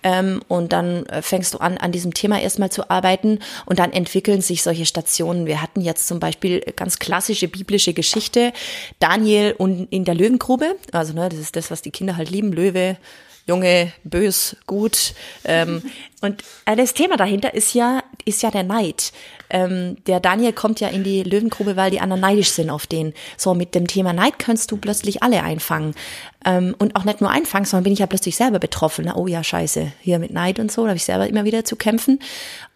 ähm, 0.03 0.43
und 0.49 0.73
dann 0.73 1.07
äh, 1.07 1.23
fängst 1.23 1.55
du 1.55 1.59
an, 1.59 1.79
an 1.79 1.93
diesem 1.93 2.15
Thema 2.15 2.41
erstmal 2.41 2.71
zu 2.71 2.91
arbeiten 2.91 3.39
und 3.67 3.79
dann 3.79 3.93
entwickeln 3.93 4.41
sich 4.41 4.63
solche 4.63 4.87
Stationen. 4.87 5.47
Wir 5.47 5.63
hatten 5.63 5.81
jetzt 5.81 6.07
zum 6.07 6.21
Beispiel 6.21 6.61
ganz 6.77 6.99
klassische 6.99 7.49
biblische 7.49 7.93
Geschichte, 7.93 8.53
Daniel 8.99 9.55
und 9.59 9.89
in 9.91 10.05
der 10.05 10.15
Löwengrube, 10.15 10.77
also 10.93 11.13
ne, 11.13 11.29
das 11.29 11.39
ist 11.39 11.57
das, 11.57 11.71
was 11.71 11.83
die 11.83 11.91
Kinder 11.91 12.17
halt 12.17 12.31
lieben, 12.31 12.53
Löwe, 12.53 12.97
Junge, 13.47 13.93
bös, 14.05 14.57
gut. 14.67 15.15
Ähm, 15.45 15.83
und 16.21 16.43
äh, 16.65 16.77
das 16.77 16.95
Thema 16.95 17.17
dahinter 17.17 17.55
ist 17.55 17.75
ja, 17.75 18.03
ist 18.25 18.43
ja 18.43 18.51
der 18.51 18.63
Neid. 18.63 19.13
Ähm, 19.53 19.97
der 20.07 20.19
Daniel 20.19 20.53
kommt 20.53 20.81
ja 20.81 20.89
in 20.89 21.05
die 21.05 21.23
Löwengrube, 21.23 21.77
weil 21.77 21.91
die 21.91 22.01
anderen 22.01 22.23
neidisch 22.23 22.51
sind 22.51 22.71
auf 22.71 22.87
den. 22.87 23.13
So, 23.37 23.55
mit 23.55 23.75
dem 23.75 23.87
Thema 23.87 24.13
Neid 24.13 24.39
kannst 24.39 24.71
du 24.73 24.79
plötzlich 24.79 25.23
alle 25.23 25.43
einfangen. 25.43 25.95
Ähm, 26.45 26.75
und 26.79 26.97
auch 26.97 27.05
nicht 27.05 27.21
nur 27.21 27.31
einfangen, 27.31 27.67
sondern 27.67 27.85
bin 27.85 27.93
ich 27.93 28.01
ja 28.01 28.07
plötzlich 28.07 28.35
selber 28.35 28.59
betroffen. 28.59 29.05
Ne? 29.05 29.15
Oh 29.15 29.27
ja, 29.27 29.45
scheiße, 29.45 29.93
hier 30.01 30.19
mit 30.19 30.33
Neid 30.33 30.59
und 30.59 30.73
so, 30.73 30.83
da 30.83 30.89
habe 30.89 30.97
ich 30.97 31.05
selber 31.05 31.29
immer 31.29 31.45
wieder 31.45 31.65
zu 31.65 31.77
kämpfen. 31.77 32.19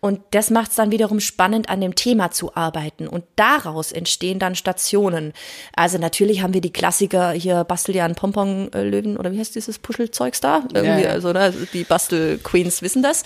Und 0.00 0.20
das 0.30 0.50
macht 0.50 0.70
es 0.70 0.76
dann 0.76 0.92
wiederum 0.92 1.18
spannend, 1.18 1.68
an 1.68 1.80
dem 1.80 1.94
Thema 1.94 2.30
zu 2.30 2.54
arbeiten. 2.54 3.08
Und 3.08 3.24
daraus 3.34 3.90
entstehen 3.90 4.38
dann 4.38 4.54
Stationen. 4.54 5.32
Also 5.74 5.98
natürlich 5.98 6.42
haben 6.42 6.54
wir 6.54 6.60
die 6.60 6.72
Klassiker 6.72 7.32
hier, 7.32 7.64
bastel 7.64 7.96
ja 7.96 8.04
einen 8.04 8.14
Pompon-Löwen, 8.14 9.16
oder 9.16 9.32
wie 9.32 9.40
heißt 9.40 9.54
dieses 9.54 9.78
Puschelzeugs 9.78 10.40
da? 10.40 10.62
Irgendwie, 10.74 11.04
ja. 11.04 11.10
also 11.10 11.32
ne, 11.32 11.52
die 11.72 11.84
Bastel-Queens 11.84 12.82
wissen 12.82 13.02
das. 13.02 13.24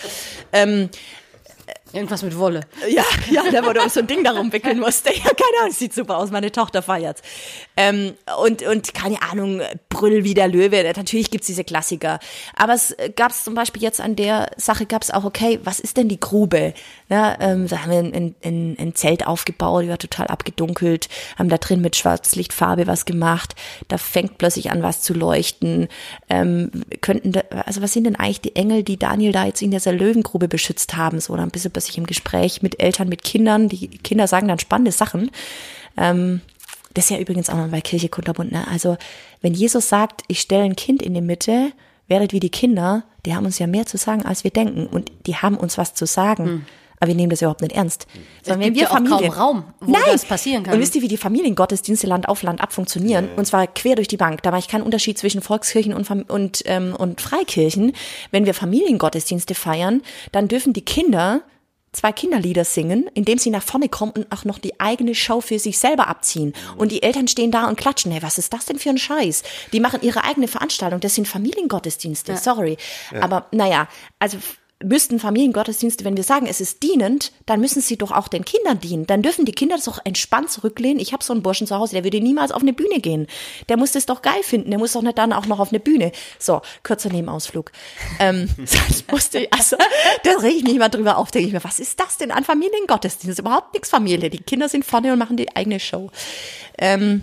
Ähm, 0.52 0.88
Irgendwas 1.92 2.22
mit 2.22 2.38
Wolle. 2.38 2.60
ja, 2.88 3.04
ja, 3.30 3.42
da 3.50 3.66
wo 3.66 3.72
du 3.72 3.88
so 3.88 4.00
ein 4.00 4.06
Ding 4.06 4.22
darum 4.22 4.52
wickeln 4.52 4.78
musste. 4.78 5.10
Ja, 5.10 5.24
keine 5.24 5.62
Ahnung, 5.62 5.72
sieht 5.72 5.92
super 5.92 6.18
aus. 6.18 6.30
Meine 6.30 6.52
Tochter 6.52 6.82
feiert's. 6.82 7.22
Ähm, 7.76 8.14
und, 8.44 8.62
und 8.62 8.94
keine 8.94 9.22
Ahnung, 9.22 9.60
Brüll 9.88 10.24
wie 10.24 10.34
der 10.34 10.48
Löwe. 10.48 10.82
Natürlich 10.96 11.30
gibt's 11.30 11.48
diese 11.48 11.64
Klassiker. 11.64 12.20
Aber 12.56 12.74
es 12.74 12.96
gab's 13.16 13.44
zum 13.44 13.54
Beispiel 13.54 13.82
jetzt 13.82 14.00
an 14.00 14.16
der 14.16 14.50
Sache 14.56 14.86
gab's 14.86 15.10
auch, 15.10 15.24
okay, 15.24 15.58
was 15.64 15.80
ist 15.80 15.96
denn 15.96 16.08
die 16.08 16.20
Grube? 16.20 16.74
Ja, 17.08 17.36
ähm, 17.40 17.66
da 17.66 17.82
haben 17.82 17.90
wir 17.90 17.98
ein, 17.98 18.34
ein, 18.42 18.76
ein 18.78 18.94
Zelt 18.94 19.26
aufgebaut, 19.26 19.84
die 19.84 19.88
war 19.88 19.98
total 19.98 20.28
abgedunkelt, 20.28 21.08
haben 21.38 21.48
da 21.48 21.58
drin 21.58 21.80
mit 21.80 21.96
Schwarzlichtfarbe 21.96 22.86
was 22.86 23.04
gemacht. 23.04 23.56
Da 23.88 23.98
fängt 23.98 24.38
plötzlich 24.38 24.70
an, 24.70 24.82
was 24.82 25.02
zu 25.02 25.12
leuchten. 25.12 25.88
Ähm, 26.28 26.70
könnten, 27.00 27.32
da, 27.32 27.40
also 27.66 27.82
was 27.82 27.92
sind 27.92 28.04
denn 28.04 28.16
eigentlich 28.16 28.40
die 28.40 28.56
Engel, 28.56 28.82
die 28.84 28.98
Daniel 28.98 29.32
da 29.32 29.44
jetzt 29.44 29.60
in 29.62 29.70
dieser 29.70 29.92
Löwengrube 29.92 30.48
beschützt 30.48 30.96
haben? 30.96 31.20
So, 31.20 31.36
dann 31.36 31.50
bist 31.50 31.64
du 31.88 31.90
plötzlich 31.90 31.98
im 31.98 32.06
Gespräch 32.06 32.62
mit 32.62 32.80
Eltern, 32.80 33.08
mit 33.08 33.24
Kindern. 33.24 33.68
Die 33.68 33.88
Kinder 33.88 34.26
sagen 34.26 34.48
dann 34.48 34.58
spannende 34.58 34.92
Sachen. 34.92 35.30
Ähm, 35.96 36.40
das 36.94 37.04
ist 37.04 37.10
ja 37.10 37.18
übrigens 37.18 37.48
auch 37.48 37.56
noch 37.56 37.68
bei 37.68 37.80
Kirche 37.80 38.08
Kunterbund. 38.08 38.52
Ne? 38.52 38.66
Also 38.68 38.96
wenn 39.40 39.54
Jesus 39.54 39.88
sagt, 39.88 40.22
ich 40.28 40.40
stelle 40.40 40.64
ein 40.64 40.76
Kind 40.76 41.02
in 41.02 41.14
die 41.14 41.20
Mitte, 41.20 41.72
werdet 42.08 42.32
wie 42.32 42.40
die 42.40 42.50
Kinder, 42.50 43.04
die 43.24 43.34
haben 43.34 43.46
uns 43.46 43.58
ja 43.58 43.66
mehr 43.66 43.86
zu 43.86 43.96
sagen, 43.96 44.24
als 44.24 44.44
wir 44.44 44.50
denken. 44.50 44.86
Und 44.86 45.12
die 45.26 45.36
haben 45.36 45.56
uns 45.56 45.78
was 45.78 45.94
zu 45.94 46.06
sagen. 46.06 46.44
Hm. 46.44 46.66
Aber 47.02 47.08
wir 47.08 47.14
nehmen 47.14 47.30
das 47.30 47.40
überhaupt 47.40 47.62
nicht 47.62 47.74
ernst. 47.74 48.06
Sondern 48.42 48.60
wenn 48.60 48.74
gibt 48.74 48.76
wir 48.76 48.82
ja 48.82 48.88
auch 48.90 49.08
Familie, 49.08 49.30
kaum 49.30 49.56
Raum, 49.56 49.64
wo 49.80 49.90
Nein. 49.90 50.02
das 50.12 50.26
passieren 50.26 50.64
kann. 50.64 50.74
Und 50.74 50.80
wisst 50.80 50.94
ihr, 50.94 51.00
wie 51.00 51.08
die 51.08 51.16
Familiengottesdienste 51.16 52.06
Land 52.06 52.28
auf 52.28 52.42
Land 52.42 52.60
ab 52.60 52.74
funktionieren? 52.74 53.30
Und 53.36 53.46
zwar 53.46 53.66
quer 53.66 53.96
durch 53.96 54.08
die 54.08 54.18
Bank. 54.18 54.42
Da 54.42 54.50
mache 54.50 54.60
ich 54.60 54.68
keinen 54.68 54.82
Unterschied 54.82 55.16
zwischen 55.16 55.40
Volkskirchen 55.40 55.94
und, 55.94 56.10
und, 56.30 56.62
ähm, 56.66 56.94
und 56.94 57.22
Freikirchen. 57.22 57.92
Wenn 58.32 58.44
wir 58.44 58.52
Familiengottesdienste 58.52 59.54
feiern, 59.54 60.02
dann 60.32 60.48
dürfen 60.48 60.74
die 60.74 60.84
Kinder 60.84 61.40
zwei 61.92 62.12
Kinderlieder 62.12 62.64
singen, 62.64 63.08
indem 63.14 63.38
sie 63.38 63.50
nach 63.50 63.62
vorne 63.62 63.88
kommen 63.88 64.12
und 64.12 64.30
auch 64.30 64.44
noch 64.44 64.58
die 64.58 64.78
eigene 64.80 65.14
Show 65.14 65.40
für 65.40 65.58
sich 65.58 65.78
selber 65.78 66.08
abziehen. 66.08 66.52
Und 66.76 66.92
die 66.92 67.02
Eltern 67.02 67.28
stehen 67.28 67.50
da 67.50 67.68
und 67.68 67.76
klatschen. 67.76 68.12
Hey, 68.12 68.22
was 68.22 68.38
ist 68.38 68.52
das 68.52 68.66
denn 68.66 68.78
für 68.78 68.90
ein 68.90 68.98
Scheiß? 68.98 69.42
Die 69.72 69.80
machen 69.80 70.00
ihre 70.02 70.24
eigene 70.24 70.48
Veranstaltung. 70.48 71.00
Das 71.00 71.14
sind 71.14 71.26
Familiengottesdienste. 71.26 72.36
Sorry. 72.36 72.76
Aber 73.20 73.46
naja, 73.50 73.88
also 74.18 74.38
müssten 74.82 75.18
Familiengottesdienste, 75.18 76.04
wenn 76.04 76.16
wir 76.16 76.24
sagen, 76.24 76.46
es 76.46 76.60
ist 76.60 76.82
dienend, 76.82 77.32
dann 77.46 77.60
müssen 77.60 77.82
sie 77.82 77.98
doch 77.98 78.12
auch 78.12 78.28
den 78.28 78.44
Kindern 78.44 78.80
dienen. 78.80 79.06
Dann 79.06 79.22
dürfen 79.22 79.44
die 79.44 79.52
Kinder 79.52 79.76
das 79.76 79.84
doch 79.84 80.00
entspannt 80.04 80.50
zurücklehnen. 80.50 80.98
Ich 80.98 81.12
habe 81.12 81.22
so 81.22 81.32
einen 81.32 81.42
Burschen 81.42 81.66
zu 81.66 81.76
Hause, 81.76 81.94
der 81.94 82.04
würde 82.04 82.20
niemals 82.20 82.50
auf 82.50 82.62
eine 82.62 82.72
Bühne 82.72 83.00
gehen. 83.00 83.26
Der 83.68 83.76
muss 83.76 83.92
das 83.92 84.06
doch 84.06 84.22
geil 84.22 84.42
finden. 84.42 84.70
Der 84.70 84.78
muss 84.78 84.92
doch 84.92 85.02
nicht 85.02 85.18
dann 85.18 85.32
auch 85.32 85.46
noch 85.46 85.60
auf 85.60 85.68
eine 85.70 85.80
Bühne. 85.80 86.12
So, 86.38 86.62
kurzer 86.82 87.10
Nebenausflug. 87.10 87.72
Ähm, 88.18 88.48
das 88.58 89.04
musste 89.10 89.40
ich, 89.40 89.52
also, 89.52 89.76
da 90.24 90.30
rege 90.38 90.56
ich 90.56 90.64
mich 90.64 90.78
mal 90.78 90.88
drüber 90.88 91.18
auf, 91.18 91.30
denke 91.30 91.48
ich 91.48 91.52
mir, 91.52 91.64
was 91.64 91.78
ist 91.78 92.00
das 92.00 92.16
denn 92.16 92.30
an 92.30 92.44
Familiengottesdienst? 92.44 93.28
Das 93.28 93.32
ist 93.34 93.38
überhaupt 93.40 93.74
nichts 93.74 93.90
Familie. 93.90 94.30
Die 94.30 94.38
Kinder 94.38 94.68
sind 94.68 94.84
vorne 94.84 95.12
und 95.12 95.18
machen 95.18 95.36
die 95.36 95.54
eigene 95.54 95.78
Show. 95.78 96.10
Ähm, 96.78 97.22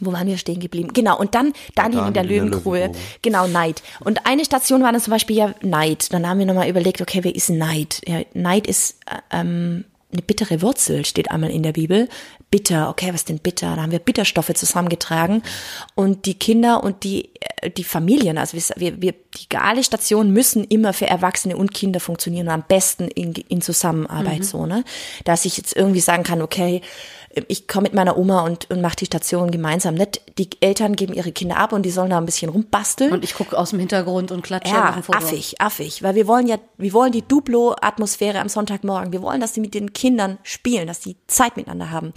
wo 0.00 0.12
waren 0.12 0.26
wir 0.26 0.38
stehen 0.38 0.60
geblieben? 0.60 0.90
Genau, 0.92 1.18
und 1.18 1.34
dann 1.34 1.52
Daniel 1.74 2.06
in 2.06 2.12
der 2.12 2.22
Daniel 2.22 2.44
in 2.44 2.50
der 2.50 2.60
Löwengrube. 2.60 2.92
Genau, 3.22 3.46
Neid. 3.46 3.82
Und 4.00 4.26
eine 4.26 4.44
Station 4.44 4.82
war 4.82 4.92
dann 4.92 5.00
zum 5.00 5.12
Beispiel 5.12 5.36
ja 5.36 5.54
Neid. 5.62 6.12
Dann 6.12 6.28
haben 6.28 6.38
wir 6.38 6.46
nochmal 6.46 6.68
überlegt, 6.68 7.00
okay, 7.00 7.20
wer 7.22 7.34
ist 7.34 7.50
Neid? 7.50 8.02
Ja, 8.06 8.20
Neid 8.34 8.66
ist 8.66 8.98
äh, 9.06 9.38
ähm, 9.38 9.84
eine 10.12 10.22
bittere 10.22 10.62
Wurzel, 10.62 11.04
steht 11.04 11.30
einmal 11.30 11.50
in 11.50 11.62
der 11.62 11.72
Bibel. 11.72 12.08
Bitter, 12.50 12.88
okay, 12.88 13.12
was 13.12 13.24
denn 13.24 13.38
bitter? 13.38 13.74
Da 13.74 13.82
haben 13.82 13.90
wir 13.92 13.98
Bitterstoffe 13.98 14.54
zusammengetragen. 14.54 15.42
Und 15.94 16.26
die 16.26 16.34
Kinder 16.34 16.84
und 16.84 17.02
die, 17.02 17.30
äh, 17.60 17.70
die 17.70 17.84
Familien, 17.84 18.38
also 18.38 18.56
wir, 18.76 19.00
wir, 19.02 19.12
die 19.12 19.48
gale 19.48 19.82
Stationen 19.82 20.32
müssen 20.32 20.64
immer 20.64 20.92
für 20.92 21.06
Erwachsene 21.06 21.56
und 21.56 21.74
Kinder 21.74 22.00
funktionieren 22.00 22.46
und 22.46 22.54
am 22.54 22.64
besten 22.66 23.08
in, 23.08 23.32
in 23.32 23.60
Zusammenarbeit 23.62 24.44
so, 24.44 24.66
ne? 24.66 24.84
Dass 25.24 25.44
ich 25.44 25.56
jetzt 25.56 25.74
irgendwie 25.74 26.00
sagen 26.00 26.22
kann, 26.22 26.40
okay, 26.40 26.82
ich 27.48 27.68
komme 27.68 27.84
mit 27.84 27.94
meiner 27.94 28.16
Oma 28.16 28.42
und, 28.44 28.70
und 28.70 28.80
mache 28.80 28.96
die 28.96 29.06
Station 29.06 29.50
gemeinsam. 29.50 29.94
Nicht 29.94 30.20
die 30.38 30.48
Eltern 30.60 30.96
geben 30.96 31.12
ihre 31.12 31.32
Kinder 31.32 31.58
ab 31.58 31.72
und 31.72 31.82
die 31.82 31.90
sollen 31.90 32.10
da 32.10 32.18
ein 32.18 32.26
bisschen 32.26 32.50
rumbasteln. 32.50 33.12
Und 33.12 33.24
ich 33.24 33.34
gucke 33.34 33.56
aus 33.58 33.70
dem 33.70 33.78
Hintergrund 33.78 34.32
und 34.32 34.42
klatsche 34.42 34.72
ja, 34.72 35.02
affig, 35.12 35.60
affig, 35.60 36.02
weil 36.02 36.14
wir 36.14 36.26
wollen 36.26 36.46
ja, 36.46 36.56
wir 36.78 36.92
wollen 36.92 37.12
die 37.12 37.22
Duplo-Atmosphäre 37.22 38.40
am 38.40 38.48
Sonntagmorgen. 38.48 39.12
Wir 39.12 39.22
wollen, 39.22 39.40
dass 39.40 39.52
die 39.52 39.60
mit 39.60 39.74
den 39.74 39.92
Kindern 39.92 40.38
spielen, 40.42 40.86
dass 40.86 41.00
die 41.00 41.16
Zeit 41.26 41.56
miteinander 41.56 41.90
haben. 41.90 42.12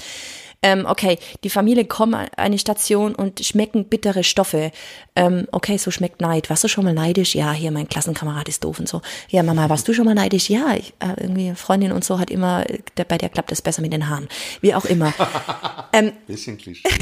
Ähm, 0.62 0.86
okay, 0.88 1.18
die 1.43 1.49
Familie 1.49 1.86
kommt 1.86 2.16
an 2.16 2.28
eine 2.36 2.60
Station 2.60 3.16
und 3.16 3.45
schmecken 3.45 3.86
bittere 3.86 4.26
Stoffe. 4.26 4.72
Ähm, 5.16 5.47
okay, 5.51 5.78
so 5.78 5.89
schmeckt 5.89 6.20
Neid. 6.20 6.49
Warst 6.49 6.64
du 6.66 6.68
schon 6.68 6.84
mal 6.84 6.93
neidisch? 6.93 7.34
Ja, 7.34 7.53
hier 7.53 7.72
mein 7.72 7.88
Klassenkamerad 7.88 8.49
ist 8.49 8.64
doof 8.64 8.80
und 8.80 8.89
so. 8.89 9.01
Ja, 9.30 9.41
Mama, 9.41 9.70
warst 9.70 9.88
du 9.88 9.93
schon 9.93 10.05
mal 10.05 10.16
neidisch? 10.16 10.49
Ja, 10.49 10.74
ich, 10.76 10.93
äh, 10.99 11.22
irgendwie 11.22 11.53
Freundin 11.55 11.93
und 11.93 12.03
so 12.03 12.20
hat 12.20 12.30
immer, 12.30 12.70
äh, 12.70 12.80
der, 12.97 13.05
bei 13.05 13.18
der 13.18 13.30
klappt 13.30 13.51
es 13.53 13.62
besser 13.62 13.82
mit 13.82 13.93
den 13.93 14.10
Haaren. 14.10 14.28
Wie 14.60 14.76
auch 14.76 14.86
immer. 14.86 15.14
Bisschen 16.28 16.57
Klischee. 16.57 16.88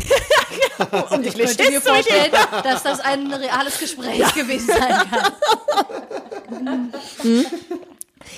Und 1.09 1.25
Ich 1.25 1.33
könnte 1.33 1.71
mir 1.71 1.81
vorstellen, 1.81 2.31
dass 2.63 2.83
das 2.83 2.99
ein 2.99 3.33
reales 3.33 3.79
Gespräch 3.79 4.33
gewesen 4.33 4.67
sein 4.67 5.01
kann. 5.09 5.33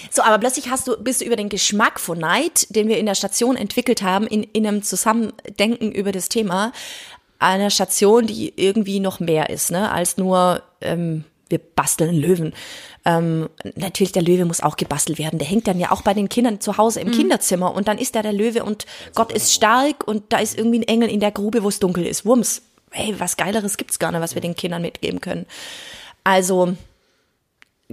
So, 0.10 0.22
aber 0.22 0.38
plötzlich 0.38 0.70
hast 0.70 0.88
du, 0.88 0.98
bist 0.98 1.22
du 1.22 1.26
über 1.26 1.36
den 1.36 1.50
Geschmack 1.50 2.00
von 2.00 2.20
Neid, 2.20 2.68
den 2.70 2.88
wir 2.88 2.98
in 2.98 3.06
der 3.06 3.16
Station 3.16 3.56
entwickelt 3.56 4.02
haben, 4.02 4.28
in, 4.28 4.44
in 4.44 4.66
einem 4.68 4.84
Zusammendenken 4.84 5.92
über 5.92 6.12
das 6.12 6.30
Thema, 6.30 6.72
einer 7.40 7.70
Station, 7.70 8.28
die 8.28 8.54
irgendwie 8.56 9.00
noch 9.00 9.20
mehr 9.20 9.50
ist, 9.50 9.72
ne, 9.72 9.92
als 9.92 10.18
nur, 10.18 10.62
ähm, 10.82 11.24
wir 11.48 11.60
basteln 11.60 12.16
Löwen. 12.16 12.54
Ähm, 13.06 13.50
natürlich, 13.76 14.12
der 14.12 14.22
Löwe 14.22 14.46
muss 14.46 14.62
auch 14.62 14.78
gebastelt 14.78 15.18
werden. 15.18 15.40
Der 15.40 15.48
hängt 15.48 15.68
dann 15.68 15.80
ja 15.80 15.92
auch 15.92 16.04
bei 16.04 16.14
den 16.14 16.30
Kindern 16.30 16.62
zu 16.62 16.78
Hause 16.78 17.00
im 17.00 17.12
Kinderzimmer 17.12 17.74
und 17.74 17.88
dann 17.88 17.98
ist 17.98 18.16
da 18.16 18.22
der 18.22 18.34
Löwe 18.34 18.64
und 18.64 18.86
Gott 19.16 19.32
ist 19.32 19.54
stark 19.54 20.08
und 20.08 20.24
da 20.30 20.38
ist 20.38 20.58
irgendwie 20.58 20.80
ein 20.80 20.88
Engel 20.88 21.10
in 21.10 21.20
der 21.20 21.32
Grube, 21.32 21.64
wo 21.64 21.70
es 21.70 21.80
dunkel 21.80 22.06
ist. 22.06 22.26
Wumms. 22.26 22.62
Hey, 22.92 23.16
was 23.18 23.38
Geileres 23.38 23.78
gibt's 23.78 24.00
gar 24.00 24.12
nicht, 24.12 24.22
was 24.22 24.36
wir 24.36 24.42
den 24.42 24.56
Kindern 24.56 24.82
mitgeben 24.82 25.22
können. 25.22 25.46
Also, 26.24 26.76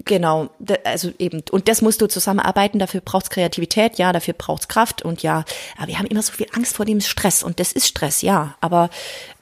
Genau, 0.05 0.51
also 0.85 1.11
eben. 1.19 1.43
Und 1.51 1.69
das 1.69 1.81
musst 1.81 2.03
du 2.03 2.07
zusammenarbeiten, 2.07 2.79
dafür 2.79 3.01
braucht's 3.01 3.31
Kreativität, 3.31 3.97
ja, 3.97 4.13
dafür 4.13 4.35
braucht's 4.35 4.69
Kraft 4.69 5.01
und 5.01 5.23
ja, 5.23 5.47
aber 5.79 5.89
wir 5.89 5.99
haben 5.99 6.07
immer 6.07 6.21
so 6.21 6.33
viel 6.33 6.47
Angst 6.53 6.77
vor 6.77 6.85
dem 6.85 7.01
Stress 7.01 7.43
und 7.43 7.61
das 7.61 7.73
ist 7.73 7.87
Stress, 7.87 8.21
ja, 8.21 8.57
aber 8.61 8.91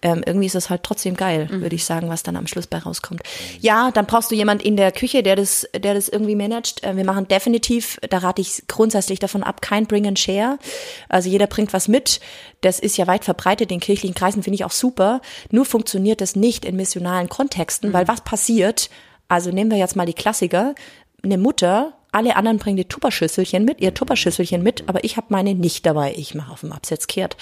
ähm, 0.00 0.22
irgendwie 0.24 0.46
ist 0.46 0.54
es 0.54 0.70
halt 0.70 0.84
trotzdem 0.84 1.16
geil, 1.16 1.48
würde 1.50 1.74
ich 1.74 1.84
sagen, 1.84 2.08
was 2.08 2.22
dann 2.22 2.36
am 2.36 2.46
Schluss 2.46 2.68
bei 2.68 2.78
rauskommt. 2.78 3.22
Ja, 3.60 3.90
dann 3.90 4.06
brauchst 4.06 4.30
du 4.30 4.36
jemand 4.36 4.62
in 4.62 4.76
der 4.76 4.92
Küche, 4.92 5.24
der 5.24 5.34
das, 5.34 5.66
der 5.74 5.94
das 5.94 6.08
irgendwie 6.08 6.36
managt. 6.36 6.84
Äh, 6.84 6.96
Wir 6.96 7.04
machen 7.04 7.26
definitiv, 7.26 7.98
da 8.08 8.18
rate 8.18 8.40
ich 8.40 8.62
grundsätzlich 8.68 9.18
davon 9.18 9.42
ab, 9.42 9.60
kein 9.60 9.86
Bring 9.86 10.06
and 10.06 10.20
Share. 10.20 10.60
Also 11.08 11.28
jeder 11.28 11.48
bringt 11.48 11.72
was 11.72 11.88
mit. 11.88 12.20
Das 12.60 12.78
ist 12.78 12.96
ja 12.96 13.08
weit 13.08 13.24
verbreitet 13.24 13.72
in 13.72 13.80
kirchlichen 13.80 14.14
Kreisen, 14.14 14.44
finde 14.44 14.54
ich 14.54 14.64
auch 14.64 14.70
super. 14.70 15.20
Nur 15.50 15.64
funktioniert 15.64 16.20
das 16.20 16.36
nicht 16.36 16.64
in 16.64 16.76
missionalen 16.76 17.28
Kontexten, 17.28 17.92
weil 17.92 18.06
was 18.06 18.20
passiert? 18.20 18.88
Also 19.34 19.50
nehmen 19.50 19.72
wir 19.72 19.78
jetzt 19.78 19.96
mal 19.96 20.06
die 20.06 20.14
Klassiker. 20.14 20.76
Eine 21.24 21.38
Mutter, 21.38 21.94
alle 22.14 22.36
anderen 22.36 22.58
bringen 22.58 22.76
die 22.76 22.84
Tupperschüsselchen 22.86 23.64
mit, 23.64 23.80
ihr 23.80 23.92
Tupperschüsselchen 23.94 24.62
mit, 24.62 24.84
aber 24.88 25.04
ich 25.04 25.16
habe 25.16 25.26
meine 25.30 25.54
nicht 25.54 25.84
dabei. 25.86 26.14
Ich 26.16 26.34
mache 26.34 26.52
auf 26.52 26.60
dem 26.60 26.72
Absatz 26.72 27.06
kehrt. 27.06 27.36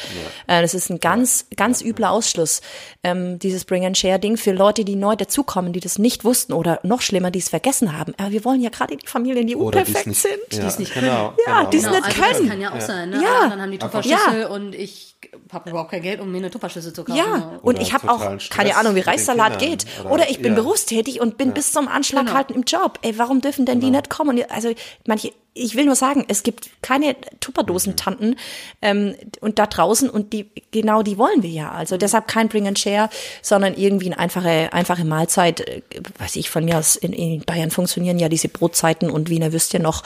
Äh, 0.47 0.63
das 0.63 0.75
ist 0.75 0.91
ein 0.91 0.99
ganz, 1.01 1.47
ganz 1.57 1.83
übler 1.83 2.11
Ausschluss, 2.11 2.61
ähm, 3.05 3.39
dieses 3.39 3.65
Bring 3.65 3.85
and 3.85 3.97
Share 3.99 4.19
Ding 4.19 4.37
für 4.37 4.53
Leute, 4.53 4.85
die 4.85 4.97
neu 4.97 5.17
dazukommen, 5.17 5.73
die 5.73 5.81
das 5.81 5.99
nicht 5.99 6.25
wussten 6.25 6.53
oder 6.53 6.81
noch 6.83 7.01
schlimmer, 7.03 7.31
die 7.31 7.39
es 7.39 7.49
vergessen 7.49 7.97
haben. 7.99 8.15
Aber 8.19 8.31
wir 8.33 8.45
wollen 8.45 8.61
ja 8.61 8.71
gerade 8.71 8.97
die 8.97 9.07
Familien, 9.07 9.47
die 9.47 9.57
Oder 9.57 9.81
unperfekt 9.81 10.07
nicht, 10.07 10.21
sind. 10.23 10.33
Ja, 10.53 10.65
die's 10.65 10.79
nicht 10.79 10.95
genau, 10.95 11.35
Ja, 11.47 11.59
genau. 11.61 11.71
die's 11.71 11.83
Genau, 11.85 11.95
nicht 11.97 12.05
also 12.07 12.21
können. 12.23 12.39
das 12.41 12.49
kann 12.51 12.61
ja 12.61 12.73
auch 12.75 12.81
sein. 12.81 13.11
Ne? 13.11 13.23
Ja. 13.23 13.41
Anderen 13.43 13.63
haben 13.63 13.71
die 13.73 13.79
Tupperschüssel 13.79 14.41
Ja. 14.43 14.49
und 14.49 14.75
ich 14.75 15.17
habe 15.53 15.71
überhaupt 15.71 15.91
kein 15.93 16.03
Geld, 16.03 16.21
um 16.21 16.33
mir 16.33 16.39
eine 16.39 16.51
Tupperschüssel 16.51 16.93
zu 16.93 17.05
kaufen. 17.05 17.19
Ja, 17.19 17.59
und 17.63 17.81
ich 17.81 17.93
habe 17.93 18.11
auch 18.11 18.21
Stress 18.41 18.51
keine 18.51 18.77
Ahnung, 18.77 18.95
wie 18.97 19.01
Reissalat 19.01 19.59
Kindern. 19.59 19.79
geht. 19.79 19.87
Oder- 20.05 20.11
Oder, 20.13 20.31
ich 20.31 20.39
bin 20.41 20.55
ja. 20.57 20.61
berufstätig 20.63 21.21
und 21.21 21.37
bin 21.39 21.53
bis 21.53 21.73
zum 21.73 21.87
Anschlag 21.89 22.27
Genau. 22.27 22.37
halt 22.37 22.51
im 22.51 22.63
Job. 22.63 22.99
Ey, 23.03 23.19
warum 23.19 23.41
dürfen 23.41 23.65
denn 23.67 23.81
die 23.81 23.91
nicht 23.91 24.09
kommen? 24.11 24.37
Also 24.65 24.75
manche, 25.07 25.33
ich 25.55 25.77
will 25.77 25.85
nur 25.85 25.97
sagen, 25.97 26.25
es 26.29 26.43
gibt 26.43 26.71
keine 26.83 27.17
Tupperdosentanten 27.41 28.37
ähm, 28.81 29.15
und 29.41 29.59
da 29.59 29.67
draußen 29.67 30.09
und 30.09 30.33
die 30.33 30.49
genau 30.71 31.03
die 31.03 31.19
wollen 31.19 31.43
wir 31.43 31.51
ja. 31.51 31.71
Also 31.73 31.97
deshalb 31.97 32.29
kein 32.29 32.49
Bring 32.49 32.67
and 32.67 32.79
Share, 32.79 33.11
sondern 33.43 33.75
irgendwie 33.75 34.07
eine 34.07 34.19
einfache 34.19 34.73
einfache 34.73 35.05
Mahlzeit. 35.05 35.61
Äh, 35.61 35.83
Weiß 36.19 36.37
ich 36.37 36.51
von 36.51 36.65
mir 36.65 36.79
aus 36.79 36.97
in, 36.97 37.13
in 37.13 37.41
Bayern 37.41 37.71
funktionieren 37.71 38.19
ja 38.19 38.29
diese 38.29 38.49
Brotzeiten 38.49 39.11
und 39.11 39.29
Wiener 39.29 39.53
Würstchen 39.53 39.83
noch. 39.83 40.03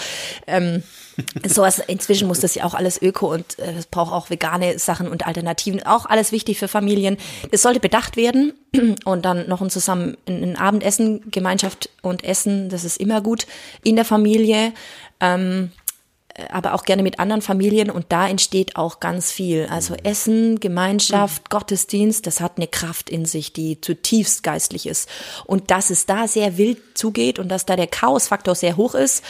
Ähm, 0.46 0.82
so 1.46 1.62
was, 1.62 1.78
inzwischen 1.78 2.28
muss 2.28 2.40
das 2.40 2.54
ja 2.54 2.64
auch 2.64 2.74
alles 2.74 3.00
öko 3.00 3.32
und 3.32 3.58
äh, 3.58 3.72
es 3.78 3.86
braucht 3.86 4.12
auch 4.12 4.30
vegane 4.30 4.78
Sachen 4.78 5.08
und 5.08 5.26
Alternativen. 5.26 5.84
Auch 5.84 6.06
alles 6.06 6.32
wichtig 6.32 6.58
für 6.58 6.68
Familien. 6.68 7.16
Es 7.50 7.62
sollte 7.62 7.80
bedacht 7.80 8.16
werden 8.16 8.52
und 9.04 9.24
dann 9.24 9.48
noch 9.48 9.60
ein 9.60 9.70
zusammen 9.70 10.16
ein 10.26 10.42
ein 10.42 10.56
Abendessen, 10.56 11.30
Gemeinschaft 11.30 11.90
und 12.02 12.24
Essen, 12.24 12.68
das 12.68 12.84
ist 12.84 12.98
immer 12.98 13.20
gut 13.20 13.46
in 13.82 13.96
der 13.96 14.04
Familie. 14.04 14.72
Ähm, 15.20 15.70
aber 16.50 16.74
auch 16.74 16.84
gerne 16.84 17.02
mit 17.02 17.18
anderen 17.18 17.42
Familien 17.42 17.90
und 17.90 18.06
da 18.10 18.28
entsteht 18.28 18.76
auch 18.76 19.00
ganz 19.00 19.32
viel. 19.32 19.66
Also 19.70 19.94
Essen, 20.02 20.60
Gemeinschaft, 20.60 21.50
Gottesdienst, 21.50 22.26
das 22.26 22.40
hat 22.40 22.56
eine 22.56 22.66
Kraft 22.66 23.08
in 23.08 23.24
sich, 23.24 23.52
die 23.52 23.80
zutiefst 23.80 24.42
geistlich 24.42 24.86
ist. 24.86 25.08
Und 25.44 25.70
dass 25.70 25.90
es 25.90 26.06
da 26.06 26.28
sehr 26.28 26.58
wild 26.58 26.78
zugeht 26.94 27.38
und 27.38 27.48
dass 27.48 27.66
da 27.66 27.76
der 27.76 27.86
Chaosfaktor 27.86 28.54
sehr 28.54 28.76
hoch 28.76 28.94
ist. 28.94 29.24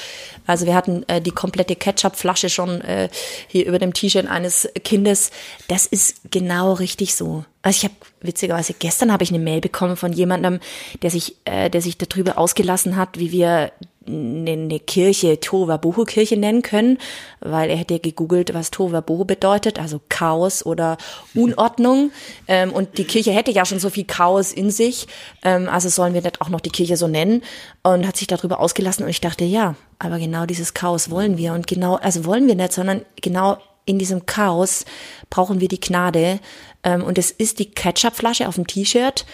Also 0.47 0.67
wir 0.67 0.75
hatten 0.75 1.05
äh, 1.09 1.21
die 1.21 1.31
komplette 1.31 1.77
Ketchupflasche 1.77 2.49
schon 2.49 2.81
äh, 2.81 3.09
hier 3.47 3.67
über 3.67 3.79
dem 3.79 3.93
T-Shirt 3.93 4.27
eines 4.27 4.69
Kindes. 4.85 5.31
Das 5.69 5.87
ist 5.87 6.31
genau 6.31 6.73
richtig 6.73 7.15
so. 7.15 7.45
Also 7.63 7.79
ich 7.79 7.85
habe 7.85 7.95
witzigerweise 8.21 8.75
gestern 8.79 9.13
habe 9.13 9.25
ich 9.25 9.31
eine 9.31 9.39
Mail 9.39 9.61
bekommen 9.61 9.97
von 9.97 10.13
jemandem, 10.13 10.61
der 11.03 11.11
sich, 11.11 11.37
äh, 11.45 11.71
der 11.71 11.83
sich 11.83 11.99
darüber 11.99 12.39
ausgelassen 12.39 12.97
hat, 12.97 13.19
wie 13.19 13.33
wir 13.33 13.73
eine, 14.07 14.81
Kirche 14.81 15.41
Tova 15.41 15.77
Boho 15.77 16.05
Kirche 16.05 16.37
nennen 16.37 16.63
können, 16.63 16.99
weil 17.41 17.71
er 17.71 17.77
hätte 17.77 17.99
gegoogelt, 17.99 18.55
was 18.55 18.71
Tova 18.71 19.01
Boho 19.01 19.25
bedeutet, 19.25 19.79
also 19.79 20.01
Chaos 20.09 20.65
oder 20.65 20.97
Unordnung. 21.35 22.11
ähm, 22.49 22.73
und 22.73 22.99
die 22.99 23.05
Kirche 23.05 23.33
hätte 23.33 23.51
ja 23.51 23.65
schon 23.65 23.79
so 23.79 23.91
viel 23.91 24.05
Chaos 24.05 24.53
in 24.53 24.71
sich, 24.71 25.07
ähm, 25.43 25.69
also 25.69 25.89
sollen 25.89 26.15
wir 26.15 26.23
nicht 26.23 26.41
auch 26.41 26.49
noch 26.49 26.61
die 26.61 26.71
Kirche 26.71 26.97
so 26.97 27.09
nennen? 27.09 27.43
Und 27.83 28.07
hat 28.07 28.17
sich 28.17 28.27
darüber 28.27 28.61
ausgelassen 28.61 29.05
und 29.05 29.11
ich 29.11 29.21
dachte, 29.21 29.45
ja, 29.45 29.77
aber 29.99 30.19
genau 30.19 30.47
dieses 30.47 30.75
Chaos 30.75 31.11
wollen 31.11 31.39
wir. 31.39 31.53
Und 31.53 31.67
genau, 31.67 31.97
also 31.97 32.25
wollen 32.25 32.47
wir 32.47 32.55
nicht, 32.55 32.73
sondern 32.73 33.03
genau 33.21 33.59
in 33.85 33.99
diesem 33.99 34.27
Chaos 34.27 34.85
brauchen 35.31 35.61
wir 35.61 35.69
die 35.69 35.81
Gnade. 35.81 36.41
Ähm, 36.83 37.03
und 37.03 37.19
es 37.19 37.31
ist 37.31 37.59
die 37.59 37.71
Ketchupflasche 37.71 38.49
auf 38.49 38.57
dem 38.57 38.67
T-Shirt 38.67 39.25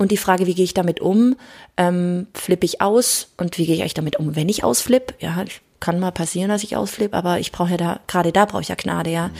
Und 0.00 0.10
die 0.12 0.16
Frage, 0.16 0.46
wie 0.46 0.54
gehe 0.54 0.64
ich 0.64 0.72
damit 0.72 1.00
um? 1.00 1.36
Ähm, 1.76 2.26
flippe 2.32 2.64
ich 2.64 2.80
aus? 2.80 3.34
Und 3.36 3.58
wie 3.58 3.66
gehe 3.66 3.74
ich 3.74 3.82
eigentlich 3.82 3.92
damit 3.92 4.16
um, 4.16 4.34
wenn 4.34 4.48
ich 4.48 4.64
ausflippe? 4.64 5.12
Ja, 5.18 5.44
kann 5.78 6.00
mal 6.00 6.10
passieren, 6.10 6.48
dass 6.48 6.62
ich 6.64 6.74
ausflippe, 6.74 7.14
aber 7.14 7.38
ich 7.38 7.52
brauche 7.52 7.72
ja 7.72 7.76
da, 7.76 8.00
gerade 8.06 8.32
da 8.32 8.46
brauche 8.46 8.62
ich 8.62 8.68
ja 8.68 8.76
Gnade, 8.76 9.10
ja. 9.10 9.28
Mhm. 9.28 9.34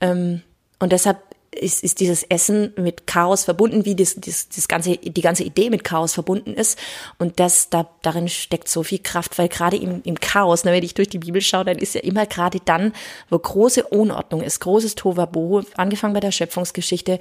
Ähm, 0.00 0.42
und 0.78 0.92
deshalb 0.92 1.18
ist, 1.58 1.82
ist 1.82 2.00
dieses 2.00 2.22
Essen 2.24 2.72
mit 2.76 3.06
Chaos 3.06 3.44
verbunden, 3.44 3.84
wie 3.84 3.94
das, 3.94 4.16
das, 4.16 4.48
das 4.48 4.68
ganze, 4.68 4.96
die 4.96 5.20
ganze 5.20 5.44
Idee 5.44 5.70
mit 5.70 5.84
Chaos 5.84 6.14
verbunden 6.14 6.54
ist. 6.54 6.78
Und 7.18 7.40
das, 7.40 7.70
da, 7.70 7.88
darin 8.02 8.28
steckt 8.28 8.68
so 8.68 8.82
viel 8.82 9.00
Kraft, 9.00 9.38
weil 9.38 9.48
gerade 9.48 9.76
im, 9.76 10.00
im 10.04 10.20
Chaos, 10.20 10.64
ne, 10.64 10.72
wenn 10.72 10.82
ich 10.82 10.94
durch 10.94 11.08
die 11.08 11.18
Bibel 11.18 11.40
schaue, 11.40 11.64
dann 11.64 11.78
ist 11.78 11.94
ja 11.94 12.00
immer 12.00 12.26
gerade 12.26 12.60
dann, 12.64 12.92
wo 13.30 13.38
große 13.38 13.84
Unordnung 13.84 14.42
ist, 14.42 14.60
großes 14.60 14.94
Tovabohu, 14.94 15.62
angefangen 15.76 16.14
bei 16.14 16.20
der 16.20 16.32
Schöpfungsgeschichte, 16.32 17.18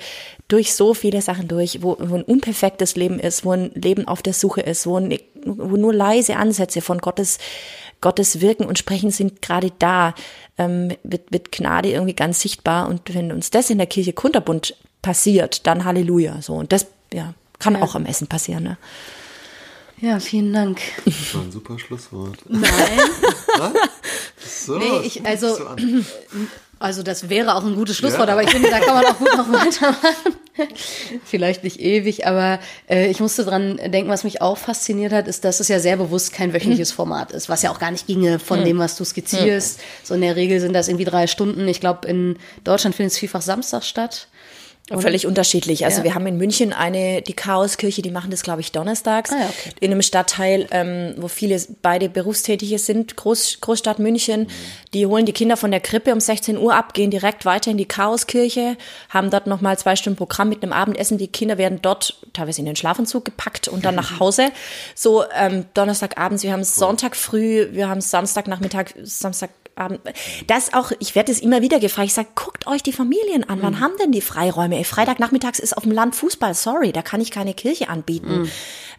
durch 0.48 0.74
so 0.74 0.94
viele 0.94 1.22
Sachen 1.22 1.48
durch, 1.48 1.82
wo, 1.82 1.98
wo 2.00 2.16
ein 2.16 2.24
unperfektes 2.24 2.96
Leben 2.96 3.20
ist, 3.20 3.46
wo 3.46 3.52
ein 3.52 3.72
Leben 3.74 4.08
auf 4.08 4.22
der 4.22 4.34
Suche 4.34 4.62
ist, 4.62 4.88
wo, 4.88 4.98
ein, 4.98 5.18
wo 5.46 5.76
nur 5.78 5.94
leise 5.94 6.36
Ansätze 6.38 6.82
von 6.82 7.00
Gottes 7.00 7.40
Gottes 8.02 8.42
Wirken 8.42 8.66
und 8.66 8.78
Sprechen 8.78 9.12
sind 9.12 9.42
gerade 9.42 9.72
da, 9.80 10.14
ähm, 10.58 10.96
wird, 11.04 11.32
wird 11.32 11.52
Gnade 11.52 11.92
irgendwie 11.92 12.14
ganz 12.14 12.40
sichtbar. 12.40 12.88
Und 12.88 13.14
wenn 13.14 13.32
uns 13.32 13.50
das 13.50 13.70
in 13.70 13.78
der 13.78 13.88
Kirche 13.88 14.14
Kunterbund 14.14 14.76
passiert, 15.02 15.66
dann 15.68 15.86
Halleluja. 15.86 16.42
So. 16.42 16.54
Und 16.54 16.72
das 16.72 16.88
ja, 17.14 17.34
kann 17.60 17.76
ja. 17.76 17.82
auch 17.82 17.96
am 17.96 18.06
Essen 18.06 18.28
passieren. 18.28 18.64
Ne? 18.64 18.78
Ja, 20.00 20.20
vielen 20.20 20.54
Dank. 20.54 20.80
Das 21.06 21.34
war 21.34 21.42
ein 21.42 21.52
super 21.52 21.80
Schlusswort. 21.80 22.38
Nein. 22.48 22.70
so, 24.38 24.78
nee, 24.78 25.00
ich, 25.04 25.26
also, 25.26 25.58
also 26.80 27.04
das 27.04 27.30
wäre 27.30 27.56
auch 27.56 27.66
ein 27.66 27.76
gutes 27.76 27.98
Schlusswort, 27.98 28.28
ja. 28.28 28.34
aber 28.34 28.44
ich 28.44 28.50
finde, 28.50 28.70
da 28.70 28.80
kann 28.80 28.96
man 28.96 29.06
auch 29.06 29.18
gut 29.18 29.36
noch 29.36 29.52
weitermachen. 29.52 30.36
Vielleicht 31.26 31.64
nicht 31.64 31.80
ewig, 31.80 32.28
aber 32.28 32.60
äh, 32.90 33.10
ich 33.10 33.20
musste 33.20 33.46
dran 33.46 33.78
denken, 33.78 34.10
was 34.10 34.24
mich 34.24 34.42
auch 34.42 34.58
fasziniert 34.58 35.12
hat, 35.12 35.28
ist, 35.28 35.46
dass 35.46 35.60
es 35.60 35.68
ja 35.68 35.80
sehr 35.80 35.98
bewusst 35.98 36.34
kein 36.34 36.54
wöchentliches 36.54 36.92
Format 36.92 37.32
ist, 37.32 37.50
was 37.50 37.62
ja 37.62 37.72
auch 37.72 37.80
gar 37.80 37.92
nicht 37.92 38.08
ginge 38.08 38.40
von 38.40 38.64
dem, 38.64 38.80
was 38.80 38.96
du 38.96 39.06
skizzierst. 39.06 39.80
So 40.04 40.16
in 40.16 40.22
der 40.22 40.36
Regel 40.36 40.60
sind 40.60 40.74
das 40.74 40.88
irgendwie 40.88 41.06
drei 41.06 41.28
Stunden. 41.28 41.68
Ich 41.68 41.80
glaube, 41.80 42.08
in 42.08 42.38
Deutschland 42.64 42.96
findet 42.96 43.14
es 43.14 43.20
vielfach 43.20 43.42
Samstag 43.42 43.84
statt. 43.84 44.28
Und 44.90 45.02
Völlig 45.02 45.28
unterschiedlich. 45.28 45.84
Also 45.84 45.98
ja. 45.98 46.06
wir 46.06 46.16
haben 46.16 46.26
in 46.28 46.38
München 46.38 46.72
eine, 46.72 47.22
die 47.22 47.34
Chaoskirche, 47.34 48.02
die 48.02 48.10
machen 48.10 48.32
das, 48.32 48.42
glaube 48.42 48.62
ich, 48.62 48.72
donnerstags. 48.72 49.34
Ah, 49.34 49.40
ja, 49.40 49.50
okay. 49.50 49.72
In 49.82 49.92
einem 49.92 50.02
Stadtteil, 50.02 50.66
ähm, 50.72 51.14
wo 51.18 51.28
viele 51.28 51.62
beide 51.82 52.08
Berufstätige 52.08 52.80
sind, 52.80 53.18
Groß, 53.18 53.58
Großstadt 53.60 54.00
München. 54.00 54.44
Mhm. 54.44 54.48
Die 54.94 55.06
holen 55.06 55.26
die 55.26 55.34
Kinder 55.34 55.58
von 55.58 55.72
der 55.72 55.82
Krippe 55.82 56.14
um 56.14 56.22
16 56.22 56.58
Uhr 56.58 56.74
ab, 56.74 56.94
gehen 56.94 57.12
direkt 57.12 57.44
weiter 57.44 57.70
in 57.70 57.78
die 57.78 57.86
Chaoskirche, 57.86 58.78
haben 59.10 59.30
dort 59.30 59.46
nochmal 59.46 59.78
zwei 59.78 59.98
Stunden 59.98 60.16
Programm 60.16 60.48
mit 60.48 60.64
einem 60.64 60.72
Abendessen. 60.72 61.18
Die 61.18 61.28
Kinder 61.28 61.58
werden 61.58 61.80
dort 61.82 62.18
teilweise 62.32 62.62
in 62.62 62.66
den 62.66 62.78
Schlafanzug 62.78 63.26
gepackt 63.26 63.68
und 63.68 63.84
dann 63.84 63.96
nach 63.96 64.20
Hause. 64.22 64.52
So 64.96 65.26
ähm, 65.36 65.66
Donnerstagabends, 65.74 66.44
wir 66.44 66.54
haben 66.54 66.64
Sonntag 66.64 67.18
früh, 67.18 67.68
wir 67.74 67.90
haben 67.90 68.00
Samstagnachmittag, 68.00 68.94
Samstag 69.04 69.50
das 70.48 70.74
auch, 70.74 70.92
ich 71.00 71.16
werde 71.16 71.32
es 71.32 71.40
immer 71.40 71.62
wieder 71.62 71.80
gefragt, 71.80 72.08
ich 72.08 72.14
sage, 72.14 72.30
guckt 72.36 72.68
euch 72.68 72.84
die 72.84 72.94
Familien 72.94 73.44
an, 73.44 73.62
wann 73.62 73.74
mhm. 73.74 73.80
haben 73.80 73.94
denn 74.00 74.12
die 74.12 74.22
Freiräume? 74.22 74.78
Ey, 74.78 74.84
Freitagnachmittags 74.84 75.60
ist 75.60 75.76
auf 75.76 75.84
dem 75.84 75.92
Land 75.92 76.16
Fußball, 76.16 76.54
sorry, 76.54 76.92
da 76.92 77.02
kann 77.02 77.22
ich 77.22 77.32
keine 77.32 77.54
Kirche 77.54 77.90
anbieten. 77.90 78.42
Mhm. 78.42 78.52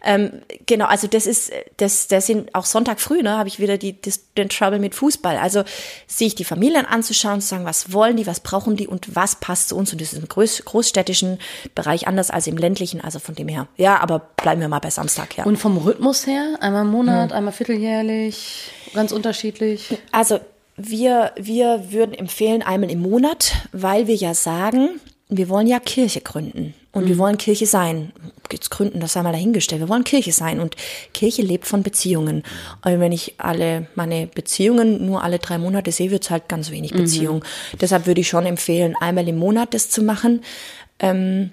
Ähm, 0.03 0.31
genau, 0.65 0.85
also 0.85 1.07
das 1.07 1.27
ist, 1.27 1.51
das, 1.77 2.07
das 2.07 2.25
sind 2.25 2.53
auch 2.55 2.65
Sonntag 2.65 3.01
früh, 3.01 3.21
ne, 3.21 3.37
habe 3.37 3.49
ich 3.49 3.59
wieder 3.59 3.77
die, 3.77 4.01
das, 4.01 4.33
den 4.37 4.49
Trouble 4.49 4.79
mit 4.79 4.95
Fußball. 4.95 5.37
Also 5.37 5.63
sich 6.07 6.35
die 6.35 6.45
Familien 6.45 6.85
anzuschauen, 6.85 7.41
zu 7.41 7.47
sagen, 7.47 7.65
was 7.65 7.91
wollen 7.91 8.17
die, 8.17 8.27
was 8.27 8.39
brauchen 8.39 8.75
die 8.75 8.87
und 8.87 9.15
was 9.15 9.35
passt 9.35 9.69
zu 9.69 9.75
uns. 9.75 9.91
Und 9.91 10.01
das 10.01 10.13
ist 10.13 10.19
im 10.19 10.27
groß, 10.27 10.63
großstädtischen 10.65 11.39
Bereich 11.75 12.07
anders 12.07 12.31
als 12.31 12.47
im 12.47 12.57
ländlichen, 12.57 13.01
also 13.01 13.19
von 13.19 13.35
dem 13.35 13.47
her. 13.47 13.67
Ja, 13.77 13.99
aber 13.99 14.19
bleiben 14.19 14.61
wir 14.61 14.69
mal 14.69 14.79
bei 14.79 14.89
Samstag, 14.89 15.37
ja. 15.37 15.43
Und 15.43 15.57
vom 15.57 15.77
Rhythmus 15.77 16.25
her, 16.25 16.57
einmal 16.61 16.83
im 16.83 16.91
Monat, 16.91 17.29
mhm. 17.29 17.35
einmal 17.35 17.53
vierteljährlich, 17.53 18.71
ganz 18.93 19.11
unterschiedlich? 19.11 19.97
Also 20.11 20.39
wir, 20.79 21.31
wir 21.37 21.91
würden 21.91 22.13
empfehlen 22.13 22.61
einmal 22.61 22.89
im 22.89 23.01
Monat, 23.01 23.53
weil 23.71 24.07
wir 24.07 24.15
ja 24.15 24.33
sagen, 24.33 24.99
wir 25.27 25.49
wollen 25.49 25.67
ja 25.67 25.79
Kirche 25.79 26.21
gründen 26.21 26.73
und 26.91 27.03
mhm. 27.03 27.07
wir 27.09 27.17
wollen 27.19 27.37
Kirche 27.37 27.67
sein. 27.67 28.11
Jetzt 28.51 28.71
gründen, 28.71 28.99
das 28.99 29.13
sei 29.13 29.21
mal 29.21 29.31
dahingestellt. 29.31 29.79
Wir 29.79 29.89
wollen 29.89 30.03
Kirche 30.03 30.31
sein 30.31 30.59
und 30.59 30.75
Kirche 31.13 31.43
lebt 31.43 31.67
von 31.67 31.83
Beziehungen. 31.83 32.43
Und 32.83 32.99
wenn 32.99 33.11
ich 33.11 33.35
alle 33.37 33.87
meine 33.93 34.25
Beziehungen 34.25 35.05
nur 35.05 35.23
alle 35.23 35.37
drei 35.37 35.59
Monate 35.59 35.91
sehe, 35.91 36.09
wird 36.09 36.23
es 36.23 36.31
halt 36.31 36.47
ganz 36.47 36.71
wenig 36.71 36.93
Beziehung. 36.93 37.37
Mhm. 37.37 37.77
Deshalb 37.79 38.07
würde 38.07 38.21
ich 38.21 38.27
schon 38.27 38.47
empfehlen, 38.47 38.95
einmal 38.99 39.27
im 39.27 39.37
Monat 39.37 39.75
das 39.75 39.91
zu 39.91 40.01
machen. 40.01 40.41
Ähm, 40.97 41.51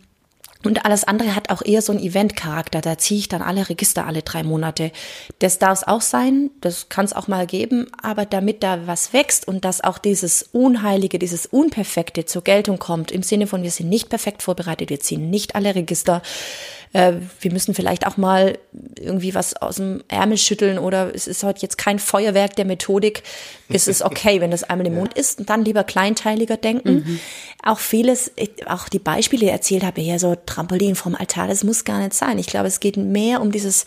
und 0.66 0.84
alles 0.84 1.04
andere 1.04 1.34
hat 1.34 1.50
auch 1.50 1.62
eher 1.64 1.80
so 1.80 1.92
einen 1.92 2.02
Event-Charakter. 2.02 2.80
Da 2.80 2.98
ziehe 2.98 3.20
ich 3.20 3.28
dann 3.28 3.42
alle 3.42 3.68
Register 3.68 4.06
alle 4.06 4.22
drei 4.22 4.42
Monate. 4.42 4.90
Das 5.38 5.58
darf 5.58 5.78
es 5.78 5.88
auch 5.88 6.00
sein, 6.00 6.50
das 6.60 6.88
kann 6.88 7.04
es 7.04 7.12
auch 7.12 7.28
mal 7.28 7.46
geben, 7.46 7.86
aber 8.02 8.24
damit 8.26 8.62
da 8.62 8.86
was 8.86 9.12
wächst 9.12 9.46
und 9.46 9.64
dass 9.64 9.82
auch 9.82 9.98
dieses 9.98 10.42
Unheilige, 10.52 11.18
dieses 11.18 11.46
Unperfekte 11.46 12.24
zur 12.24 12.42
Geltung 12.42 12.78
kommt, 12.78 13.12
im 13.12 13.22
Sinne 13.22 13.46
von, 13.46 13.62
wir 13.62 13.70
sind 13.70 13.88
nicht 13.88 14.08
perfekt 14.08 14.42
vorbereitet, 14.42 14.90
wir 14.90 15.00
ziehen 15.00 15.30
nicht 15.30 15.54
alle 15.54 15.74
Register, 15.74 16.20
äh, 16.92 17.14
wir 17.40 17.52
müssen 17.52 17.74
vielleicht 17.74 18.06
auch 18.06 18.16
mal 18.16 18.58
irgendwie 18.98 19.34
was 19.34 19.54
aus 19.54 19.76
dem 19.76 20.02
Ärmel 20.08 20.38
schütteln 20.38 20.78
oder 20.78 21.14
es 21.14 21.26
ist 21.26 21.42
heute 21.42 21.62
jetzt 21.62 21.78
kein 21.78 21.98
Feuerwerk 21.98 22.56
der 22.56 22.64
Methodik. 22.64 23.22
Es 23.68 23.88
ist 23.88 24.02
okay, 24.02 24.40
wenn 24.40 24.50
das 24.50 24.64
einmal 24.64 24.86
im 24.86 24.94
Mond 24.96 25.14
ist 25.14 25.38
und 25.38 25.50
dann 25.50 25.64
lieber 25.64 25.84
kleinteiliger 25.84 26.56
denken. 26.56 26.94
Mhm. 26.94 27.20
Auch 27.62 27.78
vieles, 27.78 28.32
auch 28.66 28.88
die 28.88 28.98
Beispiele 28.98 29.46
die 29.46 29.50
erzählt 29.50 29.84
habe, 29.84 30.00
hier 30.00 30.18
so 30.18 30.36
Trampolin 30.46 30.94
vom 30.94 31.14
Altar, 31.14 31.48
das 31.48 31.64
muss 31.64 31.84
gar 31.84 31.98
nicht 31.98 32.14
sein. 32.14 32.38
Ich 32.38 32.46
glaube, 32.46 32.68
es 32.68 32.80
geht 32.80 32.96
mehr 32.96 33.40
um 33.40 33.52
dieses 33.52 33.84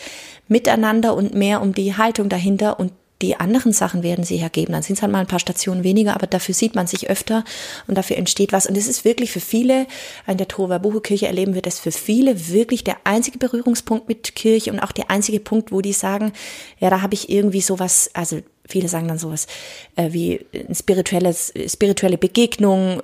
Miteinander 0.47 1.15
und 1.15 1.33
mehr 1.33 1.61
um 1.61 1.73
die 1.73 1.95
Haltung 1.95 2.29
dahinter 2.29 2.79
und 2.79 2.91
die 3.21 3.39
anderen 3.39 3.73
Sachen 3.73 4.01
werden 4.01 4.23
sie 4.23 4.37
hergeben. 4.37 4.73
Dann 4.73 4.83
sind 4.83 4.95
es 4.95 5.01
halt 5.01 5.11
mal 5.11 5.19
ein 5.19 5.27
paar 5.27 5.39
Stationen 5.39 5.83
weniger, 5.83 6.15
aber 6.15 6.27
dafür 6.27 6.55
sieht 6.55 6.75
man 6.75 6.87
sich 6.87 7.09
öfter 7.09 7.43
und 7.87 7.97
dafür 7.97 8.17
entsteht 8.17 8.53
was. 8.53 8.65
Und 8.65 8.77
es 8.77 8.87
ist 8.87 9.03
wirklich 9.03 9.31
für 9.31 9.41
viele, 9.41 9.87
in 10.27 10.37
der 10.37 10.47
Tova 10.47 10.77
Buche 10.77 11.01
Kirche 11.01 11.27
erleben 11.27 11.53
wir 11.53 11.61
das 11.61 11.79
für 11.79 11.91
viele 11.91 12.49
wirklich 12.49 12.83
der 12.83 12.97
einzige 13.03 13.37
Berührungspunkt 13.37 14.07
mit 14.07 14.35
Kirche 14.35 14.71
und 14.71 14.79
auch 14.79 14.91
der 14.91 15.11
einzige 15.11 15.39
Punkt, 15.39 15.71
wo 15.71 15.81
die 15.81 15.93
sagen, 15.93 16.31
ja, 16.79 16.89
da 16.89 17.01
habe 17.01 17.13
ich 17.13 17.29
irgendwie 17.29 17.61
sowas, 17.61 18.09
also 18.13 18.39
viele 18.69 18.87
sagen 18.87 19.07
dann 19.07 19.17
sowas 19.17 19.47
äh, 19.95 20.13
wie 20.13 20.45
ein 20.53 20.75
spirituelles, 20.75 21.51
spirituelle 21.67 22.17
Begegnung, 22.17 23.01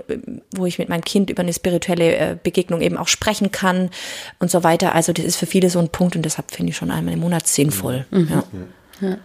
wo 0.56 0.66
ich 0.66 0.78
mit 0.78 0.90
meinem 0.90 1.04
Kind 1.04 1.30
über 1.30 1.42
eine 1.42 1.54
spirituelle 1.54 2.16
äh, 2.16 2.38
Begegnung 2.42 2.82
eben 2.82 2.98
auch 2.98 3.08
sprechen 3.08 3.52
kann 3.52 3.90
und 4.40 4.52
so 4.52 4.64
weiter. 4.64 4.96
Also 4.96 5.12
das 5.12 5.26
ist 5.26 5.36
für 5.36 5.48
viele 5.48 5.70
so 5.70 5.80
ein 5.80 5.90
Punkt 5.90 6.16
und 6.16 6.22
deshalb 6.22 6.52
finde 6.52 6.70
ich 6.70 6.78
schon 6.78 6.92
einmal 6.92 7.16
im 7.16 7.20
Monat 7.20 7.48
sinnvoll. 7.48 8.06
Mhm. 8.12 8.30
Ja. 8.30 8.44
ja. 9.10 9.18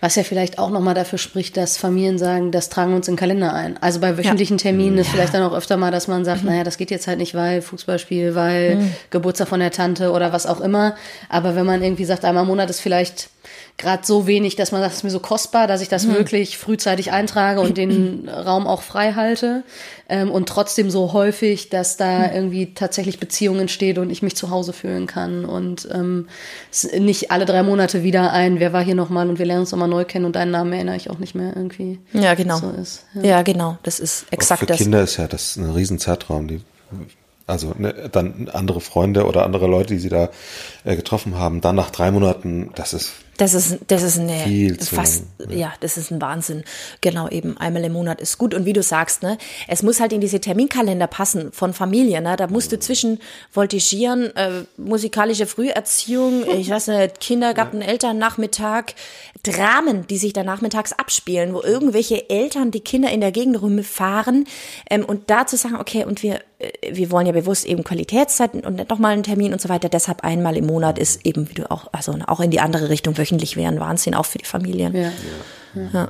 Was 0.00 0.16
ja 0.16 0.22
vielleicht 0.22 0.58
auch 0.58 0.70
nochmal 0.70 0.94
dafür 0.94 1.18
spricht, 1.18 1.56
dass 1.56 1.76
Familien 1.76 2.18
sagen, 2.18 2.50
das 2.50 2.68
tragen 2.68 2.90
wir 2.90 2.96
uns 2.96 3.08
in 3.08 3.14
den 3.14 3.18
Kalender 3.18 3.52
ein. 3.54 3.76
Also 3.82 4.00
bei 4.00 4.16
wöchentlichen 4.16 4.58
Terminen 4.58 4.98
ist 4.98 5.08
vielleicht 5.08 5.34
dann 5.34 5.42
auch 5.42 5.54
öfter 5.54 5.76
mal, 5.76 5.90
dass 5.90 6.08
man 6.08 6.24
sagt, 6.24 6.42
mhm. 6.42 6.50
naja, 6.50 6.64
das 6.64 6.78
geht 6.78 6.90
jetzt 6.90 7.06
halt 7.06 7.18
nicht, 7.18 7.34
weil 7.34 7.62
Fußballspiel, 7.62 8.34
weil 8.34 8.76
mhm. 8.76 8.92
Geburtstag 9.10 9.48
von 9.48 9.60
der 9.60 9.70
Tante 9.70 10.12
oder 10.12 10.32
was 10.32 10.46
auch 10.46 10.60
immer. 10.60 10.96
Aber 11.28 11.56
wenn 11.56 11.66
man 11.66 11.82
irgendwie 11.82 12.04
sagt, 12.04 12.24
einmal 12.24 12.42
im 12.42 12.48
Monat 12.48 12.70
ist 12.70 12.80
vielleicht 12.80 13.30
gerade 13.78 14.06
so 14.06 14.26
wenig, 14.26 14.56
dass 14.56 14.72
man 14.72 14.80
sagt, 14.80 14.92
es 14.92 14.98
ist 14.98 15.04
mir 15.04 15.10
so 15.10 15.20
kostbar, 15.20 15.66
dass 15.66 15.82
ich 15.82 15.88
das 15.88 16.06
mhm. 16.06 16.14
wirklich 16.14 16.56
frühzeitig 16.56 17.12
eintrage 17.12 17.60
und 17.60 17.76
den 17.76 18.28
Raum 18.28 18.66
auch 18.66 18.82
frei 18.82 19.12
halte. 19.12 19.64
Ähm, 20.08 20.30
und 20.30 20.48
trotzdem 20.48 20.90
so 20.90 21.12
häufig, 21.12 21.68
dass 21.68 21.96
da 21.96 22.18
mhm. 22.18 22.34
irgendwie 22.34 22.74
tatsächlich 22.74 23.18
Beziehungen 23.20 23.60
entsteht 23.60 23.98
und 23.98 24.10
ich 24.10 24.22
mich 24.22 24.36
zu 24.36 24.50
Hause 24.50 24.72
fühlen 24.72 25.06
kann. 25.06 25.44
Und 25.44 25.88
ähm, 25.92 26.28
nicht 26.98 27.30
alle 27.30 27.44
drei 27.44 27.62
Monate 27.62 28.02
wieder 28.02 28.32
ein, 28.32 28.60
wer 28.60 28.72
war 28.72 28.82
hier 28.82 28.94
nochmal 28.94 29.28
und 29.28 29.38
wir 29.38 29.46
lernen 29.46 29.60
uns 29.60 29.72
nochmal 29.72 29.88
neu 29.88 30.04
kennen 30.04 30.24
und 30.24 30.36
deinen 30.36 30.52
Namen 30.52 30.72
erinnere 30.72 30.96
ich 30.96 31.10
auch 31.10 31.18
nicht 31.18 31.34
mehr 31.34 31.54
irgendwie. 31.54 31.98
Ja, 32.12 32.34
genau. 32.34 32.58
So 32.58 32.70
ist, 32.70 33.04
ja. 33.14 33.22
ja. 33.22 33.42
genau. 33.42 33.78
Das 33.82 34.00
ist 34.00 34.26
exakt 34.30 34.58
auch 34.58 34.60
für 34.60 34.66
das. 34.66 34.78
Kinder 34.78 35.02
ist 35.02 35.18
ja 35.18 35.26
das 35.26 35.56
ein 35.56 35.70
Riesenzeitraum, 35.70 36.48
die 36.48 36.60
also 37.46 37.74
ne, 37.78 38.08
dann 38.10 38.48
andere 38.52 38.80
Freunde 38.80 39.26
oder 39.26 39.44
andere 39.44 39.66
Leute, 39.66 39.94
die 39.94 40.00
sie 40.00 40.08
da 40.08 40.30
äh, 40.84 40.96
getroffen 40.96 41.38
haben, 41.38 41.60
dann 41.60 41.76
nach 41.76 41.90
drei 41.90 42.10
Monaten, 42.10 42.70
das 42.74 42.92
ist 42.92 43.12
das 43.36 43.54
ist, 43.54 43.78
das 43.88 44.02
ist 44.02 44.18
eine, 44.18 44.38
Viel 44.44 44.78
fast, 44.78 45.24
lang, 45.38 45.56
ja. 45.56 45.72
das 45.80 45.96
ist 45.96 46.10
ein 46.10 46.20
Wahnsinn. 46.20 46.64
Genau, 47.00 47.28
eben 47.28 47.56
einmal 47.58 47.84
im 47.84 47.92
Monat 47.92 48.20
ist 48.20 48.38
gut. 48.38 48.54
Und 48.54 48.64
wie 48.64 48.72
du 48.72 48.82
sagst, 48.82 49.22
ne, 49.22 49.38
es 49.68 49.82
muss 49.82 50.00
halt 50.00 50.12
in 50.12 50.20
diese 50.20 50.40
Terminkalender 50.40 51.06
passen 51.06 51.52
von 51.52 51.72
Familie, 51.72 52.20
ne, 52.20 52.36
da 52.36 52.46
musst 52.46 52.72
du 52.72 52.78
zwischen 52.78 53.18
voltigieren, 53.50 54.34
äh, 54.36 54.64
musikalische 54.76 55.46
Früherziehung, 55.46 56.44
ich 56.58 56.70
weiß 56.70 56.88
nicht, 56.88 57.20
Kindergarten, 57.20 57.80
ja. 57.80 57.88
Elternnachmittag, 57.88 58.94
Dramen, 59.42 60.06
die 60.06 60.18
sich 60.18 60.32
da 60.32 60.42
nachmittags 60.42 60.92
abspielen, 60.92 61.54
wo 61.54 61.62
irgendwelche 61.62 62.28
Eltern 62.30 62.70
die 62.70 62.80
Kinder 62.80 63.10
in 63.10 63.20
der 63.20 63.32
Gegend 63.32 63.60
rumfahren, 63.60 64.46
ähm, 64.90 65.04
und 65.04 65.30
da 65.30 65.46
zu 65.46 65.56
sagen, 65.56 65.76
okay, 65.76 66.04
und 66.04 66.22
wir, 66.22 66.40
äh, 66.58 66.70
wir 66.92 67.10
wollen 67.10 67.26
ja 67.26 67.32
bewusst 67.32 67.66
eben 67.66 67.84
Qualitätszeiten 67.84 68.60
und 68.60 68.88
nochmal 68.88 69.12
einen 69.12 69.22
Termin 69.22 69.52
und 69.52 69.60
so 69.60 69.68
weiter, 69.68 69.88
deshalb 69.88 70.24
einmal 70.24 70.56
im 70.56 70.66
Monat 70.66 70.98
ist 70.98 71.24
eben, 71.24 71.48
wie 71.50 71.54
du 71.54 71.70
auch, 71.70 71.88
also 71.92 72.16
auch 72.26 72.40
in 72.40 72.50
die 72.50 72.60
andere 72.60 72.88
Richtung 72.88 73.16
wöchentlich 73.26 73.56
wären 73.56 73.80
Wahnsinn, 73.80 74.14
auch 74.14 74.26
für 74.26 74.38
die 74.38 74.44
Familien. 74.44 74.94
Ja. 74.94 75.12
ja. 75.74 75.90
ja. 75.92 76.08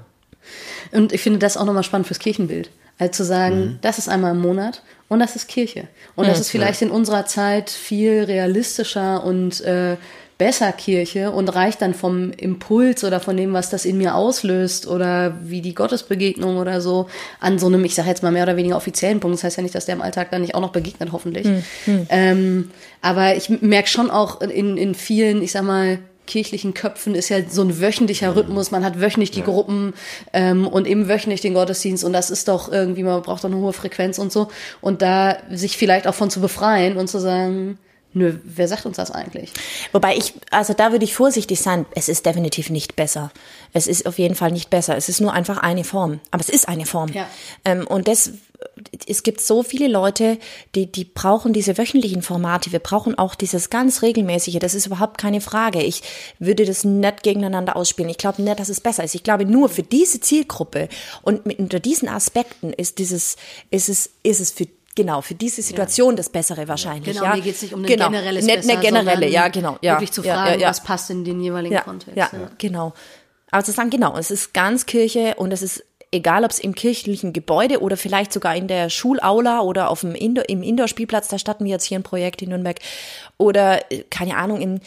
Und 0.93 1.13
ich 1.13 1.23
finde 1.23 1.39
das 1.39 1.57
auch 1.57 1.65
nochmal 1.65 1.83
spannend 1.83 2.07
fürs 2.07 2.21
Kirchenbild. 2.21 2.71
als 2.99 3.17
zu 3.17 3.25
sagen, 3.25 3.59
mhm. 3.59 3.79
das 3.81 3.99
ist 3.99 4.09
einmal 4.09 4.33
im 4.33 4.41
Monat 4.41 4.83
und 5.09 5.21
das 5.21 5.37
ist 5.37 5.49
Kirche. 5.49 5.89
Und 6.15 6.29
das 6.29 6.41
ist 6.41 6.51
vielleicht 6.51 6.83
in 6.83 6.91
unserer 6.91 7.27
Zeit 7.27 7.71
viel 7.71 8.25
realistischer 8.25 9.25
und 9.25 9.61
äh, 9.63 9.97
besser 10.39 10.71
Kirche 10.73 11.31
und 11.31 11.49
reicht 11.49 11.81
dann 11.81 11.95
vom 11.95 12.31
Impuls 12.33 13.05
oder 13.05 13.21
von 13.21 13.37
dem, 13.37 13.55
was 13.55 13.71
das 13.71 13.87
in 13.87 13.97
mir 13.97 14.15
auslöst 14.15 14.87
oder 14.87 15.39
wie 15.43 15.63
die 15.63 15.75
Gottesbegegnung 15.75 16.59
oder 16.59 16.81
so 16.81 17.09
an 17.41 17.59
so 17.59 17.67
einem, 17.67 17.85
ich 17.85 17.95
sage 17.95 18.09
jetzt 18.09 18.23
mal 18.23 18.33
mehr 18.33 18.43
oder 18.43 18.57
weniger 18.57 18.77
offiziellen 18.77 19.21
Punkt. 19.21 19.39
Das 19.39 19.45
heißt 19.45 19.57
ja 19.57 19.63
nicht, 19.63 19.75
dass 19.75 19.87
der 19.87 19.95
im 19.95 20.03
Alltag 20.03 20.31
dann 20.31 20.43
nicht 20.43 20.55
auch 20.55 20.61
noch 20.61 20.73
begegnet, 20.73 21.11
hoffentlich. 21.13 21.47
Hm, 21.47 21.63
hm. 21.87 22.07
Ähm, 22.11 22.71
aber 23.01 23.35
ich 23.35 23.49
merke 23.49 23.89
schon 23.89 24.11
auch 24.11 24.41
in, 24.43 24.77
in 24.77 24.95
vielen, 24.95 25.41
ich 25.41 25.53
sag 25.53 25.63
mal, 25.63 25.99
kirchlichen 26.27 26.75
Köpfen 26.75 27.15
ist 27.15 27.29
ja 27.29 27.39
so 27.49 27.63
ein 27.63 27.81
wöchentlicher 27.81 28.35
Rhythmus. 28.37 28.71
Man 28.71 28.85
hat 28.85 29.01
wöchentlich 29.01 29.31
die 29.31 29.43
Gruppen 29.43 29.95
ähm, 30.33 30.67
und 30.67 30.87
eben 30.87 31.09
wöchentlich 31.09 31.41
den 31.41 31.55
Gottesdienst 31.55 32.05
und 32.05 32.13
das 32.13 32.31
ist 32.31 32.49
doch 32.49 32.71
irgendwie, 32.71 33.03
man 33.03 33.23
braucht 33.23 33.45
doch 33.45 33.51
eine 33.51 33.59
hohe 33.59 33.73
Frequenz 33.73 34.19
und 34.19 34.33
so. 34.33 34.49
Und 34.81 35.03
da 35.03 35.39
sich 35.51 35.77
vielleicht 35.77 36.07
auch 36.07 36.15
von 36.15 36.31
zu 36.31 36.41
befreien 36.41 36.97
und 36.97 37.09
zu 37.09 37.19
sagen, 37.19 37.79
Nö, 38.17 38.39
wer 38.45 38.67
sagt 38.67 38.87
uns 38.87 38.97
das 38.97 39.11
eigentlich? 39.11 39.53
Wobei 39.93 40.17
ich, 40.17 40.33
also 40.51 40.73
da 40.73 40.91
würde 40.91 41.05
ich 41.05 41.15
vorsichtig 41.15 41.61
sein. 41.61 41.85
Es 41.95 42.09
ist 42.09 42.25
definitiv 42.25 42.71
nicht 42.71 42.97
besser. 42.97 43.31
Es 43.75 43.87
ist 43.87 44.07
auf 44.07 44.19
jeden 44.19 44.35
Fall 44.35 44.53
nicht 44.53 44.71
besser. 44.71 44.97
Es 44.97 45.11
ist 45.11 45.21
nur 45.21 45.35
einfach 45.35 45.59
eine 45.59 45.85
Form. 45.85 46.21
Aber 46.31 46.41
es 46.41 46.49
ist 46.49 46.67
eine 46.67 46.87
Form. 46.87 47.13
Ja. 47.13 47.29
Ähm, 47.67 47.87
und 47.87 48.09
das, 48.09 48.33
es 49.07 49.23
gibt 49.23 49.43
so 49.43 49.63
viele 49.63 49.87
Leute, 49.89 50.39
die, 50.75 50.91
die 50.91 51.05
brauchen 51.05 51.53
diese 51.53 51.77
wöchentlichen 51.77 52.23
Formate. 52.23 52.73
Wir 52.73 52.79
brauchen 52.79 53.19
auch 53.19 53.35
dieses 53.35 53.69
ganz 53.69 54.01
regelmäßige. 54.01 54.61
Das 54.61 54.73
ist 54.73 54.87
überhaupt 54.87 55.19
keine 55.19 55.43
Frage. 55.43 55.83
Ich 55.83 56.03
würde 56.39 56.65
das 56.65 56.85
nicht 56.85 57.23
gegeneinander 57.23 57.77
ausspielen. 57.77 58.09
Ich 58.09 58.17
glaube 58.17 58.41
nicht, 58.41 58.59
dass 58.59 58.71
es 58.71 58.81
besser 58.81 59.05
ist. 59.05 59.15
Ich 59.15 59.25
glaube 59.25 59.45
nur 59.45 59.69
für 59.69 59.83
diese 59.83 60.21
Zielgruppe 60.21 60.89
und 61.21 61.45
mit, 61.45 61.59
unter 61.59 61.81
diesen 61.81 62.09
Aspekten 62.09 62.73
ist 62.73 62.99
dieses, 62.99 63.37
ist 63.71 63.91
es, 63.91 64.09
ist 64.23 64.41
es 64.41 64.53
für 64.53 64.67
Genau, 64.97 65.21
für 65.21 65.35
diese 65.35 65.61
Situation 65.61 66.11
ja. 66.11 66.17
das 66.17 66.31
Bessere 66.31 66.67
wahrscheinlich. 66.69 67.15
Genau, 67.15 67.27
ja. 67.27 67.37
mir 67.37 67.43
geht 67.43 67.55
es 67.55 67.63
nicht 67.63 67.75
um 67.75 67.81
eine 67.81 67.89
genau. 67.89 68.07
generelle 68.07 68.43
Nicht 68.43 68.71
eine 68.71 68.81
generelle, 68.81 69.29
ja, 69.29 69.49
genau. 69.49 69.77
Ja. 69.83 69.95
Wirklich 69.95 70.11
zu 70.11 70.23
fragen, 70.23 70.59
ja, 70.59 70.71
was 70.71 70.83
passt 70.83 71.11
in 71.11 71.23
den 71.23 71.41
jeweiligen 71.41 71.79
Kontext. 71.81 72.17
Ja, 72.17 72.31
genau. 72.57 72.95
Aber 73.51 73.63
zu 73.63 73.73
sagen, 73.73 73.91
genau, 73.91 74.17
es 74.17 74.31
ist 74.31 74.55
ganz 74.55 74.87
Kirche 74.87 75.35
und 75.37 75.53
es 75.53 75.63
ist 75.63 75.85
egal, 76.13 76.45
ob 76.45 76.51
es 76.51 76.59
im 76.59 76.75
kirchlichen 76.75 77.33
Gebäude 77.33 77.81
oder 77.81 77.97
vielleicht 77.97 78.33
sogar 78.33 78.57
in 78.57 78.69
der 78.69 78.89
Schulaula 78.89 79.61
oder 79.61 79.91
auf 79.91 80.01
dem 80.01 80.15
Indoor, 80.15 80.49
im 80.49 80.63
Indoor-Spielplatz, 80.63 81.29
da 81.29 81.39
starten 81.39 81.65
wir 81.65 81.73
jetzt 81.73 81.85
hier 81.85 81.99
ein 81.99 82.03
Projekt 82.03 82.41
in 82.41 82.49
Nürnberg, 82.49 82.79
oder, 83.37 83.93
äh, 83.93 84.05
keine 84.11 84.37
Ahnung, 84.37 84.61
in, 84.61 84.81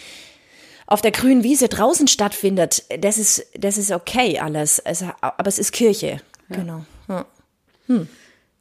auf 0.88 1.02
der 1.02 1.12
grünen 1.12 1.44
Wiese 1.44 1.68
draußen 1.70 2.08
stattfindet, 2.08 2.84
das 3.00 3.20
ist, 3.20 3.46
das 3.58 3.78
ist 3.78 3.92
okay 3.92 4.40
alles. 4.40 4.80
Also, 4.80 5.12
aber 5.22 5.48
es 5.48 5.60
ist 5.60 5.72
Kirche. 5.72 6.22
Genau. 6.50 6.84
Hm. 7.86 8.08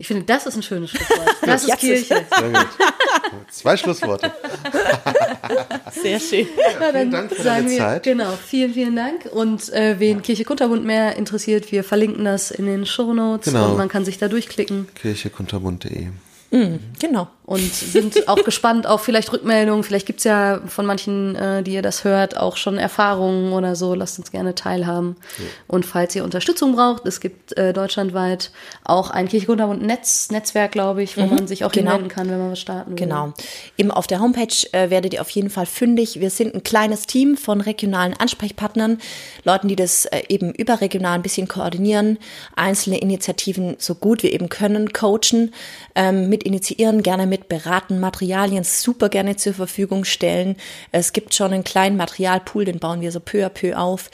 Ich 0.01 0.07
finde, 0.07 0.23
das 0.23 0.47
ist 0.47 0.55
ein 0.55 0.63
schönes 0.63 0.91
Schlusswort. 0.91 1.29
Das 1.43 1.65
ist 1.65 1.77
Kirche. 1.79 2.25
Sehr 2.31 2.51
gut. 2.51 2.67
Zwei 3.51 3.77
Schlussworte. 3.77 4.33
Sehr 5.91 6.21
schön. 6.21 6.47
Ja, 6.81 6.93
vielen 6.93 7.11
Dank 7.11 7.33
für 7.33 7.43
deine 7.43 7.69
wir, 7.69 7.79
Zeit. 7.79 8.03
Genau, 8.05 8.33
vielen, 8.33 8.75
vielen 8.75 8.95
Dank. 8.95 9.27
Und 9.27 9.73
äh, 9.73 9.99
wen 9.99 10.19
ja. 10.19 10.23
Kirche 10.23 10.45
Kunterbund 10.45 10.85
mehr 10.85 11.17
interessiert, 11.17 11.73
wir 11.73 11.83
verlinken 11.83 12.25
das 12.25 12.53
in 12.53 12.67
den 12.67 12.87
Show 12.87 13.13
Notes 13.13 13.53
genau. 13.53 13.71
und 13.71 13.77
man 13.77 13.89
kann 13.89 14.05
sich 14.05 14.19
da 14.19 14.29
durchklicken. 14.29 14.87
kirchekunterbund.de 14.95 16.09
Mhm, 16.51 16.81
genau. 16.99 17.29
Und 17.49 17.73
sind 17.73 18.29
auch 18.29 18.45
gespannt 18.45 18.87
auf 18.87 19.01
vielleicht 19.03 19.33
Rückmeldungen. 19.33 19.83
Vielleicht 19.83 20.05
gibt's 20.05 20.25
ja 20.25 20.61
von 20.67 20.85
manchen, 20.85 21.35
äh, 21.35 21.63
die 21.63 21.73
ihr 21.73 21.81
das 21.81 22.05
hört, 22.05 22.37
auch 22.37 22.59
schon 22.59 22.77
Erfahrungen 22.77 23.55
oder 23.55 23.75
so. 23.75 23.95
Lasst 23.95 24.19
uns 24.19 24.31
gerne 24.31 24.55
teilhaben. 24.55 25.17
Ja. 25.39 25.45
Und 25.67 25.87
falls 25.87 26.15
ihr 26.15 26.25
Unterstützung 26.25 26.75
braucht, 26.75 27.07
es 27.07 27.21
gibt 27.21 27.57
äh, 27.57 27.73
deutschlandweit 27.73 28.51
auch 28.85 29.09
ein 29.09 29.29
Kirchengrundabend 29.29 29.81
Netz, 29.81 30.31
Netzwerk, 30.31 30.73
glaube 30.73 31.03
ich, 31.03 31.17
wo 31.17 31.23
mhm, 31.23 31.37
man 31.37 31.47
sich 31.49 31.65
auch 31.65 31.73
genau. 31.73 31.93
hinwenden 31.93 32.15
kann, 32.15 32.29
wenn 32.29 32.39
man 32.39 32.51
was 32.51 32.61
starten 32.61 32.91
will. 32.91 32.97
Genau. 32.97 33.33
Eben 33.79 33.93
auf 33.93 34.07
der 34.07 34.21
Homepage 34.21 34.55
äh, 34.73 34.91
werdet 34.91 35.15
ihr 35.15 35.23
auf 35.23 35.31
jeden 35.31 35.49
Fall 35.49 35.65
fündig. 35.65 36.21
Wir 36.21 36.29
sind 36.29 36.55
ein 36.55 36.63
kleines 36.63 37.07
Team 37.07 37.39
von 37.39 37.63
regionalen 37.63 38.13
Ansprechpartnern, 38.13 38.99
Leuten, 39.45 39.69
die 39.69 39.77
das 39.77 40.05
äh, 40.05 40.21
eben 40.29 40.53
überregional 40.53 41.15
ein 41.15 41.23
bisschen 41.23 41.49
koordinieren, 41.49 42.19
einzelne 42.57 42.99
Initiativen 42.99 43.77
so 43.79 43.95
gut 43.95 44.23
wir 44.23 44.35
eben 44.35 44.51
können, 44.51 44.93
coachen, 44.93 45.55
ähm, 45.95 46.29
mit 46.29 46.43
initiieren, 46.43 47.03
gerne 47.03 47.27
mit 47.27 47.38
beraten, 47.47 48.01
Materialien 48.01 48.65
super 48.65 49.09
gerne 49.09 49.37
zur 49.37 49.55
Verfügung 49.55 50.05
stellen. 50.05 50.57
Es 50.93 51.13
gibt 51.13 51.35
schon 51.35 51.53
einen 51.53 51.65
kleinen 51.65 51.97
Materialpool, 51.97 52.65
den 52.65 52.79
bauen 52.79 53.01
wir 53.01 53.13
so 53.13 53.21
peu 53.21 53.45
à 53.45 53.49
peu 53.49 53.77
auf. 53.77 54.11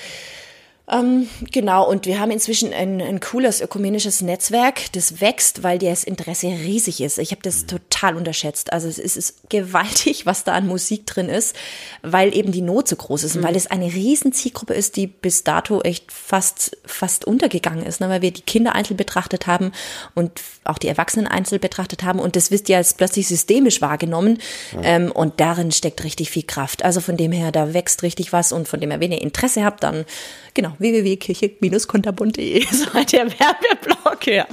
Ähm, 0.86 1.28
genau, 1.50 1.88
und 1.88 2.04
wir 2.04 2.20
haben 2.20 2.30
inzwischen 2.30 2.74
ein, 2.74 3.00
ein 3.00 3.18
cooles 3.20 3.62
ökumenisches 3.62 4.20
Netzwerk, 4.20 4.92
das 4.92 5.22
wächst, 5.22 5.62
weil 5.62 5.78
das 5.78 6.04
Interesse 6.04 6.48
riesig 6.48 7.00
ist. 7.00 7.18
Ich 7.18 7.30
habe 7.30 7.40
das 7.42 7.64
total 7.64 8.16
unterschätzt. 8.16 8.70
Also 8.70 8.88
es 8.88 8.98
ist, 8.98 9.16
ist, 9.16 9.48
gewaltig, 9.48 10.26
was 10.26 10.44
da 10.44 10.52
an 10.52 10.66
Musik 10.66 11.06
drin 11.06 11.30
ist, 11.30 11.56
weil 12.02 12.36
eben 12.36 12.52
die 12.52 12.60
Not 12.60 12.88
so 12.88 12.96
groß 12.96 13.24
ist 13.24 13.36
und 13.36 13.42
mhm. 13.42 13.46
weil 13.46 13.56
es 13.56 13.66
eine 13.70 13.86
riesen 13.86 14.32
Zielgruppe 14.32 14.74
ist, 14.74 14.96
die 14.96 15.06
bis 15.06 15.42
dato 15.42 15.80
echt 15.80 16.12
fast, 16.12 16.76
fast 16.84 17.24
untergegangen 17.24 17.86
ist, 17.86 18.00
ne? 18.00 18.10
weil 18.10 18.20
wir 18.20 18.30
die 18.30 18.42
Kinder 18.42 18.74
einzeln 18.74 18.96
betrachtet 18.98 19.46
haben 19.46 19.72
und 20.14 20.40
auch 20.64 20.78
die 20.78 20.88
Erwachsenen 20.88 21.26
einzeln 21.26 21.60
betrachtet 21.60 22.02
haben 22.02 22.18
und 22.18 22.36
das 22.36 22.50
wisst 22.50 22.68
ihr 22.68 22.76
als 22.76 22.94
plötzlich 22.94 23.28
systemisch 23.28 23.80
wahrgenommen 23.80 24.38
ja. 24.74 24.80
ähm, 24.82 25.12
und 25.12 25.40
darin 25.40 25.72
steckt 25.72 26.04
richtig 26.04 26.30
viel 26.30 26.44
Kraft. 26.44 26.84
Also 26.84 27.00
von 27.00 27.16
dem 27.16 27.32
her, 27.32 27.52
da 27.52 27.72
wächst 27.72 28.02
richtig 28.02 28.32
was 28.32 28.52
und 28.52 28.68
von 28.68 28.80
dem 28.80 28.90
her, 28.90 29.00
wenn 29.00 29.12
ihr 29.12 29.22
Interesse 29.22 29.64
habt, 29.64 29.82
dann 29.82 30.04
Genau, 30.54 30.72
www.kirche-konterbund.de 30.78 32.58
ist 32.70 32.92
halt 32.92 33.12
der 33.12 33.26
Werbeblock. 33.26 34.26
Ja. 34.26 34.46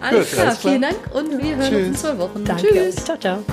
Alles, 0.00 0.26
Gut, 0.28 0.32
klar, 0.34 0.46
alles 0.46 0.60
klar, 0.60 0.72
vielen 0.72 0.82
Dank 0.82 0.96
und 1.14 1.42
wir 1.42 1.56
hören 1.56 1.70
Tschüss. 1.70 1.78
uns 1.78 1.86
in 1.86 1.94
zwei 1.96 2.18
Wochen. 2.18 2.44
Danke. 2.44 2.66
Tschüss. 2.66 2.96
Ciao, 2.96 3.18
ciao. 3.18 3.44